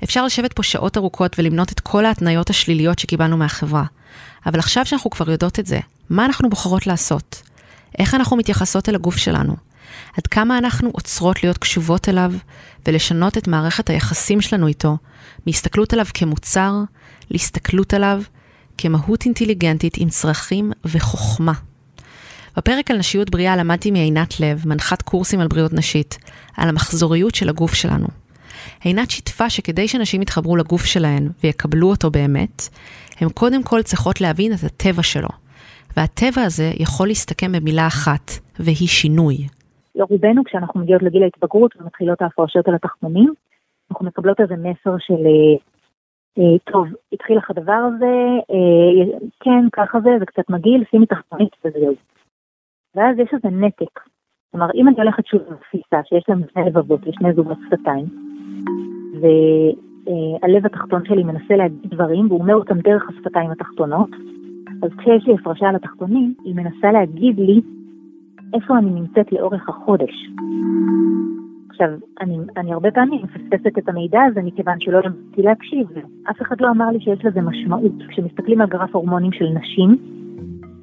אפשר 0.04 0.24
לשבת 0.24 0.52
פה 0.52 0.62
שעות 0.62 0.96
ארוכות 0.96 1.38
ולמנות 1.38 1.72
את 1.72 1.80
כל 1.80 2.04
ההתניות 2.04 2.50
השליליות 2.50 2.98
שקיבלנו 2.98 3.37
מהחברה. 3.37 3.85
אבל 4.46 4.59
עכשיו 4.59 4.87
שאנחנו 4.87 5.11
כבר 5.11 5.30
יודעות 5.30 5.59
את 5.59 5.66
זה, 5.66 5.80
מה 6.11 6.24
אנחנו 6.24 6.50
בוחרות 6.50 6.87
לעשות? 6.87 7.42
איך 7.98 8.14
אנחנו 8.14 8.37
מתייחסות 8.37 8.88
אל 8.88 8.94
הגוף 8.94 9.16
שלנו? 9.16 9.56
עד 10.16 10.27
כמה 10.27 10.59
אנחנו 10.59 10.90
עוצרות 10.92 11.42
להיות 11.42 11.59
קשובות 11.59 12.09
אליו 12.09 12.33
ולשנות 12.87 13.38
את 13.38 13.49
מערכת 13.49 13.90
היחסים 13.90 14.40
שלנו 14.40 14.66
איתו, 14.66 14.96
מהסתכלות 15.46 15.92
עליו 15.92 16.07
כמוצר, 16.14 16.72
להסתכלות 17.31 17.94
עליו 17.94 18.22
כמהות 18.79 19.25
אינטליגנטית 19.25 19.96
עם 19.96 20.09
צרכים 20.09 20.72
וחוכמה. 20.85 21.53
בפרק 22.57 22.90
על 22.90 22.99
נשיות 22.99 23.31
בריאה 23.31 23.57
למדתי 23.57 23.90
מעינת 23.90 24.40
לב, 24.40 24.62
מנחת 24.66 25.03
קורסים 25.03 25.40
על 25.40 25.49
בריאות 25.49 25.72
נשית, 25.72 26.18
על 26.57 26.68
המחזוריות 26.68 27.35
של 27.35 27.49
הגוף 27.49 27.75
שלנו. 27.75 28.07
עינת 28.81 29.11
שיתפה 29.11 29.51
שכדי 29.51 29.88
שנשים 29.88 30.22
יתחברו 30.22 30.57
לגוף 30.57 30.85
שלהן 30.85 31.29
ויקבלו 31.44 31.90
אותו 31.90 32.11
באמת, 32.11 32.68
הן 33.20 33.29
קודם 33.29 33.62
כל 33.62 33.83
צריכות 33.83 34.20
להבין 34.20 34.53
את 34.53 34.64
הטבע 34.64 35.03
שלו. 35.03 35.29
והטבע 35.96 36.42
הזה 36.42 36.72
יכול 36.77 37.09
להסתכם 37.09 37.53
במילה 37.53 37.87
אחת, 37.87 38.38
והיא 38.59 38.88
שינוי. 38.88 39.46
לרובנו, 39.96 40.44
כשאנחנו 40.44 40.80
מגיעות 40.80 41.02
לגיל 41.02 41.22
ההתבגרות 41.22 41.76
ומתחילות 41.76 42.22
ההפרשות 42.22 42.68
על 42.68 42.74
התחתונים, 42.74 43.35
אנחנו 43.90 44.06
מקבלות 44.06 44.40
איזה 44.40 44.54
מסר 44.56 44.96
של, 44.98 45.26
אה, 45.26 45.56
אה, 46.38 46.59
טוב, 46.72 46.87
התחיל 47.12 47.37
לך 47.37 47.50
הדבר 47.50 47.72
הזה, 47.72 48.14
אה, 48.50 49.18
כן, 49.40 49.66
ככה 49.72 50.00
זה, 50.00 50.11
זה 50.18 50.26
קצת 50.26 50.50
מגעיל, 50.50 50.85
שימי 50.90 51.06
תחתונית 51.06 51.56
וזהו. 51.64 51.94
ואז 52.94 53.18
יש 53.18 53.28
איזה 53.32 53.56
נתק. 53.56 54.00
כלומר, 54.50 54.66
אם 54.74 54.88
אני 54.88 54.96
הולכת 54.96 55.26
שוב 55.26 55.40
לתפיסה 55.50 55.96
שיש 56.04 56.24
להם 56.28 56.42
שני 56.52 56.64
לבבות 56.64 57.00
ושני 57.06 57.32
זוגות 57.32 57.59
שפתיים, 57.66 58.06
והלב 59.20 60.66
התחתון 60.66 61.04
שלי 61.04 61.24
מנסה 61.24 61.56
להגיד 61.56 61.90
דברים, 61.90 62.26
והוא 62.28 62.40
אומר 62.40 62.54
אותם 62.54 62.78
דרך 62.78 63.09
השפתיים 63.09 63.50
התחתונות, 63.50 64.11
אז 64.82 64.90
כשיש 64.98 65.26
לי 65.26 65.35
הפרשה 65.35 65.68
על 65.68 65.76
התחתונים, 65.76 66.35
היא 66.44 66.54
מנסה 66.54 66.92
להגיד 66.92 67.40
לי 67.40 67.61
איפה 68.54 68.78
אני 68.78 68.90
נמצאת 68.90 69.32
לאורך 69.32 69.68
החודש. 69.68 70.14
עכשיו, 71.68 71.88
אני, 72.20 72.38
אני 72.56 72.72
הרבה 72.72 72.90
פעמים 72.90 73.20
מפספסת 73.24 73.78
את 73.78 73.88
המידע 73.88 74.20
הזה 74.30 74.42
מכיוון 74.42 74.80
שלא 74.80 75.00
למדתי 75.00 75.42
להקשיב. 75.42 75.87
אף 76.30 76.42
אחד 76.42 76.61
לא 76.61 76.70
אמר 76.70 76.90
לי 76.90 77.00
שיש 77.00 77.24
לזה 77.24 77.40
משמעות. 77.40 77.92
כשמסתכלים 78.09 78.61
על 78.61 78.68
גרף 78.68 78.94
הורמונים 78.94 79.32
של 79.32 79.44
נשים, 79.44 79.96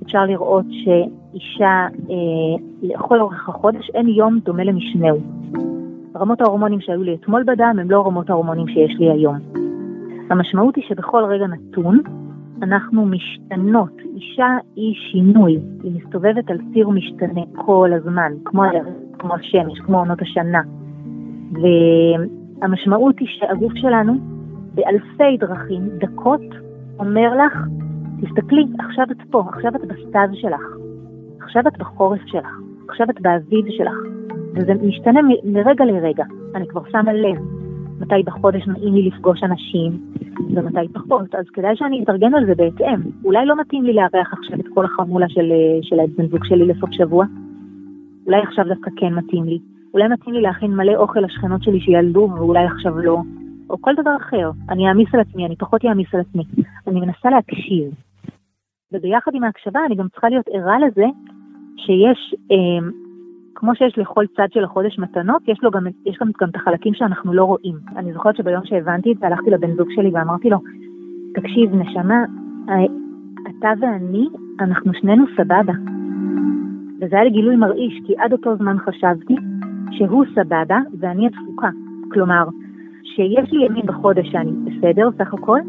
אפשר 0.04 0.26
לראות 0.26 0.66
שאישה, 0.70 1.88
אה, 2.10 2.64
לכל 2.82 3.20
אורך 3.20 3.50
החודש, 3.50 3.90
אין 3.94 4.08
יום 4.08 4.40
דומה 4.40 4.64
למשנהו. 4.64 5.18
רמות 6.16 6.42
ההורמונים 6.42 6.82
שהיו 6.82 7.04
לי 7.04 7.16
אתמול 7.16 7.44
בדם 7.44 7.76
הם 7.82 7.92
לא 7.92 8.08
רמות 8.08 8.30
ההורמונים 8.30 8.68
שיש 8.68 8.96
לי 9.00 9.12
היום. 9.12 9.38
המשמעות 10.30 10.76
היא 10.76 10.84
שבכל 10.88 11.24
רגע 11.24 11.48
נתון, 11.48 12.00
אנחנו 12.64 13.06
משתנות. 13.06 13.92
אישה 14.16 14.48
היא 14.76 14.96
שינוי, 15.12 15.58
היא 15.84 15.92
מסתובבת 15.96 16.50
על 16.50 16.58
ציר 16.74 16.90
משתנה 16.90 17.42
כל 17.56 17.90
הזמן, 17.94 18.32
כמו, 18.46 18.64
כמו 19.20 19.36
השמש, 19.36 19.80
כמו 19.80 20.00
עונות 20.00 20.22
השנה. 20.22 20.62
והמשמעות 21.52 23.20
היא 23.20 23.28
שהגוף 23.28 23.74
שלנו 23.76 24.14
באלפי 24.76 25.38
דרכים, 25.40 25.90
דקות, 25.98 26.42
אומר 27.00 27.46
לך, 27.46 27.58
תסתכלי, 28.22 28.66
עכשיו 28.80 29.06
את 29.12 29.18
פה, 29.32 29.44
עכשיו 29.50 29.76
את 29.76 29.82
בסתיו 29.82 30.30
שלך, 30.34 30.62
עכשיו 31.42 31.64
את 31.68 31.78
בחורף 31.78 32.22
שלך, 32.26 32.60
עכשיו 32.90 33.08
את 33.10 33.22
באביב 33.22 33.66
שלך. 33.70 33.98
וזה 34.56 34.74
משתנה 34.74 35.20
מרגע 35.44 35.86
לרגע, 35.86 36.24
אני 36.56 36.68
כבר 36.68 36.82
שמה 36.92 37.14
לב 37.14 37.63
מתי 38.00 38.24
בחודש 38.26 38.68
נעים 38.68 38.94
לי 38.94 39.02
לפגוש 39.02 39.44
אנשים 39.44 39.92
ומתי 40.56 40.94
פחות, 40.94 41.36
אז 41.36 41.46
כדאי 41.54 41.76
שאני 41.76 42.04
אתארגן 42.04 42.36
על 42.36 42.46
זה 42.46 42.56
בהתאם. 42.56 43.00
אולי 43.26 43.46
לא 43.46 43.56
מתאים 43.62 43.84
לי 43.84 43.94
לארח 43.94 44.34
עכשיו 44.34 44.60
את 44.60 44.66
כל 44.74 44.86
החמולה 44.86 45.30
של, 45.30 45.52
של 45.82 46.00
הבן 46.00 46.28
זוג 46.28 46.46
שלי 46.46 46.66
לסוף 46.66 46.90
שבוע, 46.92 47.26
אולי 48.26 48.42
עכשיו 48.42 48.66
דווקא 48.68 48.92
כן 48.98 49.14
מתאים 49.14 49.44
לי. 49.44 49.60
אולי 49.94 50.08
מתאים 50.08 50.36
לי 50.36 50.42
להכין 50.42 50.72
מלא 50.72 50.96
אוכל 50.96 51.20
לשכנות 51.20 51.64
שלי 51.64 51.80
שילדו 51.80 52.30
ואולי 52.36 52.66
עכשיו 52.66 53.00
לא, 53.00 53.18
או 53.70 53.82
כל 53.82 53.94
דבר 54.02 54.16
אחר. 54.18 54.52
אני 54.70 54.88
אעמיס 54.88 55.08
על 55.14 55.20
עצמי, 55.20 55.46
אני 55.46 55.56
פחות 55.56 55.86
אעמיס 55.86 56.08
על 56.14 56.20
עצמי. 56.20 56.44
אני 56.88 57.00
מנסה 57.00 57.30
להקשיב. 57.30 57.92
וביחד 58.92 59.32
עם 59.36 59.44
ההקשבה 59.44 59.80
אני 59.86 59.96
גם 59.96 60.08
צריכה 60.10 60.30
להיות 60.30 60.46
ערה 60.54 60.80
לזה 60.80 61.06
שיש, 61.78 62.36
אה, 62.52 62.88
כמו 63.64 63.76
שיש 63.76 63.98
לכל 63.98 64.26
צד 64.36 64.48
של 64.54 64.64
החודש 64.64 65.00
מתנות, 65.00 65.42
יש, 65.48 65.60
לו 65.64 65.72
גם, 65.72 65.88
יש 66.06 66.18
גם, 66.22 66.28
גם 66.42 66.50
את 66.50 66.56
החלקים 66.56 66.94
שאנחנו 66.94 67.34
לא 67.34 67.44
רואים. 67.44 67.76
אני 67.96 68.14
זוכרת 68.14 68.36
שביום 68.36 68.66
שהבנתי 68.66 69.12
את 69.12 69.18
זה, 69.18 69.28
הלכתי 69.28 69.50
לבן 69.50 69.76
זוג 69.76 69.88
שלי 69.96 70.10
ואמרתי 70.14 70.50
לו, 70.50 70.58
תקשיב, 71.34 71.76
נשמה, 71.76 72.26
אה, 72.70 72.76
אתה 73.50 73.70
ואני, 73.80 74.28
אנחנו 74.60 74.94
שנינו 74.94 75.26
סבבה. 75.38 75.74
וזה 77.02 77.16
היה 77.16 77.24
לי 77.24 77.30
גילוי 77.30 77.56
מרעיש, 77.56 78.02
כי 78.08 78.14
עד 78.18 78.32
אותו 78.32 78.56
זמן 78.56 78.78
חשבתי 78.80 79.36
שהוא 79.92 80.26
סבבה 80.36 80.80
ואני 81.00 81.28
הדפוקה. 81.28 81.70
כלומר, 82.12 82.44
שיש 83.04 83.52
לי 83.52 83.66
ימים 83.66 83.86
בחודש 83.86 84.28
שאני 84.32 84.52
בסדר 84.52 85.10
סך 85.18 85.34
הכל, 85.34 85.60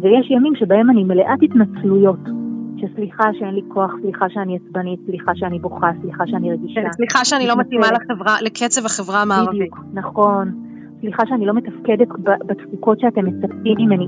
ויש 0.00 0.30
ימים 0.30 0.54
שבהם 0.54 0.90
אני 0.90 1.04
מלאת 1.04 1.42
התנצלויות. 1.42 2.41
שסליחה 2.82 3.24
שאין 3.38 3.54
לי 3.54 3.62
כוח, 3.68 3.90
סליחה 4.02 4.26
שאני 4.28 4.56
עצבנית, 4.56 5.00
סליחה 5.06 5.32
שאני 5.34 5.58
בוכה, 5.58 5.90
סליחה 6.00 6.24
שאני 6.26 6.52
רגישה. 6.52 6.80
סליחה 6.92 7.24
שאני 7.24 7.46
לא 7.46 7.56
מתאימה 7.56 7.86
לחברה, 7.92 8.36
לקצב 8.42 8.86
החברה 8.86 9.22
המערבית. 9.22 9.60
בדיוק, 9.60 9.78
נכון. 9.92 10.72
סליחה 11.00 11.22
שאני 11.26 11.46
לא 11.46 11.54
מתפקדת 11.54 12.08
בתפוקות 12.46 13.00
שאתם 13.00 13.24
מצפים 13.24 13.76
ממני. 13.78 14.06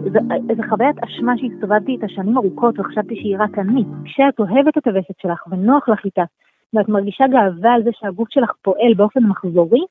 זו 0.56 0.62
חוויית 0.68 0.96
אשמה 1.04 1.32
שהסתובבתי 1.38 1.92
איתה 1.92 2.06
שנים 2.08 2.36
ארוכות 2.36 2.78
וחשבתי 2.78 3.14
שהיא 3.16 3.36
רק 3.38 3.58
אני. 3.58 3.84
כשאת 4.04 4.38
אוהבת 4.38 4.78
את 4.78 4.86
הווסת 4.86 5.20
שלך 5.22 5.46
ונוח 5.50 5.88
לך 5.88 6.04
איתה, 6.04 6.22
ואת 6.74 6.88
מרגישה 6.88 7.24
גאווה 7.32 7.74
על 7.74 7.82
זה 7.82 7.90
שהגוף 7.92 8.28
שלך 8.30 8.52
פועל 8.62 8.94
באופן 8.96 9.20
מחזורי, 9.20 9.84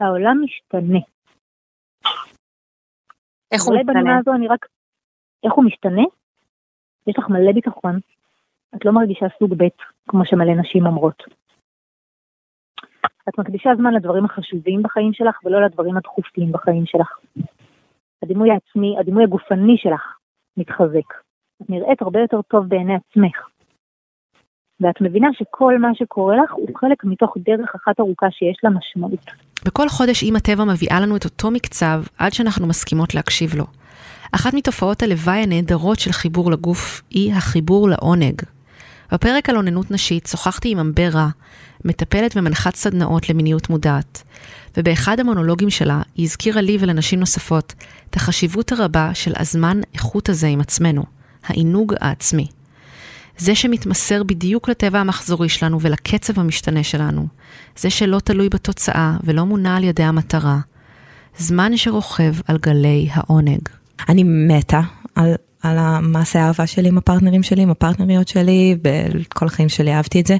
העולם 0.00 0.36
משתנה. 0.44 0.98
איך 3.52 3.62
הוא 3.62 3.76
משתנה? 3.76 4.18
הזו 4.18 4.32
אני 4.32 4.48
רק... 4.48 4.66
איך 5.44 5.52
הוא 5.52 5.64
משתנה? 5.64 6.02
יש 7.06 7.18
לך 7.18 7.28
מלא 7.28 7.52
ביטחון. 7.52 7.98
את 8.76 8.84
לא 8.84 8.92
מרגישה 8.92 9.26
סוג 9.38 9.54
ב', 9.54 9.68
כמו 10.08 10.26
שמלא 10.26 10.54
נשים 10.54 10.86
אומרות. 10.86 11.22
את 13.28 13.38
מקדישה 13.38 13.70
זמן 13.76 13.94
לדברים 13.94 14.24
החשובים 14.24 14.82
בחיים 14.82 15.12
שלך 15.12 15.44
ולא 15.44 15.64
לדברים 15.64 15.96
הדחופים 15.96 16.52
בחיים 16.52 16.86
שלך. 16.86 17.18
הדימוי 18.22 18.50
העצמי, 18.50 18.96
הדימוי 18.98 19.24
הגופני 19.24 19.76
שלך 19.76 20.16
מתחזק. 20.56 21.14
את 21.62 21.70
נראית 21.70 22.02
הרבה 22.02 22.20
יותר 22.20 22.42
טוב 22.42 22.68
בעיני 22.68 22.94
עצמך. 22.94 23.48
ואת 24.80 25.00
מבינה 25.00 25.28
שכל 25.32 25.78
מה 25.78 25.88
שקורה 25.94 26.36
לך 26.36 26.52
הוא 26.52 26.68
חלק 26.76 27.04
מתוך 27.04 27.34
דרך 27.38 27.74
אחת 27.74 28.00
ארוכה 28.00 28.26
שיש 28.30 28.56
לה 28.64 28.70
משמעות. 28.70 29.30
בכל 29.66 29.88
חודש 29.88 30.22
אימא 30.22 30.38
טבע 30.38 30.64
מביאה 30.64 31.00
לנו 31.00 31.16
את 31.16 31.24
אותו 31.24 31.50
מקצב 31.50 32.02
עד 32.18 32.32
שאנחנו 32.32 32.66
מסכימות 32.66 33.14
להקשיב 33.14 33.54
לו. 33.54 33.64
אחת 34.34 34.54
מתופעות 34.54 35.02
הלוואי 35.02 35.38
הנהדרות 35.38 35.98
של 35.98 36.12
חיבור 36.12 36.50
לגוף 36.50 37.02
היא 37.10 37.34
החיבור 37.34 37.88
לעונג. 37.88 38.53
בפרק 39.12 39.48
על 39.48 39.56
אוננות 39.56 39.90
נשית 39.90 40.26
שוחחתי 40.26 40.70
עם 40.70 40.78
אמברה, 40.78 41.28
מטפלת 41.84 42.36
ומנחת 42.36 42.76
סדנאות 42.76 43.28
למיניות 43.28 43.70
מודעת, 43.70 44.22
ובאחד 44.76 45.20
המונולוגים 45.20 45.70
שלה 45.70 46.02
היא 46.14 46.24
הזכירה 46.24 46.60
לי 46.60 46.76
ולנשים 46.80 47.20
נוספות 47.20 47.74
את 48.10 48.16
החשיבות 48.16 48.72
הרבה 48.72 49.14
של 49.14 49.32
הזמן 49.36 49.80
איכות 49.94 50.28
הזה 50.28 50.46
עם 50.46 50.60
עצמנו, 50.60 51.02
העינוג 51.46 51.94
העצמי. 52.00 52.46
זה 53.38 53.54
שמתמסר 53.54 54.22
בדיוק 54.22 54.68
לטבע 54.68 55.00
המחזורי 55.00 55.48
שלנו 55.48 55.80
ולקצב 55.80 56.40
המשתנה 56.40 56.82
שלנו. 56.82 57.26
זה 57.76 57.90
שלא 57.90 58.18
תלוי 58.18 58.48
בתוצאה 58.48 59.16
ולא 59.24 59.44
מונע 59.44 59.76
על 59.76 59.84
ידי 59.84 60.02
המטרה. 60.02 60.58
זמן 61.38 61.76
שרוכב 61.76 62.34
על 62.46 62.58
גלי 62.58 63.08
העונג. 63.12 63.68
אני 64.08 64.22
מתה 64.24 64.80
על, 65.14 65.34
על 65.64 65.78
המעשה 65.78 66.42
האהבה 66.42 66.66
שלי 66.66 66.88
עם 66.88 66.98
הפרטנרים 66.98 67.42
שלי, 67.42 67.62
עם 67.62 67.70
הפרטנריות 67.70 68.28
שלי, 68.28 68.76
בכל 68.82 69.46
החיים 69.46 69.68
שלי 69.68 69.94
אהבתי 69.94 70.20
את 70.20 70.26
זה. 70.26 70.36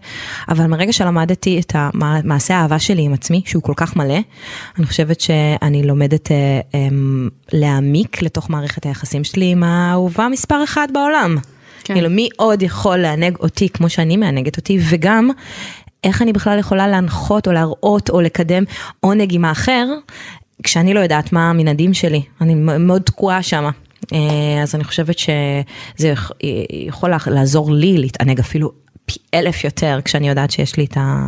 אבל 0.49 0.67
מרגע 0.67 0.93
שלמדתי 0.93 1.61
את 1.61 1.73
המעשה 1.75 2.57
האהבה 2.57 2.79
שלי 2.79 3.03
עם 3.03 3.13
עצמי, 3.13 3.43
שהוא 3.47 3.63
כל 3.63 3.73
כך 3.77 3.97
מלא, 3.97 4.19
אני 4.79 4.87
חושבת 4.87 5.21
שאני 5.21 5.83
לומדת 5.83 6.33
אה, 6.33 6.61
אה, 6.75 6.89
להעמיק 7.53 8.23
לתוך 8.23 8.51
מערכת 8.51 8.87
היחסים 8.87 9.25
שלי 9.25 9.51
עם 9.51 9.63
האהובה 9.63 10.29
מספר 10.29 10.65
אחד 10.65 10.89
בעולם. 10.93 11.37
כן. 11.85 11.95
כאילו, 11.95 12.11
מי 12.11 12.29
עוד 12.37 12.63
יכול 12.63 12.97
לענג 12.97 13.37
אותי 13.37 13.69
כמו 13.69 13.89
שאני 13.89 14.17
מענגת 14.17 14.57
אותי, 14.57 14.79
וגם 14.89 15.31
איך 16.05 16.23
אני 16.23 16.33
בכלל 16.33 16.59
יכולה 16.59 16.89
להנחות 16.89 17.47
או 17.47 17.53
להראות 17.53 18.11
או 18.11 18.21
לקדם 18.21 18.65
עונג 19.01 19.35
עם 19.35 19.45
האחר, 19.45 19.87
כשאני 20.63 20.95
לא 20.95 21.01
יודעת 21.01 21.33
מה 21.33 21.51
המנהדים 21.51 21.95
שלי, 21.95 22.23
אני 22.41 22.55
מאוד 22.55 23.03
תקועה 23.03 23.43
שמה. 23.43 23.71
אה, 24.13 24.63
אז 24.63 24.75
אני 24.75 24.85
חושבת 24.85 25.19
שזה 25.19 26.15
יכול 26.71 27.11
לעזור 27.27 27.73
לי 27.73 27.99
להתענג 27.99 28.41
אפילו 28.41 28.73
פי 29.07 29.15
אלף 29.35 29.65
יותר, 29.65 30.01
כשאני 30.05 30.29
יודעת 30.29 30.51
שיש 30.51 30.77
לי 30.77 30.85
את, 30.85 30.97
ה... 30.97 31.27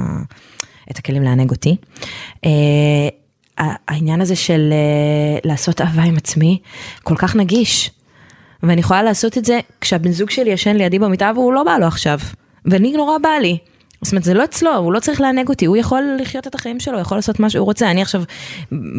את 0.90 0.98
הכלים 0.98 1.22
לענג 1.22 1.50
אותי. 1.50 1.76
אה, 2.44 2.50
העניין 3.88 4.20
הזה 4.20 4.36
של 4.36 4.72
אה, 4.72 5.38
לעשות 5.44 5.80
אהבה 5.80 6.02
עם 6.02 6.16
עצמי, 6.16 6.58
כל 7.02 7.16
כך 7.16 7.36
נגיש. 7.36 7.90
ואני 8.62 8.80
יכולה 8.80 9.02
לעשות 9.02 9.38
את 9.38 9.44
זה 9.44 9.60
כשהבן 9.80 10.10
זוג 10.10 10.30
שלי 10.30 10.50
ישן 10.50 10.76
לידי 10.76 10.98
במיטה 10.98 11.32
והוא 11.34 11.52
לא 11.52 11.62
בא 11.62 11.78
לו 11.78 11.86
עכשיו. 11.86 12.18
ואני 12.64 12.92
נורא 12.92 13.18
בא 13.18 13.28
לי. 13.42 13.58
זאת 14.06 14.12
אומרת, 14.12 14.24
זה 14.24 14.34
לא 14.34 14.44
אצלו, 14.44 14.76
הוא 14.76 14.92
לא 14.92 15.00
צריך 15.00 15.20
לענג 15.20 15.48
אותי, 15.48 15.66
הוא 15.66 15.76
יכול 15.76 16.04
לחיות 16.20 16.46
את 16.46 16.54
החיים 16.54 16.80
שלו, 16.80 16.94
הוא 16.94 17.00
יכול 17.00 17.18
לעשות 17.18 17.40
מה 17.40 17.50
שהוא 17.50 17.64
רוצה. 17.64 17.90
אני 17.90 18.02
עכשיו, 18.02 18.22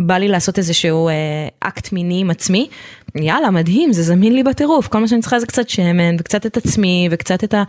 בא 0.05 0.17
לי 0.17 0.27
לעשות 0.27 0.57
איזשהו 0.57 1.07
אה, 1.07 1.13
אקט 1.59 1.91
מיני 1.93 2.21
עם 2.21 2.29
עצמי, 2.29 2.67
יאללה, 3.15 3.51
מדהים, 3.51 3.93
זה 3.93 4.03
זמין 4.03 4.35
לי 4.35 4.43
בטירוף. 4.43 4.87
כל 4.87 4.99
מה 4.99 5.07
שאני 5.07 5.21
צריכה 5.21 5.39
זה 5.39 5.45
קצת 5.45 5.69
שמן, 5.69 6.15
וקצת 6.19 6.45
את 6.45 6.57
עצמי, 6.57 7.07
וקצת 7.11 7.43
את, 7.43 7.53
ה, 7.53 7.63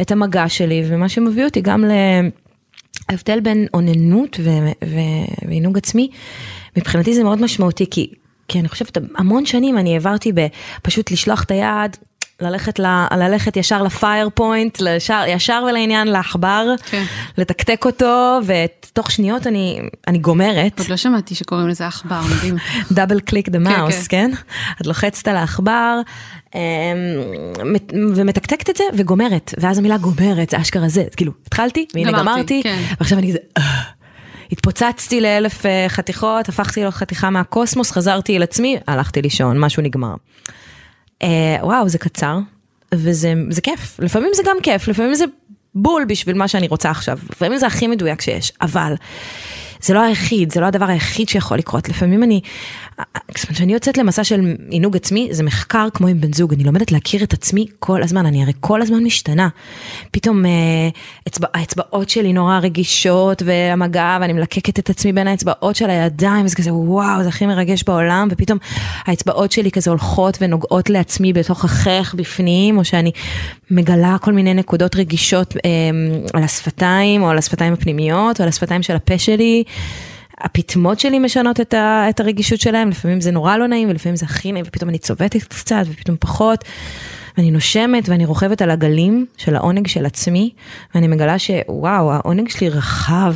את 0.00 0.12
המגע 0.12 0.48
שלי, 0.48 0.84
ומה 0.88 1.08
שמביא 1.08 1.44
אותי 1.44 1.60
גם 1.60 1.84
ל... 1.84 1.90
ההבדל 3.08 3.40
בין 3.40 3.66
אוננות 3.74 4.40
ועינוג 5.42 5.78
עצמי, 5.78 6.10
מבחינתי 6.76 7.14
זה 7.14 7.24
מאוד 7.24 7.42
משמעותי, 7.42 7.86
כי, 7.90 8.10
כי 8.48 8.60
אני 8.60 8.68
חושבת, 8.68 8.98
המון 9.16 9.46
שנים 9.46 9.78
אני 9.78 9.92
העברתי 9.92 10.32
בפשוט 10.32 11.10
לשלוח 11.10 11.42
את 11.42 11.50
היד, 11.50 11.96
ללכת, 12.40 12.78
ל, 12.78 12.86
ללכת 13.16 13.56
ישר 13.56 13.82
ל 13.82 13.91
fire 13.91 14.28
point, 14.34 14.80
לישר, 14.80 15.24
ישר 15.28 15.64
ולעניין 15.68 16.08
לעכבר, 16.08 16.74
כן. 16.90 17.04
לתקתק 17.38 17.84
אותו, 17.84 18.38
ותוך 18.46 19.10
שניות 19.10 19.46
אני, 19.46 19.80
אני 20.06 20.18
גומרת. 20.18 20.78
עוד 20.78 20.88
לא 20.88 20.96
שמעתי 20.96 21.34
שקוראים 21.34 21.68
לזה 21.68 21.86
עכבר, 21.86 22.20
מדהים. 22.36 22.56
double 22.92 23.20
click 23.20 23.48
the 23.48 23.58
mouse, 23.58 24.06
כן? 24.06 24.30
את 24.80 24.86
לוחצת 24.86 25.28
על 25.28 25.36
העכבר, 25.36 26.00
אמ, 26.54 26.60
ומתקתקת 28.14 28.70
את 28.70 28.76
זה 28.76 28.84
וגומרת, 28.94 29.54
ואז 29.58 29.78
המילה 29.78 29.98
גומרת, 29.98 30.50
זה 30.50 30.60
אשכרה 30.60 30.88
זה, 30.88 31.04
כאילו, 31.16 31.32
התחלתי, 31.46 31.86
והנה 31.94 32.12
גמרתי, 32.12 32.30
גמרתי 32.30 32.60
כן. 32.62 32.82
ועכשיו 33.00 33.18
אני 33.18 33.28
כזה... 33.28 33.38
אה, 33.58 33.82
התפוצצתי 34.52 35.20
לאלף 35.20 35.66
אה, 35.66 35.84
חתיכות, 35.88 36.48
הפכתי 36.48 36.84
לחתיכה 36.84 37.30
מהקוסמוס, 37.30 37.90
חזרתי 37.90 38.36
אל 38.36 38.42
עצמי, 38.42 38.78
הלכתי 38.86 39.22
לישון, 39.22 39.60
משהו 39.60 39.82
נגמר. 39.82 40.14
אה, 41.22 41.56
וואו, 41.62 41.88
זה 41.88 41.98
קצר, 41.98 42.38
וזה 42.94 43.60
כיף. 43.62 44.00
לפעמים 44.00 44.30
זה 44.34 44.42
גם 44.46 44.56
כיף, 44.62 44.88
לפעמים 44.88 45.14
זה 45.14 45.24
בול 45.74 46.04
בשביל 46.04 46.36
מה 46.36 46.48
שאני 46.48 46.68
רוצה 46.68 46.90
עכשיו. 46.90 47.18
לפעמים 47.30 47.58
זה 47.58 47.66
הכי 47.66 47.86
מדויק 47.86 48.20
שיש, 48.20 48.52
אבל 48.60 48.94
זה 49.86 49.94
לא 49.94 50.00
היחיד, 50.00 50.52
זה 50.52 50.60
לא 50.60 50.66
הדבר 50.66 50.84
היחיד 50.84 51.28
שיכול 51.28 51.58
לקרות. 51.58 51.88
לפעמים 51.88 52.22
אני, 52.22 52.40
כשאני 53.34 53.72
יוצאת 53.72 53.98
למסע 53.98 54.24
של 54.24 54.54
עינוג 54.68 54.96
עצמי, 54.96 55.28
זה 55.30 55.42
מחקר 55.42 55.88
כמו 55.94 56.06
עם 56.06 56.20
בן 56.20 56.32
זוג, 56.32 56.54
אני 56.54 56.64
לומדת 56.64 56.92
להכיר 56.92 57.22
את 57.22 57.32
עצמי 57.32 57.66
כל 57.78 58.02
הזמן, 58.02 58.26
אני 58.26 58.42
הרי 58.42 58.52
כל 58.60 58.82
הזמן 58.82 59.04
משתנה. 59.04 59.48
פתאום 60.10 60.46
אה, 60.46 60.50
אצבע, 61.28 61.48
האצבעות 61.54 62.08
שלי 62.08 62.32
נורא 62.32 62.58
רגישות 62.58 63.42
והמגע, 63.46 64.18
ואני 64.20 64.32
מלקקת 64.32 64.78
את 64.78 64.90
עצמי 64.90 65.12
בין 65.12 65.28
האצבעות 65.28 65.76
של 65.76 65.90
הידיים, 65.90 66.48
זה 66.48 66.56
כזה 66.56 66.74
וואו, 66.74 67.22
זה 67.22 67.28
הכי 67.28 67.46
מרגש 67.46 67.82
בעולם, 67.82 68.28
ופתאום 68.30 68.58
האצבעות 69.04 69.52
שלי 69.52 69.70
כזה 69.70 69.90
הולכות 69.90 70.38
ונוגעות 70.40 70.90
לעצמי 70.90 71.32
בתוך 71.32 71.64
החייך 71.64 72.14
בפנים, 72.14 72.78
או 72.78 72.84
שאני 72.84 73.10
מגלה 73.70 74.16
כל 74.20 74.32
מיני 74.32 74.54
נקודות 74.54 74.96
רגישות 74.96 75.56
אה, 75.56 75.70
על 76.32 76.42
השפתיים, 76.42 77.22
או 77.22 77.30
על 77.30 77.38
השפתיים 77.38 77.72
הפנימיות, 77.72 78.40
או 78.40 78.42
על 78.42 78.48
השפתיים 78.48 78.82
של 78.82 78.96
הפה 78.96 79.18
שלי. 79.18 79.64
הפטמות 80.38 81.00
שלי 81.00 81.18
משנות 81.18 81.60
את, 81.60 81.74
ה, 81.74 82.06
את 82.08 82.20
הרגישות 82.20 82.60
שלהם, 82.60 82.90
לפעמים 82.90 83.20
זה 83.20 83.30
נורא 83.30 83.56
לא 83.56 83.66
נעים 83.66 83.88
ולפעמים 83.88 84.16
זה 84.16 84.26
הכי 84.26 84.52
נעים 84.52 84.64
ופתאום 84.68 84.90
אני 84.90 84.98
צובטת 84.98 85.42
קצת 85.42 85.84
ופתאום 85.86 86.16
פחות. 86.20 86.64
ואני 87.36 87.50
נושמת 87.50 88.08
ואני 88.08 88.26
רוכבת 88.26 88.62
על 88.62 88.70
הגלים 88.70 89.26
של 89.36 89.56
העונג 89.56 89.86
של 89.86 90.06
עצמי, 90.06 90.50
ואני 90.94 91.08
מגלה 91.08 91.38
שוואו, 91.38 92.12
העונג 92.12 92.48
שלי 92.48 92.68
רחב, 92.68 93.34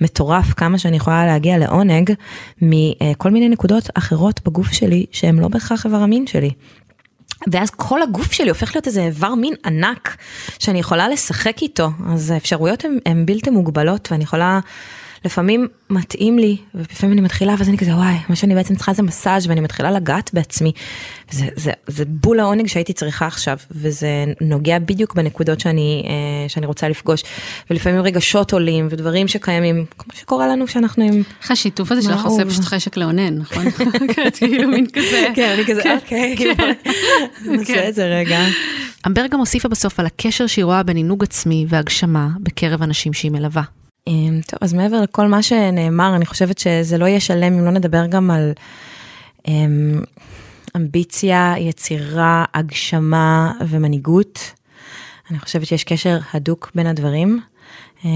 מטורף, 0.00 0.52
כמה 0.54 0.78
שאני 0.78 0.96
יכולה 0.96 1.26
להגיע 1.26 1.58
לעונג 1.58 2.12
מכל 2.62 3.30
מיני 3.30 3.48
נקודות 3.48 3.90
אחרות 3.94 4.40
בגוף 4.44 4.72
שלי, 4.72 5.06
שהן 5.12 5.38
לא 5.38 5.48
בהכרח 5.48 5.86
איבר 5.86 5.96
המין 5.96 6.26
שלי. 6.26 6.50
ואז 7.52 7.70
כל 7.70 8.02
הגוף 8.02 8.32
שלי 8.32 8.48
הופך 8.48 8.74
להיות 8.74 8.86
איזה 8.86 9.04
איבר 9.04 9.34
מין 9.34 9.54
ענק 9.64 10.16
שאני 10.58 10.78
יכולה 10.78 11.08
לשחק 11.08 11.62
איתו, 11.62 11.90
אז 12.08 12.30
האפשרויות 12.30 12.84
הן 13.06 13.26
בלתי 13.26 13.50
מוגבלות 13.50 14.08
ואני 14.12 14.24
יכולה 14.24 14.60
לפעמים 15.26 15.68
מתאים 15.90 16.38
לי, 16.38 16.56
ולפעמים 16.74 17.12
אני 17.12 17.20
מתחילה, 17.20 17.54
ואז 17.58 17.68
אני 17.68 17.78
כזה, 17.78 17.94
וואי, 17.94 18.14
מה 18.28 18.36
שאני 18.36 18.54
בעצם 18.54 18.74
צריכה 18.74 18.92
זה 18.92 19.02
מסאז' 19.02 19.46
ואני 19.46 19.60
מתחילה 19.60 19.90
לגעת 19.90 20.30
בעצמי. 20.32 20.72
וזה 21.32 21.46
זה, 21.56 21.72
זה 21.86 22.04
בול 22.04 22.40
העונג 22.40 22.66
שהייתי 22.66 22.92
צריכה 22.92 23.26
עכשיו, 23.26 23.58
וזה 23.70 24.08
נוגע 24.40 24.78
בדיוק 24.78 25.14
בנקודות 25.14 25.60
שאני, 25.60 26.02
אה, 26.06 26.48
שאני 26.48 26.66
רוצה 26.66 26.88
לפגוש. 26.88 27.22
ולפעמים 27.70 28.00
רגשות 28.00 28.52
עולים, 28.52 28.88
ודברים 28.90 29.28
שקיימים, 29.28 29.84
כמו 29.98 30.12
שקורה 30.16 30.48
לנו 30.48 30.66
כשאנחנו 30.66 31.04
עם... 31.04 31.22
איך 31.42 31.50
השיתוף 31.50 31.92
הזה 31.92 32.02
שלך 32.02 32.24
עושה 32.24 32.44
פשוט 32.44 32.64
חשק 32.64 32.96
לאונן, 32.96 33.38
נכון? 33.38 33.64
כאילו 34.38 34.68
מין 34.68 34.86
כזה. 34.92 35.26
כן, 35.36 35.54
אני 35.54 35.64
כזה, 35.66 35.82
כן. 35.82 35.98
אוקיי, 36.02 36.34
כאילו, 36.36 36.54
נעשה 37.56 37.74
כן. 37.74 37.88
את 37.88 37.94
זה 37.94 38.06
רגע. 38.06 38.40
אמבר 39.06 39.26
גם 39.26 39.38
הוסיפה 39.38 39.68
בסוף 39.68 40.00
על 40.00 40.06
הקשר 40.06 40.46
שהיא 40.46 40.64
רואה 40.64 40.82
בין 40.82 40.96
עינוג 40.96 41.22
עצמי 41.22 41.66
והגשמה 41.68 42.28
בקרב 42.40 42.82
אנשים 42.82 43.12
שהיא 43.12 43.30
מלווה. 43.30 43.62
אמ, 44.06 44.40
טוב, 44.46 44.58
אז 44.60 44.74
מעבר 44.74 45.00
לכל 45.00 45.26
מה 45.26 45.42
שנאמר, 45.42 46.16
אני 46.16 46.26
חושבת 46.26 46.58
שזה 46.58 46.98
לא 46.98 47.04
יהיה 47.04 47.20
שלם 47.20 47.52
אם 47.58 47.64
לא 47.64 47.70
נדבר 47.70 48.06
גם 48.06 48.30
על 48.30 48.52
אמ, 49.48 50.00
אמביציה, 50.76 51.54
יצירה, 51.58 52.44
הגשמה 52.54 53.52
ומנהיגות. 53.68 54.52
אני 55.30 55.38
חושבת 55.38 55.66
שיש 55.66 55.84
קשר 55.84 56.18
הדוק 56.34 56.70
בין 56.74 56.86
הדברים. 56.86 57.40
אה, 58.04 58.10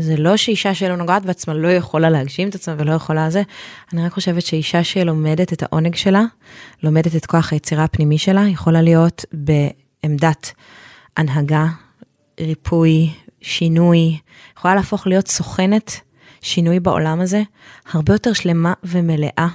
זה 0.00 0.16
לא 0.16 0.36
שאישה 0.36 0.74
שלא 0.74 0.96
נוגעת 0.96 1.26
בעצמה 1.26 1.54
לא 1.54 1.68
יכולה 1.68 2.10
להגשים 2.10 2.48
את 2.48 2.54
עצמה 2.54 2.74
ולא 2.78 2.92
יכולה 2.92 3.30
זה, 3.30 3.42
אני 3.92 4.06
רק 4.06 4.12
חושבת 4.12 4.42
שאישה 4.42 4.84
שלומדת 4.84 5.52
את 5.52 5.62
העונג 5.62 5.94
שלה, 5.94 6.22
לומדת 6.82 7.16
את 7.16 7.26
כוח 7.26 7.52
היצירה 7.52 7.84
הפנימי 7.84 8.18
שלה, 8.18 8.48
יכולה 8.48 8.82
להיות 8.82 9.24
בעמדת 9.32 10.52
הנהגה, 11.16 11.66
ריפוי, 12.40 13.10
שינוי, 13.40 14.18
יכולה 14.64 14.74
להפוך 14.74 15.06
להיות 15.06 15.28
סוכנת 15.28 16.00
שינוי 16.42 16.80
בעולם 16.80 17.20
הזה, 17.20 17.42
הרבה 17.92 18.14
יותר 18.14 18.32
שלמה 18.32 18.72
ומלאה. 18.84 19.48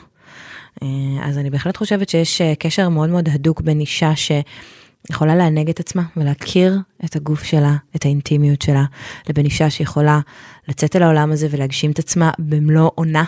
אה, 0.84 0.88
אז 1.24 1.38
אני 1.38 1.50
בהחלט 1.50 1.78
חושבת 1.78 2.10
שיש 2.10 2.41
אה, 2.41 2.54
קשר 2.60 2.89
מאוד 2.89 3.10
מאוד 3.10 3.30
הדוק 3.30 3.62
בין 3.62 3.80
אישה 3.80 4.12
שיכולה 4.15 5.36
לענג 5.36 5.69
את 5.69 5.80
עצמה 5.80 6.04
ולהכיר 6.17 6.80
את 7.06 7.15
הגוף 7.15 7.43
שלה, 7.43 7.76
את 7.95 8.06
האינטימיות 8.06 8.62
שלה, 8.62 8.84
לבין 9.30 9.45
אישה 9.45 9.69
שיכולה 9.69 10.19
לצאת 10.67 10.95
אל 10.95 11.04
העולם 11.04 11.32
הזה 11.32 11.48
ולהגשים 11.52 11.91
את 11.91 12.00
עצמה 12.00 12.32
במלוא 12.39 12.89
עונה, 12.95 13.24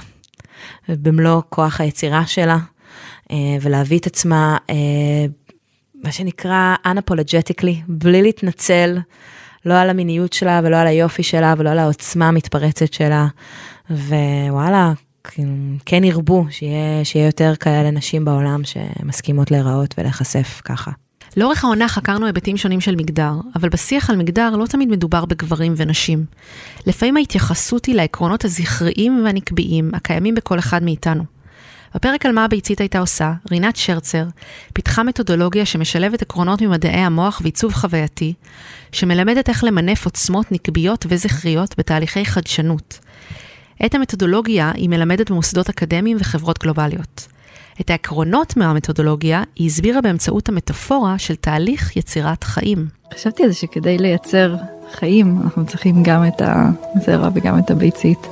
במלוא 0.90 1.42
כוח 1.50 1.82
היצירה 1.82 2.28
שלה, 2.28 2.58
אה, 3.32 3.38
ולהביא 3.62 4.00
את 4.00 4.08
עצמה, 4.08 4.58
מה 6.04 6.12
שנקרא 6.12 6.76
unapologetically, 6.88 7.76
בלי 7.88 8.22
להתנצל. 8.22 8.98
לא 9.66 9.74
על 9.74 9.90
המיניות 9.90 10.34
שלה 10.34 10.62
ולא 10.64 10.76
על 10.76 10.88
היופי 10.88 11.24
שלה 11.24 11.54
ולא 11.58 11.70
על 11.70 11.80
העוצמה 11.80 12.28
המתפרצת 12.28 12.94
שלה. 12.94 13.28
ווואלה, 13.90 14.94
כן 15.86 16.04
ירבו 16.04 16.46
שיהיה, 16.50 17.06
שיהיה 17.06 17.26
יותר 17.26 17.54
כאלה 17.60 17.92
נשים 17.92 18.26
בעולם 18.26 18.62
שמסכימות 18.64 19.52
להיראות 19.52 19.96
ולהיחשף 19.98 20.62
ככה. 20.66 20.92
לאורך 21.38 21.64
העונה 21.64 21.88
חקרנו 21.88 22.26
היבטים 22.26 22.58
שונים 22.58 22.82
של 22.82 22.96
מגדר, 22.96 23.34
אבל 23.56 23.70
בשיח 23.70 24.10
על 24.10 24.16
מגדר 24.16 24.56
לא 24.56 24.66
תמיד 24.66 24.90
מדובר 24.90 25.26
בגברים 25.26 25.74
ונשים. 25.78 26.26
לפעמים 26.88 27.18
ההתייחסות 27.18 27.86
היא 27.86 27.96
לעקרונות 27.96 28.46
הזכריים 28.46 29.22
והנקביים 29.26 29.92
הקיימים 29.94 30.36
בכל 30.36 30.60
אחד 30.60 30.84
מאיתנו. 30.84 31.24
בפרק 31.96 32.26
על 32.26 32.32
מה 32.32 32.46
הביצית 32.46 32.80
הייתה 32.80 33.00
עושה, 33.00 33.34
רינת 33.52 33.76
שרצר 33.76 34.24
פיתחה 34.74 35.04
מתודולוגיה 35.04 35.66
שמשלבת 35.66 36.22
עקרונות 36.22 36.62
ממדעי 36.62 36.92
המוח 36.92 37.42
ועיצוב 37.44 37.74
חווייתי, 37.74 38.34
שמלמדת 38.92 39.50
איך 39.50 39.64
למנף 39.64 40.06
עוצמות 40.06 40.52
נקביות 40.52 41.06
וזכריות 41.10 41.76
בתהליכי 41.78 42.26
חדשנות. 42.26 43.00
את 43.86 43.96
המתודולוגיה 43.96 44.72
היא 44.76 44.90
מלמדת 44.90 45.32
במוסדות 45.32 45.70
אקדמיים 45.70 46.18
וחברות 46.20 46.60
גלובליות. 46.60 47.28
את 47.82 47.90
העקרונות 47.90 48.58
מהמתודולוגיה 48.58 49.44
היא 49.56 49.68
הסבירה 49.68 50.02
באמצעות 50.02 50.50
המטאפורה 50.50 51.18
של 51.18 51.36
תהליך 51.36 51.98
יצירת 51.98 52.44
חיים. 52.44 52.88
חשבתי 53.14 53.44
על 53.44 53.50
זה 53.50 53.56
שכדי 53.56 53.98
לייצר 53.98 54.56
חיים 54.94 55.40
אנחנו 55.44 55.66
צריכים 55.66 56.04
גם 56.04 56.28
את 56.28 56.42
הזרע 56.42 57.30
וגם 57.34 57.60
את 57.60 57.72
הביצית. 57.72 58.28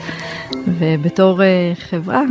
ובתור 0.68 1.44
אה, 1.44 1.74
חברה 1.90 2.22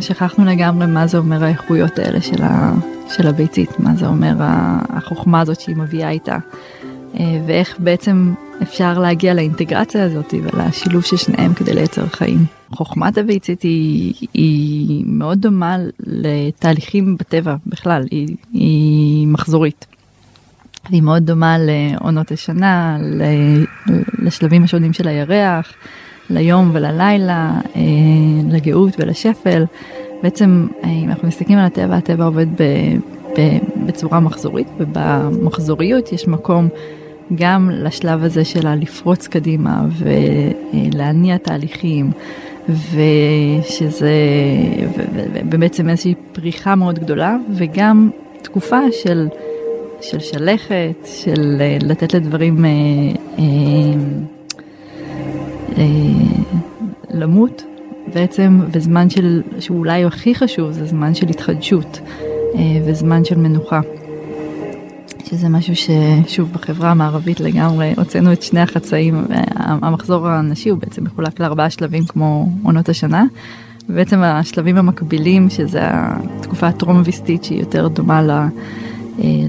שכחנו 0.00 0.44
לגמרי 0.44 0.86
מה 0.86 1.06
זה 1.06 1.18
אומר 1.18 1.44
האיכויות 1.44 1.98
האלה 1.98 2.20
של, 2.20 2.42
ה, 2.42 2.72
של 3.08 3.26
הביצית, 3.26 3.80
מה 3.80 3.94
זה 3.94 4.06
אומר 4.06 4.34
החוכמה 4.88 5.40
הזאת 5.40 5.60
שהיא 5.60 5.76
מביאה 5.76 6.10
איתה, 6.10 6.38
אה, 7.20 7.40
ואיך 7.46 7.76
בעצם 7.78 8.34
אפשר 8.62 8.98
להגיע 8.98 9.34
לאינטגרציה 9.34 10.04
הזאת 10.04 10.34
ולשילוב 10.42 11.02
של 11.04 11.16
שניהם 11.16 11.54
כדי 11.54 11.74
לייצר 11.74 12.06
חיים. 12.06 12.44
חוכמת 12.70 13.18
הביצית 13.18 13.62
היא, 13.62 14.14
היא 14.34 15.04
מאוד 15.06 15.40
דומה 15.40 15.76
לתהליכים 16.06 17.16
בטבע 17.16 17.56
בכלל, 17.66 18.04
היא, 18.10 18.36
היא 18.52 19.26
מחזורית. 19.26 19.86
היא 20.88 21.02
מאוד 21.02 21.26
דומה 21.26 21.56
לעונות 21.58 22.32
השנה, 22.32 22.98
לשלבים 24.18 24.64
השונים 24.64 24.92
של 24.92 25.08
הירח. 25.08 25.72
ליום 26.30 26.70
וללילה, 26.72 27.60
אה, 27.76 27.80
לגאות 28.50 28.94
ולשפל. 28.98 29.64
בעצם 30.22 30.66
אה, 30.84 30.90
אם 30.90 31.08
אנחנו 31.08 31.28
מסתכלים 31.28 31.58
על 31.58 31.64
הטבע, 31.64 31.96
הטבע 31.96 32.24
עובד 32.24 32.46
ב, 32.48 32.62
ב, 33.38 33.58
בצורה 33.86 34.20
מחזורית, 34.20 34.66
ובמחזוריות 34.78 36.12
יש 36.12 36.28
מקום 36.28 36.68
גם 37.34 37.70
לשלב 37.72 38.24
הזה 38.24 38.44
של 38.44 38.66
הלפרוץ 38.66 39.26
קדימה 39.26 39.84
ולהניע 40.72 41.36
תהליכים, 41.36 42.10
ושזה 42.68 44.14
ובעצם 45.50 45.88
איזושהי 45.88 46.14
פריחה 46.32 46.74
מאוד 46.74 46.98
גדולה, 46.98 47.36
וגם 47.54 48.10
תקופה 48.42 48.80
של, 48.92 49.28
של 50.00 50.20
שלכת, 50.20 50.96
של 51.04 51.56
אה, 51.60 51.78
לתת 51.80 52.14
לדברים 52.14 52.64
אה, 52.64 52.70
למות 57.10 57.62
בעצם, 58.14 58.60
וזמן 58.72 59.10
של, 59.10 59.42
שאולי 59.60 60.04
הכי 60.04 60.34
חשוב, 60.34 60.70
זה 60.70 60.86
זמן 60.86 61.14
של 61.14 61.28
התחדשות 61.28 62.00
אה, 62.54 62.60
וזמן 62.86 63.24
של 63.24 63.38
מנוחה. 63.38 63.80
שזה 65.24 65.48
משהו 65.48 65.74
ששוב 65.76 66.52
בחברה 66.52 66.90
המערבית 66.90 67.40
לגמרי 67.40 67.94
הוצאנו 67.96 68.32
את 68.32 68.42
שני 68.42 68.60
החצאים, 68.60 69.24
המחזור 69.56 70.28
הנשי 70.28 70.68
הוא 70.68 70.78
בעצם 70.78 71.04
מחולק 71.04 71.40
לארבעה 71.40 71.70
שלבים 71.70 72.04
כמו 72.06 72.48
עונות 72.62 72.88
השנה. 72.88 73.24
ובעצם 73.88 74.22
השלבים 74.22 74.76
המקבילים 74.76 75.50
שזה 75.50 75.80
התקופה 75.82 76.66
הטרום-ויסטית 76.66 77.44
שהיא 77.44 77.60
יותר 77.60 77.88
דומה 77.88 78.22
ל... 78.22 78.30
אה, 78.30 78.48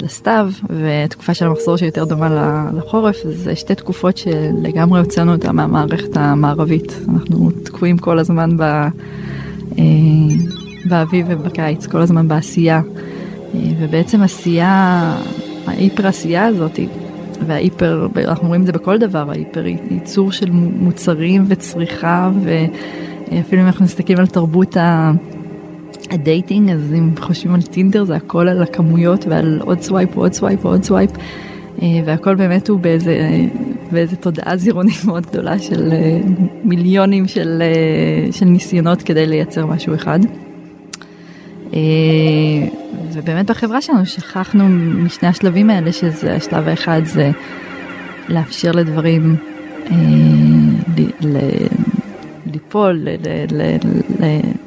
לסתיו 0.01 0.49
ותקופה 0.69 1.33
של 1.33 1.45
המחזור 1.45 1.77
שהיא 1.77 1.87
יותר 1.87 2.05
דומה 2.05 2.69
לחורף 2.77 3.17
זה 3.23 3.55
שתי 3.55 3.75
תקופות 3.75 4.17
שלגמרי 4.17 4.99
הוצאנו 4.99 5.31
אותה 5.31 5.51
מהמערכת 5.51 6.17
המערבית. 6.17 6.99
אנחנו 7.09 7.51
תקועים 7.51 7.97
כל 7.97 8.19
הזמן 8.19 8.57
ב, 8.57 8.61
אה, 8.61 9.83
באביב 10.85 11.25
ובקיץ 11.29 11.85
כל 11.85 12.01
הזמן 12.01 12.27
בעשייה. 12.27 12.81
אה, 13.55 13.59
ובעצם 13.79 14.21
עשייה 14.21 15.15
ההיפר 15.67 16.07
עשייה 16.07 16.45
הזאתי 16.45 16.87
וההיפר 17.45 18.07
אנחנו 18.17 18.47
רואים 18.47 18.61
את 18.61 18.65
זה 18.65 18.71
בכל 18.71 18.97
דבר 18.97 19.29
ההיפר 19.29 19.65
ייצור 19.91 20.31
של 20.31 20.51
מוצרים 20.51 21.45
וצריכה 21.47 22.31
ואפילו 22.43 23.61
אם 23.61 23.67
אנחנו 23.67 23.85
מסתכלים 23.85 24.19
על 24.19 24.27
תרבות 24.27 24.77
ה... 24.77 25.11
ה 26.09 26.18
dating 26.18 26.69
אז 26.69 26.93
אם 26.93 27.09
חושבים 27.19 27.53
על 27.53 27.61
טינדר 27.61 28.03
זה 28.03 28.15
הכל 28.15 28.47
על 28.47 28.61
הכמויות 28.61 29.25
ועל 29.27 29.59
עוד 29.63 29.81
swipe 29.81 30.15
עוד 30.15 30.33
swipe 30.33 30.65
עוד 30.65 30.83
swipe 30.83 31.11
אה, 31.81 31.87
והכל 32.05 32.35
באמת 32.35 32.69
הוא 32.69 32.79
באיזה, 32.79 33.29
באיזה 33.91 34.15
תודעה 34.15 34.57
זרעונית 34.57 35.05
מאוד 35.05 35.25
גדולה 35.25 35.59
של 35.59 35.91
אה, 35.91 36.19
מיליונים 36.63 37.27
של, 37.27 37.61
אה, 37.61 38.31
של 38.31 38.45
ניסיונות 38.45 39.01
כדי 39.01 39.25
לייצר 39.25 39.65
משהו 39.65 39.95
אחד. 39.95 40.19
ובאמת 43.13 43.49
בחברה 43.49 43.81
שלנו 43.81 44.05
שכחנו 44.05 44.67
משני 45.03 45.27
השלבים 45.27 45.69
האלה 45.69 45.91
שזה 45.91 46.35
השלב 46.35 46.67
האחד 46.67 47.01
זה 47.05 47.31
לאפשר 48.29 48.71
לדברים 48.71 49.35
ליפול, 52.45 53.07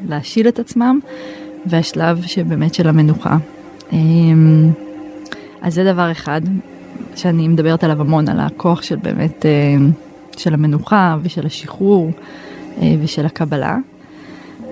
להשיל 0.08 0.48
את 0.48 0.58
עצמם, 0.58 1.00
והשלב 1.66 2.22
שבאמת 2.22 2.74
של 2.74 2.88
המנוחה. 2.88 3.36
אמ, 3.92 4.70
אז 5.62 5.74
זה 5.74 5.84
דבר 5.84 6.12
אחד 6.12 6.40
שאני 7.16 7.48
מדברת 7.48 7.84
עליו 7.84 8.00
המון, 8.00 8.28
על 8.28 8.40
הכוח 8.40 8.82
של 8.82 8.96
באמת, 8.96 9.46
אה, 9.46 9.50
של 10.36 10.54
המנוחה 10.54 11.16
ושל 11.22 11.46
השחרור 11.46 12.10
אה, 12.82 12.94
ושל 13.02 13.26
הקבלה. 13.26 13.76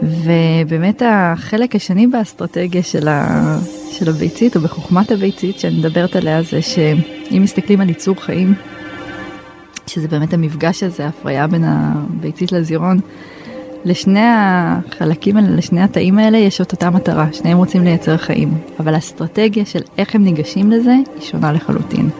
ובאמת 0.02 1.02
החלק 1.06 1.74
השני 1.74 2.06
באסטרטגיה 2.06 2.82
של, 2.82 3.08
ה, 3.08 3.58
של 3.90 4.08
הביצית 4.08 4.56
או 4.56 4.60
בחוכמת 4.60 5.10
הביצית 5.10 5.58
שאני 5.58 5.78
מדברת 5.78 6.16
עליה 6.16 6.42
זה 6.42 6.62
שאם 6.62 7.42
מסתכלים 7.42 7.80
על 7.80 7.88
ייצור 7.88 8.22
חיים 8.22 8.54
שזה 9.86 10.08
באמת 10.08 10.34
המפגש 10.34 10.82
הזה, 10.82 11.04
ההפריה 11.04 11.46
בין 11.46 11.64
הביצית 11.66 12.52
לזירון. 12.52 13.00
לשני 13.84 14.24
החלקים 14.24 15.36
האלה, 15.36 15.50
לשני 15.50 15.80
התאים 15.80 16.18
האלה 16.18 16.38
יש 16.38 16.60
את 16.60 16.72
אותה 16.72 16.90
מטרה, 16.90 17.32
שניהם 17.32 17.58
רוצים 17.58 17.84
לייצר 17.84 18.16
חיים, 18.16 18.58
אבל 18.80 18.94
האסטרטגיה 18.94 19.66
של 19.66 19.80
איך 19.98 20.14
הם 20.14 20.24
ניגשים 20.24 20.70
לזה 20.70 20.92
היא 20.92 21.22
שונה 21.22 21.52
לחלוטין. 21.52 22.10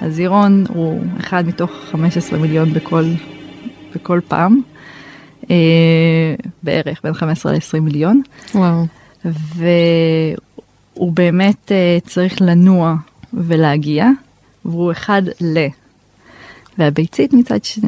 הזירון 0.00 0.64
הוא 0.68 1.00
אחד 1.20 1.46
מתוך 1.46 1.70
15 1.90 2.38
מיליון 2.38 2.72
בכל, 2.72 3.04
בכל 3.94 4.20
פעם, 4.28 4.60
אה, 5.50 5.56
בערך 6.62 7.00
בין 7.04 7.14
15 7.14 7.52
ל-20 7.52 7.80
מיליון. 7.80 8.22
וואו. 8.54 8.86
והוא 9.24 11.12
באמת 11.12 11.72
אה, 11.72 11.98
צריך 12.06 12.42
לנוע 12.42 12.94
ולהגיע, 13.34 14.08
והוא 14.64 14.92
אחד 14.92 15.22
ל... 15.40 15.66
והביצית 16.78 17.32
מצד, 17.32 17.64
ש... 17.64 17.78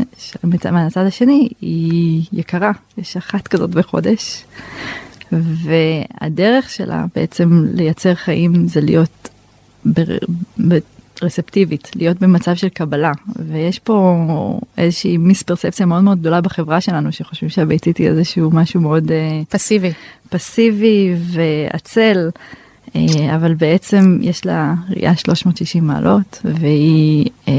מהצד 0.73 1.07
השני 1.07 1.49
היא 1.61 2.23
יקרה, 2.33 2.73
יש 2.99 3.16
אחת 3.16 3.49
כזאת 3.49 3.70
בחודש. 3.70 4.44
והדרך 5.33 6.70
שלה 6.70 7.05
בעצם 7.14 7.64
לייצר 7.75 8.14
חיים 8.14 8.68
זה 8.68 8.81
להיות 8.81 9.29
בר... 9.85 10.16
רספטיבית, 11.23 11.90
להיות 11.97 12.20
במצב 12.20 12.55
של 12.55 12.68
קבלה. 12.68 13.12
ויש 13.37 13.79
פה 13.79 14.18
איזושהי 14.79 15.16
מיספרספציה 15.16 15.87
מאוד 15.87 16.05
מאוד 16.05 16.20
גדולה 16.20 16.40
בחברה 16.40 16.81
שלנו, 16.81 17.12
שחושבים 17.12 17.49
שהביצית 17.49 17.97
היא 17.97 18.09
איזשהו 18.09 18.51
משהו 18.51 18.81
מאוד... 18.81 19.12
אה, 19.12 19.42
פסיבי. 19.49 19.92
פסיבי 20.29 21.14
ועצל. 21.16 22.31
אה, 22.97 23.35
אבל 23.37 23.55
בעצם 23.55 24.18
יש 24.23 24.47
לה 24.47 24.75
ראייה 24.90 25.16
360 25.16 25.87
מעלות 25.87 26.42
והיא 26.44 27.31
אה, 27.49 27.53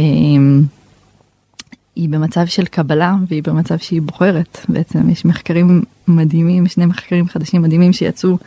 היא 1.95 2.09
במצב 2.09 2.45
של 2.45 2.65
קבלה 2.65 3.15
והיא 3.27 3.43
במצב 3.43 3.77
שהיא 3.77 4.01
בוחרת 4.01 4.59
בעצם 4.69 5.09
יש 5.09 5.25
מחקרים 5.25 5.83
מדהימים 6.07 6.67
שני 6.67 6.85
מחקרים 6.85 7.27
חדשים 7.27 7.61
מדהימים 7.61 7.93
שיצאו 7.93 8.37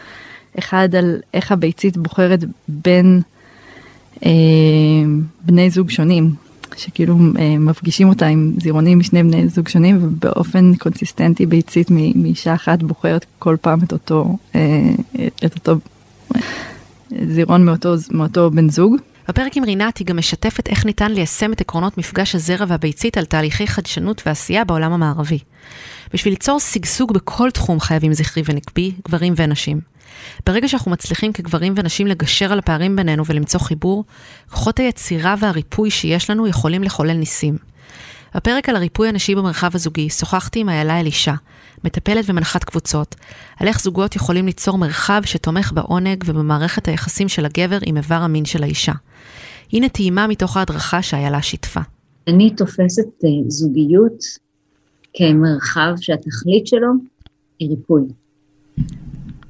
אחד 0.59 0.95
על 0.95 1.21
איך 1.35 1.53
הביצית 1.53 1.97
בוחרת 1.97 2.41
בין 2.69 3.21
אה, 4.27 4.31
בני 5.45 5.71
זוג 5.71 5.91
שונים 5.91 6.35
שכאילו 6.77 7.19
אה, 7.39 7.59
מפגישים 7.59 8.09
אותה 8.09 8.27
עם 8.27 8.53
זירונים 8.63 8.99
משני 8.99 9.23
בני 9.23 9.49
זוג 9.49 9.69
שונים 9.69 9.99
ובאופן 10.03 10.75
קונסיסטנטי 10.75 11.47
ביצית 11.47 11.89
מאישה 11.91 12.55
אחת 12.55 12.83
בוחרת 12.83 13.27
כל 13.39 13.57
פעם 13.61 13.79
את 13.83 13.93
אותו 13.93 14.37
אה, 14.55 14.91
את 15.45 15.55
אותו 15.55 15.81
זירון 17.27 17.65
מאותו 17.65 17.95
מאותו 18.11 18.51
בן 18.51 18.69
זוג. 18.71 18.97
בפרק 19.29 19.57
עם 19.57 19.65
רינת 19.65 19.99
היא 19.99 20.07
גם 20.07 20.17
משתפת 20.17 20.69
איך 20.69 20.87
ניתן 20.87 21.13
ליישם 21.13 21.53
את 21.53 21.61
עקרונות 21.61 21.99
מפגש 21.99 22.35
הזרע 22.35 22.65
והביצית 22.69 23.19
על 23.19 23.25
תהליכי 23.25 23.67
חדשנות 23.67 24.23
ועשייה 24.27 24.65
בעולם 24.65 24.93
המערבי. 24.93 25.39
בשביל 26.13 26.33
ליצור 26.35 26.61
שגשוג 26.61 27.13
בכל 27.13 27.51
תחום 27.51 27.81
חייבים 27.81 28.13
זכרי 28.13 28.43
ונקבי, 28.47 28.93
גברים 29.09 29.35
ונשים. 29.37 29.81
ברגע 30.47 30.69
שאנחנו 30.69 30.91
מצליחים 30.91 31.33
כגברים 31.33 31.75
ונשים 31.77 32.07
לגשר 32.07 32.53
על 32.53 32.59
הפערים 32.59 32.97
בינינו 32.97 33.27
ולמצוא 33.27 33.61
חיבור, 33.61 34.05
כוחות 34.51 34.79
היצירה 34.79 35.35
והריפוי 35.41 35.91
שיש 35.91 36.31
לנו 36.31 36.47
יכולים 36.47 36.83
לחולל 36.83 37.17
ניסים. 37.17 37.68
בפרק 38.37 38.69
על 38.69 38.77
הריפוי 38.77 39.09
הנשי 39.09 39.35
במרחב 39.35 39.71
הזוגי 39.75 40.11
שוחחתי 40.11 40.61
עם 40.61 40.69
איילה 40.69 41.01
אלישע, 41.01 41.33
מטפלת 41.85 42.25
ומנחת 42.29 42.65
קבוצות, 42.65 43.15
על 43.61 43.69
איך 43.69 43.81
זוגות 43.81 44.17
יכולים 44.17 44.47
ליצור 44.47 44.79
מרחב 44.79 45.21
שתומך 45.25 45.73
בעונג 45.73 46.25
ובמערכת 46.27 46.89
היחסים 46.89 47.29
של 47.29 47.45
הגבר 47.45 47.79
עם 47.87 47.97
איבר 47.97 48.15
המין 48.15 48.45
של 48.45 48.63
האישה. 48.63 48.93
הנה 49.73 49.89
טעימה 49.89 50.27
מתוך 50.27 50.57
ההדרכה 50.57 51.03
שאיילה 51.03 51.43
שיתפה. 51.43 51.81
אני 52.29 52.51
תופסת 52.51 53.25
אה, 53.25 53.29
זוגיות 53.49 54.25
כמרחב 55.15 55.93
שהתכלית 56.01 56.67
שלו 56.67 56.89
היא 57.59 57.71
ריפוי. 57.71 58.03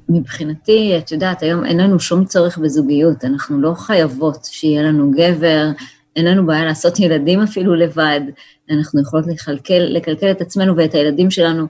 מבחינתי, 0.09 0.97
את 0.97 1.11
יודעת, 1.11 1.43
היום 1.43 1.65
אין 1.65 1.79
לנו 1.79 1.99
שום 1.99 2.25
צורך 2.25 2.57
בזוגיות, 2.57 3.25
אנחנו 3.25 3.61
לא 3.61 3.73
חייבות 3.73 4.45
שיהיה 4.45 4.83
לנו 4.83 5.11
גבר, 5.11 5.71
אין 6.15 6.25
לנו 6.25 6.45
בעיה 6.45 6.65
לעשות 6.65 6.99
ילדים 6.99 7.41
אפילו 7.41 7.75
לבד, 7.75 8.21
אנחנו 8.69 9.01
יכולות 9.01 9.27
לקלקל, 9.27 9.79
לקלקל 9.79 10.31
את 10.31 10.41
עצמנו 10.41 10.77
ואת 10.77 10.93
הילדים 10.93 11.31
שלנו. 11.31 11.65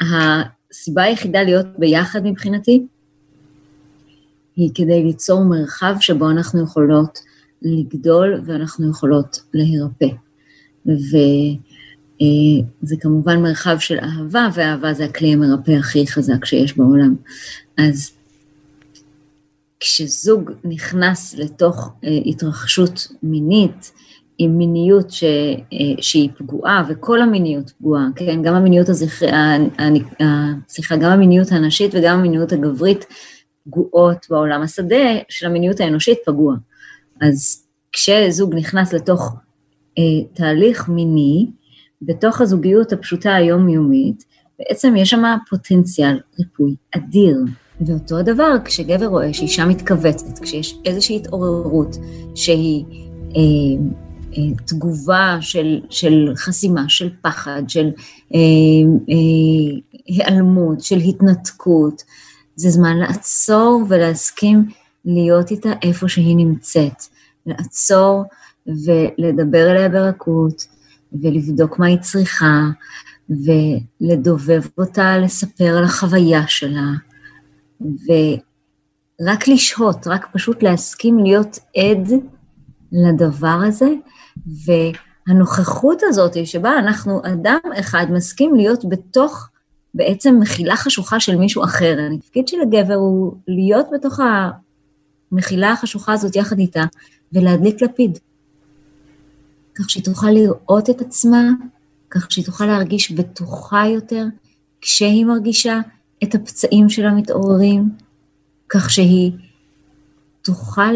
הסיבה 0.00 1.02
היחידה 1.02 1.42
להיות 1.42 1.66
ביחד 1.78 2.20
מבחינתי, 2.24 2.86
היא 4.56 4.70
כדי 4.74 5.02
ליצור 5.02 5.44
מרחב 5.44 5.94
שבו 6.00 6.30
אנחנו 6.30 6.62
יכולות 6.62 7.18
לגדול 7.62 8.40
ואנחנו 8.46 8.90
יכולות 8.90 9.38
להירפא. 9.54 10.08
וזה 10.86 11.18
אה, 12.22 12.96
כמובן 13.00 13.42
מרחב 13.42 13.76
של 13.78 13.98
אהבה, 13.98 14.48
ואהבה 14.54 14.94
זה 14.94 15.04
הכלי 15.04 15.32
המרפא 15.32 15.70
הכי 15.70 16.06
חזק 16.06 16.44
שיש 16.44 16.76
בעולם. 16.76 17.14
אז 17.78 18.10
כשזוג 19.80 20.50
נכנס 20.64 21.34
לתוך 21.34 21.92
אה, 22.04 22.18
התרחשות 22.26 23.08
מינית, 23.22 23.92
עם 24.38 24.58
מיניות 24.58 25.10
ש, 25.10 25.24
אה, 25.72 26.02
שהיא 26.02 26.28
פגועה, 26.38 26.84
וכל 26.88 27.22
המיניות 27.22 27.70
פגועה, 27.70 28.06
כן? 28.16 28.42
גם 28.42 28.54
המיניות 28.54 28.88
הזכר... 28.88 29.26
סליחה, 30.68 30.96
גם 30.96 31.10
המיניות 31.10 31.52
הנשית 31.52 31.94
וגם 31.94 32.18
המיניות 32.18 32.52
הגברית 32.52 33.06
פגועות 33.66 34.26
בעולם. 34.30 34.62
השדה 34.62 35.18
של 35.28 35.46
המיניות 35.46 35.80
האנושית 35.80 36.18
פגוע. 36.26 36.54
אז 37.20 37.66
כשזוג 37.92 38.54
נכנס 38.54 38.92
לתוך 38.92 39.36
אה, 39.98 40.28
תהליך 40.34 40.88
מיני, 40.88 41.50
בתוך 42.02 42.40
הזוגיות 42.40 42.92
הפשוטה 42.92 43.34
היומיומית, 43.34 44.24
בעצם 44.58 44.96
יש 44.96 45.10
שם 45.10 45.22
פוטנציאל 45.50 46.20
ריפוי 46.38 46.74
אדיר. 46.96 47.36
ואותו 47.86 48.18
הדבר 48.18 48.56
כשגבר 48.64 49.06
רואה 49.06 49.34
שאישה 49.34 49.64
מתכווצת, 49.64 50.38
כשיש 50.38 50.78
איזושהי 50.84 51.16
התעוררות 51.16 51.96
שהיא 52.34 52.84
אה, 52.84 53.40
אה, 53.40 54.02
תגובה 54.66 55.36
של, 55.40 55.80
של 55.90 56.32
חסימה, 56.36 56.84
של 56.88 57.10
פחד, 57.22 57.62
של 57.68 57.90
אה, 58.34 58.38
אה, 59.10 59.80
היעלמות, 60.06 60.80
של 60.80 60.96
התנתקות. 60.96 62.02
זה 62.56 62.70
זמן 62.70 62.96
לעצור 62.96 63.84
ולהסכים 63.88 64.68
להיות 65.04 65.50
איתה 65.50 65.72
איפה 65.82 66.08
שהיא 66.08 66.36
נמצאת. 66.36 67.02
לעצור 67.46 68.24
ולדבר 68.66 69.70
אליה 69.70 69.88
ברכות, 69.88 70.66
ולבדוק 71.22 71.78
מה 71.78 71.86
היא 71.86 71.98
צריכה, 71.98 72.60
ולדובב 73.30 74.62
אותה, 74.78 75.18
לספר 75.18 75.76
על 75.78 75.84
החוויה 75.84 76.46
שלה, 76.46 76.90
ורק 77.80 79.48
לשהות, 79.48 80.06
רק 80.06 80.26
פשוט 80.32 80.62
להסכים 80.62 81.18
להיות 81.18 81.58
עד 81.76 82.08
לדבר 82.92 83.58
הזה, 83.66 83.88
והנוכחות 85.26 86.02
הזאת 86.02 86.46
שבה 86.46 86.78
אנחנו, 86.78 87.20
אדם 87.24 87.58
אחד 87.80 88.06
מסכים 88.10 88.54
להיות 88.54 88.84
בתוך 88.88 89.48
בעצם 89.94 90.38
מחילה 90.40 90.76
חשוכה 90.76 91.20
של 91.20 91.36
מישהו 91.36 91.64
אחר. 91.64 91.96
התפקיד 92.14 92.48
של 92.48 92.56
הגבר 92.62 92.94
הוא 92.94 93.34
להיות 93.48 93.86
בתוך 93.92 94.20
המחילה 95.32 95.72
החשוכה 95.72 96.12
הזאת 96.12 96.36
יחד 96.36 96.58
איתה, 96.58 96.84
ולהדליק 97.32 97.82
לפיד. 97.82 98.18
כך 99.74 99.90
שהיא 99.90 100.04
תוכל 100.04 100.30
לראות 100.30 100.90
את 100.90 101.00
עצמה, 101.00 101.50
כך 102.10 102.32
שהיא 102.32 102.44
תוכל 102.44 102.66
להרגיש 102.66 103.12
בטוחה 103.12 103.86
יותר 103.86 104.24
כשהיא 104.80 105.24
מרגישה 105.24 105.80
את 106.22 106.34
הפצעים 106.34 106.88
שלה 106.88 107.12
מתעוררים, 107.12 107.90
כך 108.68 108.90
שהיא 108.90 109.32
תוכל 110.42 110.94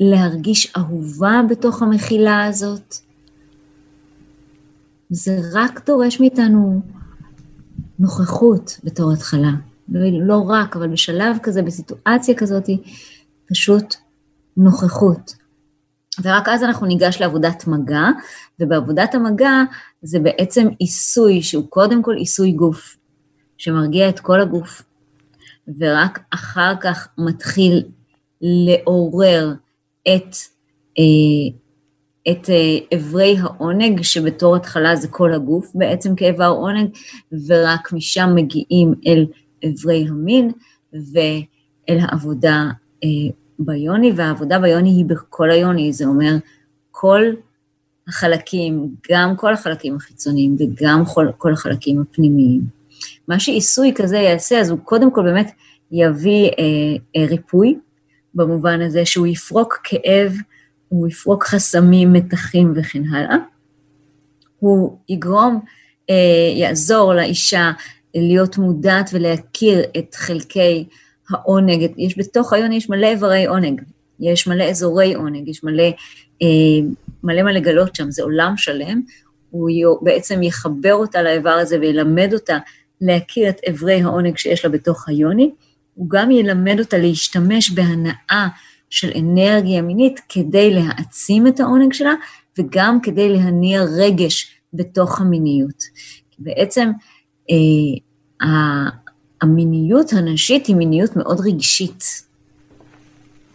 להרגיש 0.00 0.72
אהובה 0.76 1.40
בתוך 1.50 1.82
המחילה 1.82 2.44
הזאת. 2.44 2.94
זה 5.10 5.40
רק 5.52 5.86
דורש 5.86 6.20
מאיתנו 6.20 6.80
נוכחות 7.98 8.80
בתור 8.84 9.12
התחלה. 9.12 9.50
לא, 10.26 10.44
רק, 10.48 10.76
אבל 10.76 10.88
בשלב 10.88 11.36
כזה, 11.42 11.62
בסיטואציה 11.62 12.34
כזאת, 12.34 12.68
פשוט 13.48 13.94
נוכחות. 14.56 15.34
ורק 16.22 16.48
אז 16.48 16.62
אנחנו 16.62 16.86
ניגש 16.86 17.20
לעבודת 17.20 17.66
מגע, 17.66 18.06
ובעבודת 18.60 19.14
המגע 19.14 19.62
זה 20.02 20.18
בעצם 20.18 20.68
עיסוי 20.78 21.42
שהוא 21.42 21.64
קודם 21.68 22.02
כל 22.02 22.14
עיסוי 22.14 22.52
גוף, 22.52 22.96
שמרגיע 23.58 24.08
את 24.08 24.20
כל 24.20 24.40
הגוף, 24.40 24.82
ורק 25.78 26.18
אחר 26.30 26.72
כך 26.80 27.08
מתחיל 27.18 27.82
לעורר 28.40 29.54
את, 30.16 30.36
אה, 30.98 31.56
את 32.32 32.50
אה, 32.50 32.98
אברי 32.98 33.36
העונג, 33.40 34.02
שבתור 34.02 34.56
התחלה 34.56 34.96
זה 34.96 35.08
כל 35.08 35.32
הגוף 35.32 35.70
בעצם 35.74 36.14
כאיבר 36.14 36.48
עונג, 36.48 36.88
ורק 37.46 37.92
משם 37.92 38.30
מגיעים 38.34 38.94
אל 39.06 39.26
אברי 39.64 40.06
המין 40.08 40.52
ואל 40.92 41.98
העבודה 42.00 42.64
אה, 43.04 43.08
ביוני, 43.58 44.12
והעבודה 44.16 44.58
ביוני 44.58 44.90
היא 44.90 45.04
בכל 45.04 45.50
היוני, 45.50 45.92
זה 45.92 46.04
אומר 46.06 46.36
כל 46.90 47.22
החלקים, 48.08 48.94
גם 49.10 49.36
כל 49.36 49.52
החלקים 49.52 49.96
החיצוניים 49.96 50.56
וגם 50.58 51.02
כל, 51.14 51.26
כל 51.38 51.52
החלקים 51.52 52.00
הפנימיים. 52.00 52.60
מה 53.28 53.40
שעיסוי 53.40 53.92
כזה 53.94 54.16
יעשה, 54.16 54.60
אז 54.60 54.70
הוא 54.70 54.78
קודם 54.78 55.10
כל 55.10 55.22
באמת 55.22 55.50
יביא 55.92 56.44
אה, 56.44 56.52
אה, 57.16 57.26
ריפוי, 57.26 57.78
במובן 58.38 58.80
הזה 58.80 59.06
שהוא 59.06 59.26
יפרוק 59.26 59.78
כאב, 59.84 60.32
הוא 60.88 61.08
יפרוק 61.08 61.44
חסמים, 61.44 62.12
מתחים 62.12 62.72
וכן 62.76 63.02
הלאה. 63.14 63.36
הוא 64.58 64.98
יגרום, 65.08 65.60
אה, 66.10 66.14
יעזור 66.56 67.14
לאישה 67.14 67.72
להיות 68.14 68.58
מודעת 68.58 69.10
ולהכיר 69.12 69.82
את 69.98 70.14
חלקי 70.14 70.84
העונג, 71.30 71.92
יש 71.96 72.18
בתוך 72.18 72.52
היוני 72.52 72.76
יש 72.76 72.90
מלא 72.90 73.06
איברי 73.06 73.46
עונג, 73.46 73.82
יש 74.20 74.46
מלא 74.46 74.64
אזורי 74.64 75.14
עונג, 75.14 75.48
יש 75.48 75.64
מלא, 75.64 75.88
אה, 76.42 76.46
מלא 77.24 77.42
מה 77.42 77.52
לגלות 77.52 77.94
שם, 77.94 78.10
זה 78.10 78.22
עולם 78.22 78.54
שלם, 78.56 79.00
הוא 79.50 79.70
בעצם 80.02 80.42
יחבר 80.42 80.94
אותה 80.94 81.22
לאיבר 81.22 81.50
הזה 81.50 81.78
וילמד 81.80 82.30
אותה 82.32 82.58
להכיר 83.00 83.48
את 83.48 83.60
איברי 83.66 84.02
העונג 84.02 84.36
שיש 84.36 84.64
לה 84.64 84.70
בתוך 84.70 85.08
היוני, 85.08 85.50
הוא 85.98 86.10
גם 86.10 86.30
ילמד 86.30 86.80
אותה 86.80 86.98
להשתמש 86.98 87.70
בהנאה 87.70 88.48
של 88.90 89.10
אנרגיה 89.18 89.82
מינית 89.82 90.20
כדי 90.28 90.70
להעצים 90.74 91.46
את 91.46 91.60
העונג 91.60 91.92
שלה, 91.92 92.14
וגם 92.58 93.00
כדי 93.00 93.28
להניע 93.28 93.82
רגש 93.82 94.54
בתוך 94.72 95.20
המיניות. 95.20 95.82
בעצם 96.38 96.90
אה, 97.50 98.90
המיניות 99.42 100.12
הנשית 100.12 100.66
היא 100.66 100.76
מיניות 100.76 101.16
מאוד 101.16 101.40
רגשית. 101.40 102.04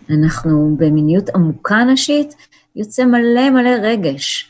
אנחנו 0.09 0.75
במיניות 0.77 1.29
עמוקה 1.29 1.83
נשית, 1.83 2.35
יוצא 2.75 3.05
מלא 3.05 3.49
מלא 3.49 3.69
רגש. 3.81 4.49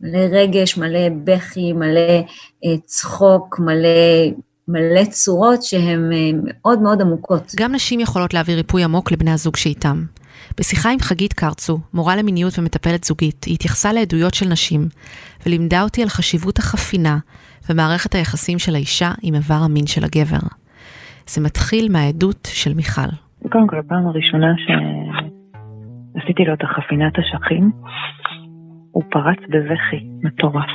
מלא 0.00 0.18
רגש, 0.18 0.78
מלא 0.78 1.08
בכי, 1.24 1.72
מלא 1.72 2.20
אה, 2.64 2.78
צחוק, 2.84 3.58
מלא, 3.58 4.30
מלא 4.72 5.04
צורות 5.04 5.62
שהן 5.62 6.12
אה, 6.12 6.30
מאוד 6.44 6.82
מאוד 6.82 7.00
עמוקות. 7.00 7.52
גם 7.56 7.74
נשים 7.74 8.00
יכולות 8.00 8.34
להביא 8.34 8.54
ריפוי 8.54 8.84
עמוק 8.84 9.12
לבני 9.12 9.30
הזוג 9.30 9.56
שאיתם. 9.56 10.04
בשיחה 10.58 10.90
עם 10.90 10.98
חגית 11.00 11.32
קרצו, 11.32 11.78
מורה 11.94 12.16
למיניות 12.16 12.58
ומטפלת 12.58 13.04
זוגית, 13.04 13.44
היא 13.44 13.54
התייחסה 13.54 13.92
לעדויות 13.92 14.34
של 14.34 14.48
נשים, 14.48 14.88
ולימדה 15.46 15.82
אותי 15.82 16.02
על 16.02 16.08
חשיבות 16.08 16.58
החפינה 16.58 17.18
ומערכת 17.70 18.14
היחסים 18.14 18.58
של 18.58 18.74
האישה 18.74 19.10
עם 19.22 19.34
איבר 19.34 19.60
המין 19.64 19.86
של 19.86 20.04
הגבר. 20.04 20.46
זה 21.26 21.40
מתחיל 21.40 21.92
מהעדות 21.92 22.48
של 22.52 22.74
מיכל. 22.74 23.10
קודם 23.48 23.66
כל, 23.66 23.78
הפעם 23.78 24.06
הראשונה 24.06 24.54
שעשיתי 24.56 26.42
לו 26.44 26.54
את 26.54 26.62
החפינת 26.62 27.12
אשכים, 27.18 27.70
הוא 28.92 29.02
פרץ 29.10 29.38
בבכי 29.48 30.06
מטורף. 30.22 30.70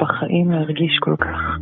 בחיים 0.00 0.50
לא 0.50 0.56
הרגיש 0.56 0.98
כל 1.00 1.16
כך 1.16 1.58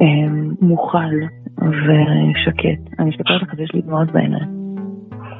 אמ, 0.00 0.54
מוכל 0.60 1.14
ושקט. 1.58 2.98
אני 2.98 3.10
מסתכלת 3.10 3.42
לך 3.42 3.54
ויש 3.56 3.74
לי 3.74 3.82
דמעות 3.82 4.10
בעיניים. 4.10 4.56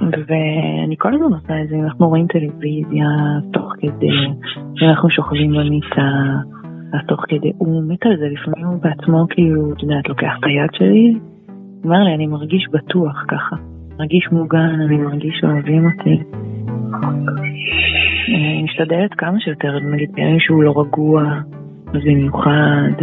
ואני 0.00 0.96
כל 0.98 1.14
הזמן 1.14 1.32
עושה 1.32 1.62
את 1.62 1.68
זה, 1.68 1.76
אנחנו 1.76 2.08
רואים 2.08 2.26
טלוויזיה 2.26 3.06
תוך 3.52 3.72
כדי 3.78 4.10
שאנחנו 4.74 5.10
שוכבים 5.10 5.50
במיטה, 5.50 6.10
אז 6.92 7.00
תוך 7.08 7.24
כדי, 7.28 7.52
הוא 7.58 7.82
מת 7.88 8.06
על 8.06 8.16
זה, 8.16 8.26
לפעמים 8.28 8.66
הוא 8.66 8.82
בעצמו 8.82 9.26
כאילו, 9.30 9.72
את 9.72 9.82
יודעת, 9.82 10.08
לוקח 10.08 10.32
את 10.38 10.44
היד 10.44 10.70
שלי, 10.72 11.18
אומר 11.84 11.98
לי, 11.98 12.14
אני 12.14 12.26
מרגיש 12.26 12.66
בטוח 12.72 13.24
ככה, 13.28 13.56
מרגיש 13.98 14.28
מוגן, 14.32 14.80
אני 14.86 14.96
מרגיש 14.96 15.34
שאוהבים 15.40 15.84
אותי. 15.86 16.16
אני 18.28 18.62
משתדלת 18.64 19.10
כמה 19.18 19.40
שיותר, 19.40 19.78
נגיד 19.94 20.12
בימים 20.12 20.40
שהוא 20.40 20.62
לא 20.62 20.74
רגוע, 20.80 21.22
אז 21.88 22.00
במיוחד. 22.04 22.96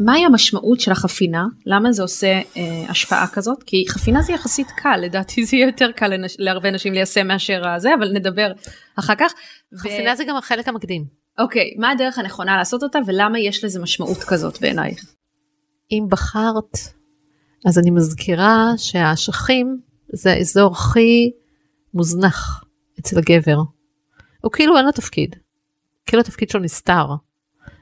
מהי 0.00 0.24
המשמעות 0.24 0.80
של 0.80 0.92
החפינה? 0.92 1.44
למה 1.66 1.92
זה 1.92 2.02
עושה 2.02 2.40
אה, 2.56 2.84
השפעה 2.88 3.26
כזאת? 3.32 3.62
כי 3.62 3.84
חפינה 3.88 4.22
זה 4.22 4.32
יחסית 4.32 4.66
קל, 4.76 4.96
לדעתי 5.02 5.44
זה 5.44 5.56
יהיה 5.56 5.66
יותר 5.66 5.92
קל 5.92 6.08
לנש... 6.08 6.36
להרבה 6.38 6.70
נשים 6.70 6.92
ליישם 6.92 7.26
מאשר 7.26 7.68
הזה, 7.68 7.94
אבל 7.98 8.12
נדבר 8.12 8.52
אחר 8.98 9.14
כך. 9.14 9.32
חפינה 9.78 10.12
ו... 10.12 10.16
זה 10.16 10.24
גם 10.28 10.36
החלק 10.36 10.68
המקדים. 10.68 11.04
אוקיי, 11.38 11.74
מה 11.78 11.90
הדרך 11.90 12.18
הנכונה 12.18 12.56
לעשות 12.56 12.82
אותה 12.82 12.98
ולמה 13.06 13.38
יש 13.38 13.64
לזה 13.64 13.82
משמעות 13.82 14.18
כזאת 14.28 14.60
בעינייך? 14.60 15.14
אם 15.92 16.06
בחרת, 16.10 16.78
אז 17.66 17.78
אני 17.78 17.90
מזכירה 17.90 18.66
שהאשכים 18.76 19.89
זה 20.12 20.32
האזור 20.32 20.72
הכי 20.72 21.32
מוזנח 21.94 22.64
אצל 23.00 23.18
הגבר. 23.18 23.58
הוא 24.42 24.52
כאילו 24.52 24.76
אין 24.76 24.84
לו 24.84 24.92
תפקיד. 24.92 25.36
כאילו 26.06 26.20
התפקיד 26.20 26.50
שלו 26.50 26.60
נסתר. 26.60 27.06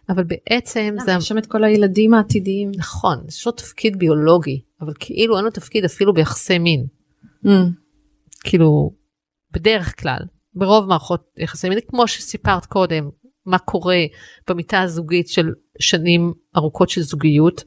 אבל 0.09 0.25
בעצם 0.25 0.97
זה... 1.05 1.13
יש 1.19 1.29
שם 1.29 1.39
את 1.39 1.47
כל 1.47 1.65
הילדים 1.65 2.15
העתידיים. 2.15 2.71
נכון, 2.77 3.25
יש 3.29 3.47
לו 3.47 3.53
תפקיד 3.53 3.99
ביולוגי, 3.99 4.63
אבל 4.81 4.93
כאילו 4.99 5.37
אין 5.37 5.45
לו 5.45 5.51
תפקיד 5.51 5.85
אפילו 5.85 6.15
ביחסי 6.15 6.59
מין. 6.59 6.87
Mm. 7.45 7.49
כאילו, 8.45 8.91
בדרך 9.53 10.01
כלל, 10.01 10.19
ברוב 10.55 10.89
מערכות 10.89 11.31
יחסי 11.39 11.69
מין, 11.69 11.79
כמו 11.89 12.09
שסיפרת 12.09 12.67
קודם, 12.67 13.11
מה 13.47 13.59
קורה 13.59 13.99
במיטה 14.49 14.81
הזוגית 14.81 15.29
של 15.29 15.53
שנים 15.79 16.33
ארוכות 16.57 16.89
של 16.89 17.01
זוגיות, 17.01 17.65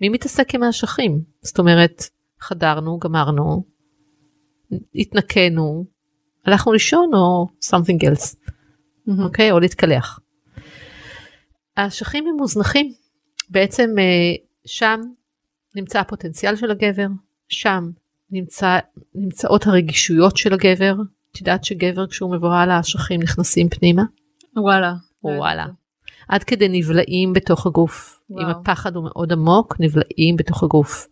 מי 0.00 0.08
מתעסק 0.08 0.54
עם 0.54 0.62
האשכים? 0.62 1.20
זאת 1.42 1.58
אומרת, 1.58 2.02
חדרנו, 2.40 2.98
גמרנו, 2.98 3.64
התנקנו, 4.94 5.84
הלכנו 6.46 6.72
לישון 6.72 7.10
או 7.14 7.46
something 7.64 8.04
else, 8.04 8.36
אוקיי? 9.22 9.48
Mm-hmm. 9.48 9.50
Okay? 9.50 9.52
או 9.52 9.60
להתקלח. 9.60 10.20
האשכים 11.76 12.26
הם 12.26 12.36
מוזנחים, 12.36 12.92
בעצם 13.50 13.94
אה, 13.98 14.34
שם 14.66 15.00
נמצא 15.76 16.00
הפוטנציאל 16.00 16.56
של 16.56 16.70
הגבר, 16.70 17.06
שם 17.48 17.90
נמצא, 18.30 18.78
נמצאות 19.14 19.66
הרגישויות 19.66 20.36
של 20.36 20.54
הגבר, 20.54 20.94
את 21.32 21.40
יודעת 21.40 21.64
שגבר 21.64 22.06
כשהוא 22.06 22.32
מבוהל 22.32 22.70
האשכים 22.70 23.22
נכנסים 23.22 23.68
פנימה? 23.68 24.02
וואלה. 24.56 24.94
וואלה. 25.22 25.66
עד 26.28 26.44
כדי 26.44 26.68
נבלעים 26.68 27.32
בתוך 27.32 27.66
הגוף. 27.66 28.20
וואו. 28.30 28.42
אם 28.42 28.48
הפחד 28.48 28.96
הוא 28.96 29.04
מאוד 29.04 29.32
עמוק, 29.32 29.76
נבלעים 29.80 30.36
בתוך 30.36 30.62
הגוף. 30.62 31.06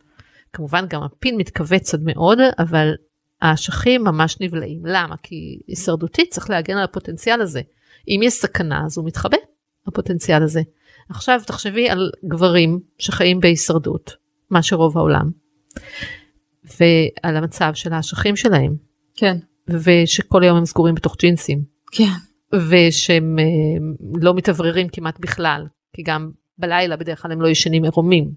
כמובן 0.53 0.87
גם 0.89 1.03
הפין 1.03 1.37
מתכווץ 1.37 1.95
עד 1.95 2.01
מאוד, 2.05 2.39
אבל 2.59 2.95
האשכים 3.43 4.05
ממש 4.05 4.41
נבלעים. 4.41 4.87
למה? 4.87 5.17
כי 5.23 5.59
הישרדותית 5.67 6.31
צריך 6.31 6.51
להגן 6.51 6.77
על 6.77 6.85
הפוטנציאל 6.85 7.41
הזה. 7.41 7.61
אם 8.09 8.21
יש 8.23 8.35
סכנה 8.35 8.85
אז 8.85 8.99
הוא 8.99 9.07
מתחבא, 9.07 9.37
הפוטנציאל 9.87 10.43
הזה. 10.43 10.63
עכשיו 11.09 11.41
תחשבי 11.47 11.89
על 11.89 12.11
גברים 12.25 12.81
שחיים 12.99 13.41
בהישרדות, 13.41 14.13
מה 14.51 14.63
שרוב 14.63 14.99
העולם, 14.99 15.31
ועל 16.65 17.37
המצב 17.37 17.71
של 17.75 17.93
האשכים 17.93 18.37
שלהם. 18.37 18.77
כן. 19.17 19.37
ושכל 19.69 20.43
היום 20.43 20.57
הם 20.57 20.65
סגורים 20.65 20.95
בתוך 20.95 21.17
ג'ינסים. 21.19 21.65
כן. 21.93 22.13
ושהם 22.55 23.39
אה, 23.39 23.45
לא 24.21 24.35
מתאווררים 24.35 24.89
כמעט 24.89 25.21
בכלל, 25.21 25.67
כי 25.93 26.03
גם 26.03 26.31
בלילה 26.59 26.97
בדרך 26.97 27.23
כלל 27.23 27.33
הם 27.33 27.41
לא 27.41 27.49
ישנים 27.49 27.85
עירומים. 27.85 28.31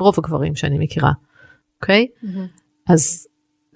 רוב 0.00 0.14
הגברים 0.18 0.54
שאני 0.54 0.78
מכירה, 0.78 1.12
אוקיי? 1.80 2.06
Okay? 2.06 2.24
Mm-hmm. 2.24 2.92
אז 2.92 3.26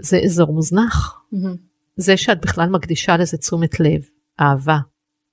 זה 0.03 0.19
אזור 0.25 0.53
מוזנח. 0.53 1.23
Mm-hmm. 1.35 1.57
זה 1.97 2.17
שאת 2.17 2.41
בכלל 2.41 2.69
מקדישה 2.69 3.17
לזה 3.17 3.37
תשומת 3.37 3.81
לב, 3.81 4.09
אהבה, 4.41 4.79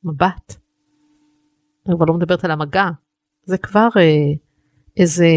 מבט. 0.03 0.55
אני 1.87 1.95
כבר 1.95 2.05
לא 2.05 2.13
מדברת 2.13 2.45
על 2.45 2.51
המגע, 2.51 2.89
זה 3.45 3.57
כבר 3.57 3.87
אה, 3.97 4.33
איזה 4.97 5.27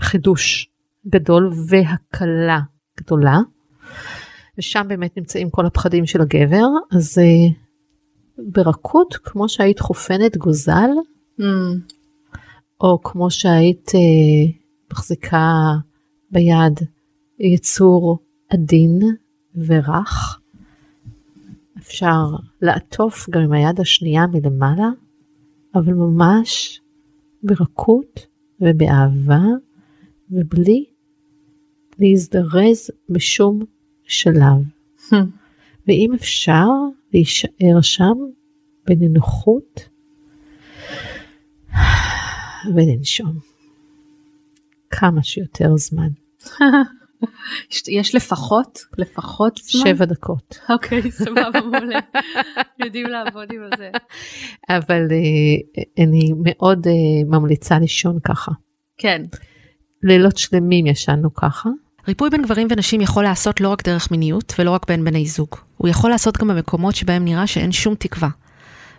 חידוש 0.00 0.70
גדול 1.06 1.52
והקלה 1.68 2.60
גדולה. 2.96 3.38
ושם 4.58 4.84
באמת 4.88 5.16
נמצאים 5.16 5.50
כל 5.50 5.66
הפחדים 5.66 6.06
של 6.06 6.20
הגבר, 6.20 6.66
אז 6.92 7.18
אה, 7.18 7.54
ברכות, 8.38 9.16
כמו 9.24 9.48
שהיית 9.48 9.80
חופנת 9.80 10.36
גוזל, 10.36 10.90
mm. 11.40 11.44
או 12.80 13.02
כמו 13.02 13.30
שהיית 13.30 13.92
אה, 13.94 14.52
מחזיקה 14.92 15.72
ביד 16.30 16.80
יצור 17.42 18.18
עדין 18.48 19.00
ורך, 19.54 20.40
אפשר 21.78 22.24
לעטוף 22.62 23.30
גם 23.30 23.42
עם 23.42 23.52
היד 23.52 23.80
השנייה 23.80 24.26
מלמעלה, 24.26 24.88
אבל 25.74 25.92
ממש 25.92 26.80
ברכות 27.42 28.26
ובאהבה 28.60 29.42
ובלי 30.30 30.84
להזדרז 31.98 32.90
בשום 33.08 33.60
שלב. 34.04 34.56
ואם 35.86 36.10
אפשר 36.14 36.66
להישאר 37.12 37.80
שם 37.80 38.14
בנינוחות 38.86 39.88
ולנשום 42.74 43.38
כמה 44.90 45.22
שיותר 45.22 45.76
זמן. 45.76 46.08
יש 47.88 48.14
לפחות, 48.14 48.78
לפחות 48.98 49.56
זמן? 49.56 49.82
שבע 49.84 50.04
דקות. 50.04 50.58
אוקיי, 50.70 51.10
סבבה, 51.10 51.60
מעולה. 51.72 51.98
יודעים 52.84 53.06
לעבוד 53.06 53.52
עם 53.52 53.62
זה. 53.78 53.90
אבל 54.70 55.06
uh, 55.08 56.02
אני 56.04 56.32
מאוד 56.44 56.86
uh, 56.86 56.90
ממליצה 57.28 57.78
לישון 57.78 58.18
ככה. 58.24 58.52
כן. 58.98 59.22
לילות 60.02 60.36
שלמים 60.36 60.86
ישנו 60.86 61.34
ככה. 61.34 61.68
ריפוי 62.08 62.30
בין 62.30 62.42
גברים 62.42 62.68
ונשים 62.70 63.00
יכול 63.00 63.24
לעשות 63.24 63.60
לא 63.60 63.68
רק 63.68 63.84
דרך 63.84 64.10
מיניות 64.10 64.54
ולא 64.58 64.70
רק 64.70 64.88
בין 64.88 65.04
בני 65.04 65.26
זוג. 65.26 65.48
הוא 65.76 65.88
יכול 65.88 66.10
לעשות 66.10 66.36
גם 66.36 66.48
במקומות 66.48 66.94
שבהם 66.94 67.24
נראה 67.24 67.46
שאין 67.46 67.72
שום 67.72 67.94
תקווה. 67.94 68.28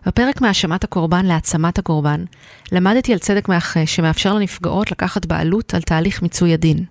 בפרק 0.05 0.41
מהאשמת 0.41 0.84
הקורבן 0.84 1.26
להעצמת 1.26 1.80
הקורבן, 1.80 2.26
למדתי 2.71 3.13
על 3.13 3.19
צדק 3.19 3.49
מאחה 3.49 3.86
שמאפשר 3.86 4.34
לנפגעות 4.34 4.91
לקחת 4.91 5.26
בעלות 5.26 5.74
על 5.74 5.82
תהליך 5.82 6.21
מיצוי 6.21 6.53
הדין. 6.53 6.86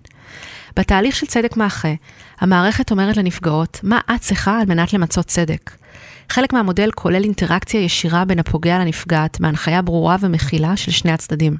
בתהליך 0.75 1.15
של 1.15 1.27
צדק 1.27 1.57
מאחה, 1.57 1.93
המערכת 2.39 2.91
אומרת 2.91 3.17
לנפגעות 3.17 3.79
מה 3.83 3.99
את 4.15 4.21
צריכה 4.21 4.59
על 4.59 4.65
מנת 4.67 4.93
למצות 4.93 5.25
צדק. 5.25 5.71
חלק 6.29 6.53
מהמודל 6.53 6.89
כולל 6.95 7.23
אינטראקציה 7.23 7.81
ישירה 7.81 8.25
בין 8.25 8.39
הפוגע 8.39 8.79
לנפגעת, 8.79 9.39
מהנחיה 9.39 9.81
ברורה 9.81 10.15
ומכילה 10.19 10.77
של 10.77 10.91
שני 10.91 11.11
הצדדים. 11.11 11.57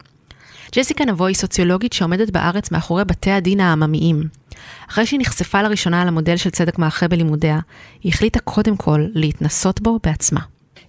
ג'סיקה 0.75 1.05
נבו 1.05 1.25
היא 1.25 1.35
סוציולוגית 1.35 1.93
שעומדת 1.93 2.29
בארץ 2.29 2.71
מאחורי 2.71 3.05
בתי 3.05 3.31
הדין 3.31 3.59
העממיים. 3.59 4.23
אחרי 4.89 5.05
שהיא 5.05 5.19
נחשפה 5.19 5.61
לראשונה 5.61 6.01
על 6.01 6.07
המודל 6.07 6.37
של 6.37 6.49
צדק 6.49 6.79
מאחה 6.79 7.07
בלימודיה, 7.07 7.59
היא 8.03 8.11
החליטה 8.11 8.39
קודם 8.39 8.77
כל 8.77 9.05
להתנסות 9.13 9.81
בו 9.81 9.99
בעצמה. 10.03 10.39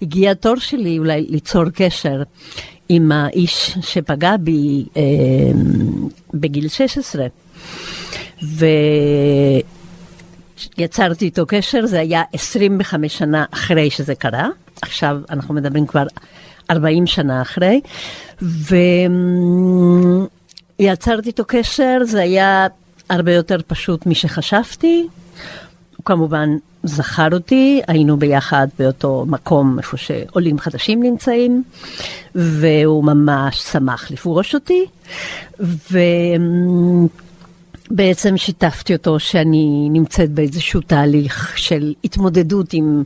הגיע 0.02 0.30
התור 0.30 0.56
שלי 0.56 0.98
אולי 0.98 1.26
ליצור 1.28 1.64
קשר 1.74 2.22
עם 2.88 3.12
האיש 3.12 3.78
שפגע 3.80 4.36
בי 4.36 4.84
אה, 4.96 5.02
בגיל 6.34 6.68
16. 6.68 7.26
ויצרתי 10.78 11.24
איתו 11.24 11.46
קשר, 11.46 11.86
זה 11.86 12.00
היה 12.00 12.22
25 12.32 13.18
שנה 13.18 13.44
אחרי 13.50 13.90
שזה 13.90 14.14
קרה, 14.14 14.48
עכשיו 14.82 15.20
אנחנו 15.30 15.54
מדברים 15.54 15.86
כבר 15.86 16.06
40 16.70 17.06
שנה 17.06 17.42
אחרי, 17.42 17.80
ויצרתי 20.80 21.28
איתו 21.28 21.44
קשר, 21.46 21.98
זה 22.04 22.20
היה 22.20 22.66
הרבה 23.10 23.32
יותר 23.32 23.58
פשוט 23.66 24.06
משחשבתי. 24.06 25.06
הוא 25.96 26.04
כמובן 26.04 26.48
זכר 26.82 27.28
אותי, 27.32 27.80
היינו 27.86 28.16
ביחד 28.16 28.66
באותו 28.78 29.24
מקום 29.28 29.78
איפה 29.78 29.96
שעולים 29.96 30.58
חדשים 30.58 31.02
נמצאים, 31.02 31.62
והוא 32.34 33.04
ממש 33.04 33.58
שמח 33.58 34.10
לפגוש 34.10 34.54
אותי. 34.54 34.84
ו... 35.60 35.98
בעצם 37.94 38.36
שיתפתי 38.36 38.92
אותו 38.94 39.20
שאני 39.20 39.88
נמצאת 39.90 40.30
באיזשהו 40.30 40.80
תהליך 40.80 41.58
של 41.58 41.94
התמודדות 42.04 42.72
עם 42.72 43.02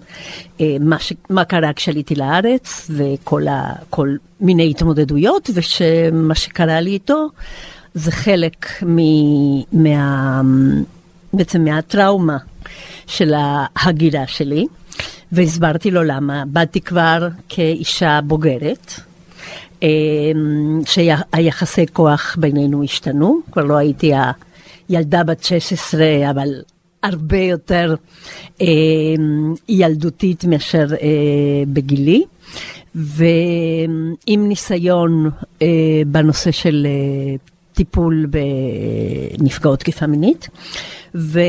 אה, 0.61 0.76
מה, 0.80 0.99
ש, 0.99 1.12
מה 1.30 1.45
קרה 1.45 1.72
כשעליתי 1.72 2.14
לארץ 2.14 2.91
וכל 2.91 3.49
ה, 3.49 3.72
כל 3.91 4.16
מיני 4.41 4.70
התמודדויות, 4.70 5.51
ושמה 5.55 6.34
שקרה 6.34 6.80
לי 6.80 6.91
איתו 6.91 7.28
זה 7.95 8.12
חלק 8.12 8.66
מ, 8.82 8.99
מה, 9.72 10.43
בעצם 11.32 11.64
מהטראומה 11.64 12.36
של 13.07 13.34
ההגירה 13.36 14.26
שלי, 14.26 14.66
והסברתי 15.32 15.91
לו 15.91 16.03
למה. 16.03 16.45
באתי 16.47 16.80
כבר 16.80 17.28
כאישה 17.49 18.20
בוגרת. 18.24 18.93
אה, 19.82 19.89
שהיחסי 20.84 21.86
כוח 21.93 22.36
בינינו 22.39 22.84
השתנו, 22.84 23.41
כבר 23.53 23.64
לא 23.64 23.76
הייתי 23.76 24.12
ילדה 24.89 25.24
בת 25.24 25.45
16, 25.45 26.30
אבל 26.30 26.49
הרבה 27.03 27.39
יותר 27.39 27.95
אה, 28.61 28.66
ילדותית 29.68 30.45
מאשר 30.45 30.86
אה, 30.93 31.62
בגילי, 31.72 32.24
ועם 32.95 34.49
ניסיון 34.49 35.30
אה, 35.62 35.66
בנושא 36.07 36.51
של 36.51 36.86
אה, 36.86 37.36
טיפול 37.72 38.26
בנפגעות 39.39 39.78
תקיפה 39.78 40.07
מינית. 40.07 40.49
ו... 41.14 41.41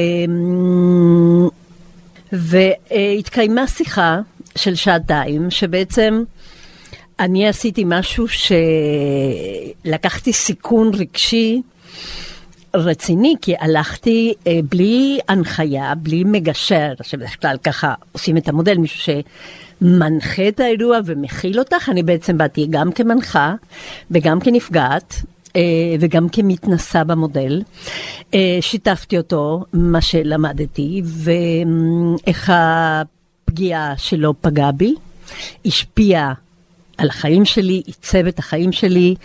והתקיימה 2.32 3.68
שיחה 3.68 4.20
של 4.56 4.76
שעתיים, 4.76 5.52
שבעצם 5.52 6.24
אני 7.20 7.48
עשיתי 7.48 7.84
משהו 7.86 8.26
שלקחתי 9.86 10.34
סיכון 10.34 10.92
רגשי 10.94 11.62
רציני, 12.74 13.36
כי 13.42 13.56
הלכתי 13.60 14.34
אה, 14.48 14.60
בלי 14.70 15.20
הנחיה, 15.28 15.96
בלי 15.96 16.24
מגשר, 16.24 16.94
שבדרך 17.04 17.42
כלל 17.42 17.58
ככה 17.64 17.94
עושים 18.12 18.38
את 18.38 18.48
המודל, 18.48 18.78
מישהו 18.78 19.14
שמנחה 19.82 20.48
את 20.48 20.60
האירוע 20.60 21.00
ומכיל 21.06 21.60
אותך, 21.60 21.90
אני 21.90 22.04
בעצם 22.04 22.38
באתי 22.38 22.68
גם 22.70 22.92
כמנחה 22.92 23.56
וגם 24.12 24.40
כנפגעת. 24.40 25.16
אה, 25.56 25.62
וגם 26.00 26.30
כמתנסה 26.30 27.04
במודל, 27.04 27.62
אה, 28.34 28.58
שיתפתי 28.62 29.18
אותו, 29.18 29.64
מה 29.74 30.02
שלמדתי, 30.02 31.02
ואיך 31.06 32.54
הפגיעה 32.56 33.94
שלו 33.98 34.34
פגעה 34.42 34.72
בי, 34.72 34.96
השפיעה 35.66 36.34
על 36.98 37.10
החיים 37.10 37.46
שלי, 37.46 37.82
עיצב 37.86 38.28
את 38.28 38.40
החיים 38.40 38.72
שלי, 38.72 39.16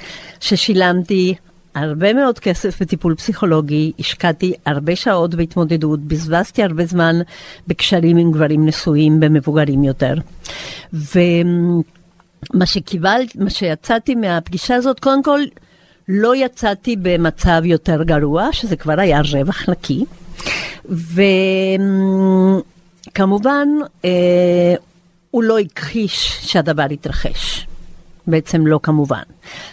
ששילמתי 0.41 1.35
הרבה 1.75 2.13
מאוד 2.13 2.39
כסף 2.39 2.83
בטיפול 2.83 3.15
פסיכולוגי, 3.15 3.93
השקעתי 3.99 4.53
הרבה 4.67 4.97
שעות 4.97 5.35
בהתמודדות, 5.35 6.01
בזבזתי 6.01 6.63
הרבה 6.63 6.87
זמן 6.87 7.17
בקשרים 7.67 8.17
עם 8.17 8.33
גברים 8.33 8.67
נשואים 8.67 9.21
במבוגרים 9.21 9.85
יותר. 9.85 10.15
ומה 10.93 12.67
שקיבלתי, 12.67 13.39
מה 13.39 13.51
שיצאתי 13.51 14.15
מהפגישה 14.15 14.75
הזאת, 14.75 15.01
קודם 15.01 15.23
כל, 15.23 15.41
לא 16.09 16.37
יצאתי 16.37 16.97
במצב 17.03 17.63
יותר 17.65 18.03
גרוע, 18.03 18.49
שזה 18.53 18.77
כבר 18.77 19.01
היה 19.01 19.21
רווח 19.33 19.69
נקי. 19.69 20.05
ו... 20.89 21.23
כמובן, 23.15 23.69
אה, 24.05 24.75
הוא 25.31 25.43
לא 25.43 25.59
הכחיש 25.59 26.39
שהדבר 26.43 26.93
יתרחש. 26.93 27.67
בעצם 28.27 28.67
לא 28.67 28.81
כמובן. 28.83 29.23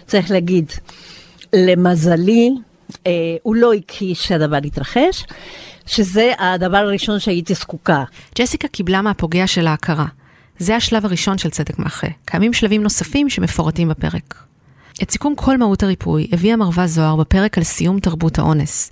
צריך 0.08 0.32
להגיד, 0.32 0.72
למזלי, 1.56 2.52
אה, 3.08 3.12
הוא 3.43 3.56
לא 3.56 3.74
הכחיש 3.74 4.28
שהדבר 4.28 4.66
יתרחש, 4.66 5.26
שזה 5.86 6.32
הדבר 6.39 6.78
הראשון 6.78 7.20
שהייתי 7.20 7.54
זקוקה. 7.54 8.04
ג'סיקה 8.39 8.68
קיבלה 8.68 9.02
מהפוגע 9.02 9.47
של 9.47 9.68
ההכרה. 9.68 10.06
זה 10.60 10.76
השלב 10.76 11.06
הראשון 11.06 11.38
של 11.38 11.49
צדק 11.49 11.80
מאחה. 11.80 12.08
קיימים 12.26 12.54
שלבים 12.54 12.84
נוספים 12.84 13.30
שמפורטים 13.30 13.89
בפרק. 13.89 14.43
את 15.04 15.12
סיכום 15.12 15.36
כל 15.36 15.58
מהות 15.58 15.84
הריפוי 15.84 16.28
הביאה 16.32 16.56
מרווה 16.56 16.88
זוהר 16.88 17.16
בפרק 17.16 17.58
על 17.58 17.64
סיום 17.64 17.99
תרבות 17.99 18.39
האונס. 18.39 18.91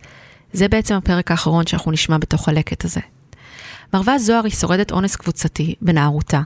זה 0.54 0.68
בעצם 0.68 0.96
הפרק 0.96 1.32
האחרון 1.32 1.68
שאנחנו 1.68 1.92
נשמע 1.92 2.18
בתוך 2.18 2.50
הלקט 2.50 2.86
הזה. 2.86 3.00
מרווה 3.94 4.18
זוהר 4.18 4.44
היא 4.44 4.52
שורדת 4.52 4.92
אונס 4.92 5.16
קבוצתי 5.16 5.76
בנערותה, 5.82 6.42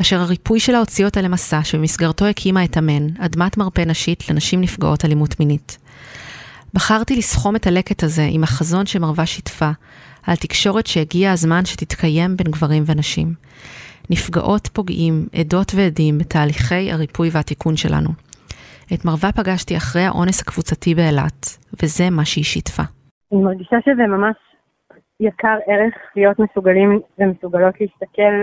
אשר 0.00 0.20
הריפוי 0.20 0.60
שלה 0.60 0.78
הוציא 0.78 1.04
אותה 1.04 1.20
למסע 1.20 1.64
שבמסגרתו 1.64 2.24
הקימה 2.24 2.64
את 2.64 2.78
אמן, 2.78 3.06
אדמת 3.18 3.56
מרפא 3.56 3.80
נשית 3.80 4.30
לנשים 4.30 4.60
נפגעות 4.60 5.04
אלימות 5.04 5.40
מינית. 5.40 5.78
בחרתי 6.74 7.16
לסכום 7.16 7.56
את 7.56 7.66
הלקט 7.66 8.02
הזה 8.02 8.26
עם 8.30 8.42
החזון 8.42 8.86
שמרווה 8.86 9.26
שיתפה, 9.26 9.70
על 10.26 10.36
תקשורת 10.36 10.86
שהגיע 10.86 11.32
הזמן 11.32 11.64
שתתקיים 11.64 12.36
בין 12.36 12.46
גברים 12.50 12.82
ונשים. 12.86 13.34
נפגעות 14.10 14.68
פוגעים, 14.72 15.26
עדות 15.34 15.72
ועדים 15.74 16.18
בתהליכי 16.18 16.92
הריפוי 16.92 17.28
והתיקון 17.32 17.76
שלנו. 17.76 18.10
את 18.94 19.04
מרווה 19.04 19.32
פגשתי 19.32 19.76
אחרי 19.76 20.02
האונס 20.02 20.40
הקבוצתי 20.40 20.94
באילת, 20.94 21.58
וזה 21.82 22.10
מה 22.10 22.24
שהיא 22.24 22.44
שיתפה. 22.44 22.82
אני 23.32 23.42
מרגישה 23.42 23.76
שזה 23.84 24.02
ממש 24.08 24.36
יקר 25.20 25.58
ערך 25.66 25.94
להיות 26.16 26.38
מסוגלים 26.38 27.00
ומסוגלות 27.18 27.80
להסתכל 27.80 28.42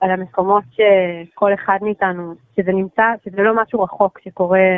על 0.00 0.10
המקומות 0.10 0.64
שכל 0.70 1.54
אחד 1.54 1.78
מאיתנו, 1.82 2.34
שזה 2.56 2.72
נמצא, 2.72 3.02
שזה 3.24 3.42
לא 3.42 3.62
משהו 3.62 3.82
רחוק 3.82 4.20
שקורה, 4.24 4.68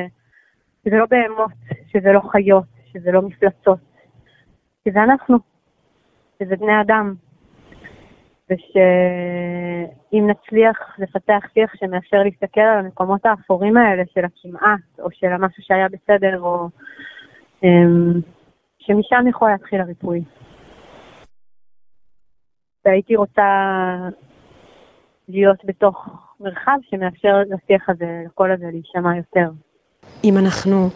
שזה 0.84 0.96
לא 0.96 1.06
בהמות, 1.10 1.52
שזה 1.92 2.12
לא 2.12 2.20
חיות, 2.30 2.64
שזה 2.92 3.12
לא 3.12 3.22
מפלצות, 3.22 3.78
שזה 4.84 5.02
אנחנו, 5.02 5.36
שזה 6.38 6.56
בני 6.56 6.80
אדם, 6.80 7.14
ושאם 8.50 10.30
נצליח 10.30 10.98
לפתח 10.98 11.42
שיח 11.54 11.74
שמאפשר 11.74 12.22
להסתכל 12.22 12.60
על 12.60 12.78
המקומות 12.78 13.26
האפורים 13.26 13.76
האלה 13.76 14.02
של 14.14 14.24
הכמעט, 14.24 14.80
או 14.98 15.08
של 15.10 15.32
המשהו 15.32 15.62
שהיה 15.62 15.88
בסדר, 15.88 16.40
או 16.40 16.68
אמ, 17.62 18.12
שמשם 18.78 19.24
יכול 19.28 19.50
להתחיל 19.50 19.80
הריפוי. 19.80 20.24
והייתי 22.85 23.16
רוצה 23.16 23.43
להיות 25.28 25.59
בתוך 25.64 26.09
מרחב 26.41 26.78
שמאפשר 26.91 27.37
לשיח 27.47 27.89
הזה, 27.89 28.22
לקול 28.26 28.53
הזה, 28.53 28.66
להישמע 28.72 29.16
יותר. 29.16 29.51
אם 30.24 30.39
אנחנו 30.39 30.89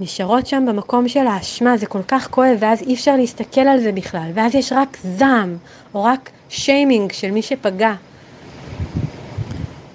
נשארות 0.00 0.46
שם 0.46 0.64
במקום 0.68 1.08
של 1.08 1.26
האשמה, 1.26 1.76
זה 1.76 1.86
כל 1.86 2.02
כך 2.08 2.30
כואב, 2.30 2.56
ואז 2.60 2.82
אי 2.82 2.94
אפשר 2.94 3.16
להסתכל 3.16 3.60
על 3.60 3.78
זה 3.78 3.92
בכלל, 3.92 4.30
ואז 4.34 4.54
יש 4.54 4.72
רק 4.72 4.96
זעם, 4.96 5.56
או 5.94 6.04
רק 6.04 6.30
שיימינג 6.48 7.12
של 7.12 7.30
מי 7.30 7.42
שפגע. 7.42 7.94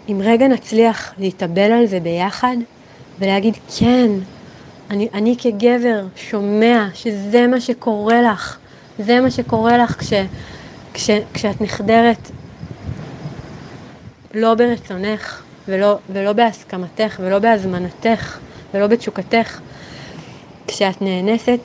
אם 0.09 0.21
רגע 0.23 0.47
נצליח 0.47 1.13
להתאבל 1.17 1.71
על 1.71 1.85
זה 1.85 1.99
ביחד, 1.99 2.55
ולהגיד, 3.19 3.53
כן, 3.79 4.09
אני, 4.89 5.09
אני 5.13 5.35
כגבר 5.37 6.05
שומע 6.15 6.87
שזה 6.93 7.47
מה 7.47 7.59
שקורה 7.59 8.21
לך, 8.21 8.57
זה 8.99 9.21
מה 9.21 9.31
שקורה 9.31 9.77
לך 9.77 9.99
כש, 9.99 10.13
כש, 10.93 11.09
כשאת 11.33 11.61
נחדרת 11.61 12.31
לא 14.33 14.53
ברצונך, 14.55 15.41
ולא, 15.67 15.97
ולא 16.09 16.33
בהסכמתך, 16.33 17.19
ולא 17.19 17.39
בהזמנתך, 17.39 18.37
ולא 18.73 18.87
בתשוקתך. 18.87 19.59
כשאת 20.67 21.01
נאנסת, 21.01 21.59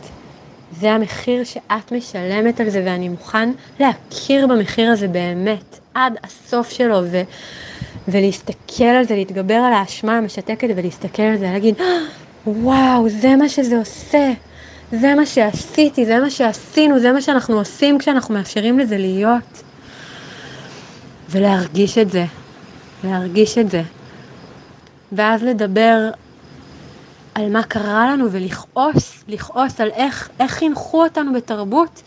זה 0.72 0.92
המחיר 0.92 1.44
שאת 1.44 1.92
משלמת 1.92 2.60
על 2.60 2.70
זה, 2.70 2.82
ואני 2.86 3.08
מוכן 3.08 3.52
להכיר 3.80 4.46
במחיר 4.46 4.90
הזה 4.90 5.08
באמת, 5.08 5.78
עד 5.94 6.12
הסוף 6.24 6.70
שלו, 6.70 7.00
ו, 7.04 7.22
ולהסתכל 8.08 8.84
על 8.84 9.04
זה, 9.04 9.14
להתגבר 9.14 9.54
על 9.54 9.72
האשמה 9.72 10.18
המשתקת 10.18 10.68
ולהסתכל 10.76 11.22
על 11.22 11.36
זה, 11.36 11.44
להגיד, 11.44 11.74
וואו, 12.46 13.08
זה 13.08 13.36
מה 13.36 13.48
שזה 13.48 13.78
עושה, 13.78 14.32
זה 14.92 15.14
מה 15.14 15.26
שעשיתי, 15.26 16.06
זה 16.06 16.18
מה 16.18 16.30
שעשינו, 16.30 16.98
זה 16.98 17.12
מה 17.12 17.22
שאנחנו 17.22 17.58
עושים 17.58 17.98
כשאנחנו 17.98 18.34
מאפשרים 18.34 18.78
לזה 18.78 18.98
להיות. 18.98 19.62
ולהרגיש 21.30 21.98
את 21.98 22.10
זה, 22.10 22.24
להרגיש 23.04 23.58
את 23.58 23.70
זה. 23.70 23.82
ואז 25.12 25.42
לדבר 25.42 26.10
על 27.34 27.52
מה 27.52 27.62
קרה 27.62 28.12
לנו 28.12 28.32
ולכעוס, 28.32 29.24
לכעוס 29.28 29.80
על 29.80 29.90
איך, 29.90 30.28
איך 30.40 30.52
חינכו 30.52 31.04
אותנו 31.04 31.32
בתרבות 31.32 32.02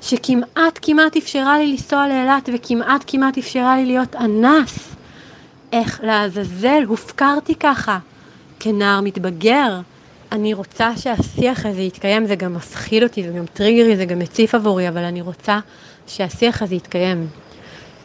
שכמעט 0.00 0.78
כמעט 0.82 1.16
אפשרה 1.16 1.58
לי 1.58 1.72
לנסוע 1.72 2.08
לאילת 2.08 2.48
וכמעט 2.54 3.04
כמעט 3.06 3.38
אפשרה 3.38 3.76
לי 3.76 3.86
להיות 3.86 4.16
אנס. 4.16 4.94
איך 5.72 6.00
לעזאזל 6.02 6.82
הופקרתי 6.86 7.54
ככה 7.54 7.98
כנער 8.60 9.00
מתבגר. 9.00 9.80
אני 10.34 10.54
רוצה 10.54 10.96
שהשיח 10.96 11.66
הזה 11.66 11.80
יתקיים, 11.80 12.26
זה 12.26 12.34
גם 12.34 12.54
מפחיד 12.54 13.02
אותי, 13.02 13.22
זה 13.22 13.38
גם 13.38 13.46
טריגרי, 13.46 13.96
זה 13.96 14.04
גם 14.04 14.18
מציף 14.18 14.54
עבורי, 14.54 14.88
אבל 14.88 15.04
אני 15.04 15.20
רוצה 15.20 15.58
שהשיח 16.06 16.62
הזה 16.62 16.74
יתקיים. 16.74 17.26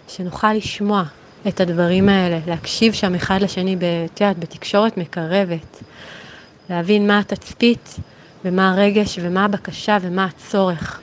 שנוכל 0.08 0.54
לשמוע 0.54 1.04
את 1.48 1.62
הדברים 1.62 2.10
האלה, 2.10 2.40
להקשיב 2.48 2.94
שם 2.94 3.16
אחד 3.16 3.42
לשני, 3.42 3.76
את 4.06 4.22
יודעת, 4.22 4.40
בתקשורת 4.40 4.98
מקרבת. 4.98 5.84
להבין 6.70 7.08
מה 7.08 7.20
התצפית 7.20 7.96
ומה 8.46 8.72
הרגש 8.72 9.20
ומה 9.22 9.46
הבקשה 9.46 9.98
ומה 10.02 10.26
הצורך. 10.26 11.00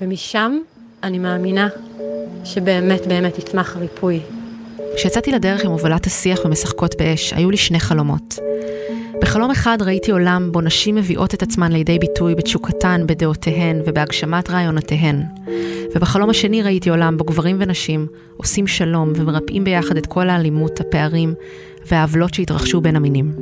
ומשם 0.00 0.58
אני 1.02 1.18
מאמינה 1.18 1.68
שבאמת 2.44 3.06
באמת 3.06 3.38
יצמח 3.38 3.76
ריפוי. 3.76 4.20
כשיצאתי 4.96 5.32
לדרך 5.32 5.64
עם 5.64 5.70
הובלת 5.70 6.06
השיח 6.06 6.40
ומשחקות 6.44 6.94
באש, 6.98 7.32
היו 7.32 7.50
לי 7.50 7.56
שני 7.56 7.80
חלומות. 7.80 8.38
בחלום 9.20 9.50
אחד 9.50 9.78
ראיתי 9.82 10.10
עולם 10.10 10.48
בו 10.52 10.60
נשים 10.60 10.94
מביאות 10.94 11.34
את 11.34 11.42
עצמן 11.42 11.72
לידי 11.72 11.98
ביטוי 11.98 12.34
בתשוקתן, 12.34 13.00
בדעותיהן 13.06 13.82
ובהגשמת 13.86 14.50
רעיונותיהן. 14.50 15.22
ובחלום 15.94 16.30
השני 16.30 16.62
ראיתי 16.62 16.90
עולם 16.90 17.16
בו 17.16 17.24
גברים 17.24 17.56
ונשים 17.60 18.06
עושים 18.36 18.66
שלום 18.66 19.12
ומרפאים 19.16 19.64
ביחד 19.64 19.96
את 19.96 20.06
כל 20.06 20.28
האלימות, 20.28 20.80
הפערים 20.80 21.34
והעוולות 21.86 22.34
שהתרחשו 22.34 22.80
בין 22.80 22.96
המינים. 22.96 23.32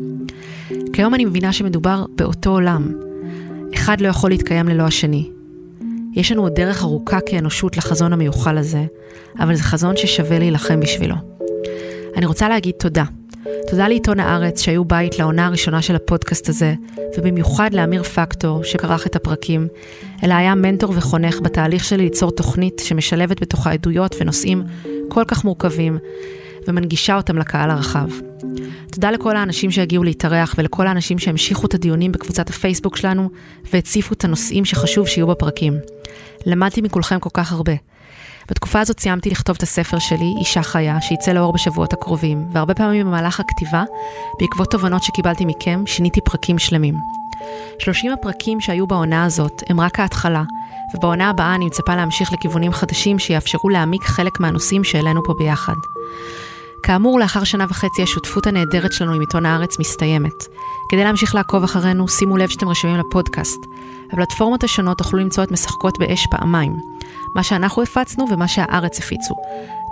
כיום 0.93 1.15
אני 1.15 1.25
מבינה 1.25 1.53
שמדובר 1.53 2.05
באותו 2.17 2.51
עולם. 2.51 2.93
אחד 3.75 4.01
לא 4.01 4.09
יכול 4.09 4.31
להתקיים 4.31 4.69
ללא 4.69 4.83
השני. 4.83 5.31
יש 6.13 6.33
לנו 6.33 6.43
עוד 6.43 6.55
דרך 6.55 6.83
ארוכה 6.83 7.19
כאנושות 7.27 7.77
לחזון 7.77 8.13
המיוחל 8.13 8.59
הזה, 8.59 8.85
אבל 9.39 9.55
זה 9.55 9.63
חזון 9.63 9.97
ששווה 9.97 10.39
להילחם 10.39 10.81
בשבילו. 10.81 11.17
אני 12.17 12.27
רוצה 12.27 12.49
להגיד 12.49 12.75
תודה. 12.79 13.05
תודה 13.71 13.89
לעיתון 13.89 14.21
הארץ 14.21 14.61
שהיו 14.61 14.85
בית 14.85 15.19
לעונה 15.19 15.47
הראשונה 15.47 15.83
של 15.83 15.97
הפודקאסט 15.97 16.49
הזה, 16.49 16.75
ובמיוחד 17.19 17.75
לאמיר 17.75 18.03
פקטור 18.03 18.65
שכרך 18.65 19.07
את 19.07 19.17
הפרקים, 19.17 19.69
אלא 20.25 20.35
היה 20.35 20.55
מנטור 20.55 20.93
וחונך 20.97 21.41
בתהליך 21.41 21.85
שלי 21.85 22.05
ליצור 22.05 22.31
תוכנית 22.31 22.83
שמשלבת 22.85 23.41
בתוכה 23.41 23.73
עדויות 23.73 24.17
ונושאים 24.21 24.63
כל 25.09 25.25
כך 25.29 25.45
מורכבים, 25.45 25.99
ומנגישה 26.69 27.17
אותם 27.17 27.39
לקהל 27.39 27.71
הרחב. 27.71 28.09
תודה 28.93 29.11
לכל 29.11 29.37
האנשים 29.37 29.71
שהגיעו 29.71 30.05
להתארח 30.05 30.55
ולכל 30.59 30.87
האנשים 30.87 31.19
שהמשיכו 31.19 31.67
את 31.67 31.75
הדיונים 31.75 32.13
בקבוצת 32.13 32.51
הפייסבוק 32.51 32.97
שלנו 32.97 33.31
והציפו 33.73 34.15
את 34.15 34.25
הנושאים 34.25 34.65
שחשוב 34.65 35.09
שיהיו 35.09 35.27
בפרקים. 35.27 35.79
למדתי 36.47 36.81
מכולכם 36.81 37.21
כל 37.21 37.31
כך 37.33 37.53
הרבה. 37.53 37.73
בתקופה 38.51 38.81
הזאת 38.81 39.01
סיימתי 39.01 39.31
לכתוב 39.31 39.57
את 39.57 39.63
הספר 39.63 39.99
שלי, 39.99 40.35
אישה 40.39 40.63
חיה, 40.63 41.01
שיצא 41.01 41.33
לאור 41.33 41.53
בשבועות 41.53 41.93
הקרובים, 41.93 42.47
והרבה 42.53 42.75
פעמים 42.75 43.07
במהלך 43.07 43.41
הכתיבה, 43.41 43.85
בעקבות 44.41 44.71
תובנות 44.71 45.03
שקיבלתי 45.03 45.45
מכם, 45.45 45.83
שיניתי 45.87 46.21
פרקים 46.21 46.59
שלמים. 46.59 46.95
30 47.79 48.13
הפרקים 48.13 48.61
שהיו 48.61 48.87
בעונה 48.87 49.25
הזאת 49.25 49.63
הם 49.69 49.81
רק 49.81 50.01
ההתחלה, 50.01 50.43
ובעונה 50.95 51.31
הבאה 51.31 51.55
אני 51.55 51.67
מצפה 51.67 51.97
להמשיך 51.97 52.33
לכיוונים 52.33 52.73
חדשים 52.73 53.19
שיאפשרו 53.19 53.69
להעמיק 53.69 54.05
חלק 54.05 54.41
מהנושאים 54.41 54.85
שהעלינו 54.85 55.25
פה 55.25 55.35
ביחד. 55.39 55.75
כאמור, 56.83 57.21
לאחר 57.21 57.45
שנה 57.45 57.65
וחצי 57.69 58.03
השותפות 58.03 58.47
הנהדרת 58.47 58.93
שלנו 58.93 59.13
עם 59.13 59.21
עיתון 59.21 59.47
הארץ 59.47 59.79
מסתיימת. 59.79 60.45
כדי 60.91 61.05
להמשיך 61.05 61.35
לעקוב 61.35 61.65
אחרינו, 61.65 62.09
שימו 62.09 62.37
לב 62.37 62.49
שאתם 62.49 62.69
רשומים 62.69 62.97
לפודקאסט. 62.97 63.59
בפלטפורמות 64.13 64.65
השונות 64.65 64.99
תוכלו 64.99 65.19
למצוא 65.19 65.45
את 65.45 65.51
משחקות 65.51 65.99
באש 65.99 66.27
פעמיים. 66.31 66.77
מה 67.37 67.43
שאנחנו 67.43 67.83
הפצנו 67.83 68.25
ומה 68.31 68.49
שהארץ 68.49 68.99
הפיצו. 68.99 69.35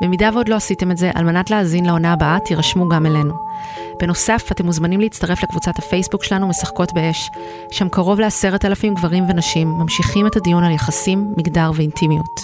במידה 0.00 0.30
ועוד 0.32 0.48
לא 0.48 0.54
עשיתם 0.54 0.90
את 0.90 0.96
זה, 0.96 1.10
על 1.14 1.24
מנת 1.24 1.50
להאזין 1.50 1.86
לעונה 1.86 2.12
הבאה, 2.12 2.38
תירשמו 2.44 2.88
גם 2.88 3.06
אלינו. 3.06 3.34
בנוסף, 4.00 4.48
אתם 4.52 4.66
מוזמנים 4.66 5.00
להצטרף 5.00 5.42
לקבוצת 5.42 5.78
הפייסבוק 5.78 6.24
שלנו 6.24 6.48
משחקות 6.48 6.92
באש, 6.92 7.30
שם 7.70 7.88
קרוב 7.88 8.20
לעשרת 8.20 8.64
אלפים 8.64 8.94
גברים 8.94 9.24
ונשים 9.28 9.68
ממשיכים 9.68 10.26
את 10.26 10.36
הדיון 10.36 10.64
על 10.64 10.72
יחסים, 10.72 11.34
מגדר 11.36 11.70
ואינטימיות. 11.74 12.40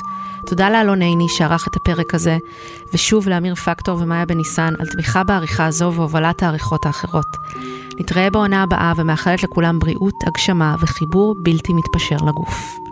תודה 0.46 0.70
לאלון 0.70 1.02
עיני 1.02 1.28
שערך 1.28 1.68
את 1.68 1.76
הפרק 1.76 2.14
הזה, 2.14 2.38
ושוב 2.94 3.28
לאמיר 3.28 3.54
פקטור 3.54 3.98
ומאיה 4.02 4.26
בניסן 4.26 4.74
על 4.78 4.86
תמיכה 4.86 5.24
בעריכה 5.24 5.66
הזו 5.66 5.92
והובלת 5.94 6.42
העריכות 6.42 6.86
האחרות. 6.86 7.36
נתראה 8.00 8.30
בעונה 8.30 8.62
הבאה 8.62 8.92
ומאחלת 8.96 9.42
לכולם 9.42 9.78
בריאות, 9.78 10.14
הגשמה 10.26 10.76
וחיבור 10.80 11.34
בלתי 11.42 11.72
מתפשר 11.72 12.16
לגוף. 12.16 12.89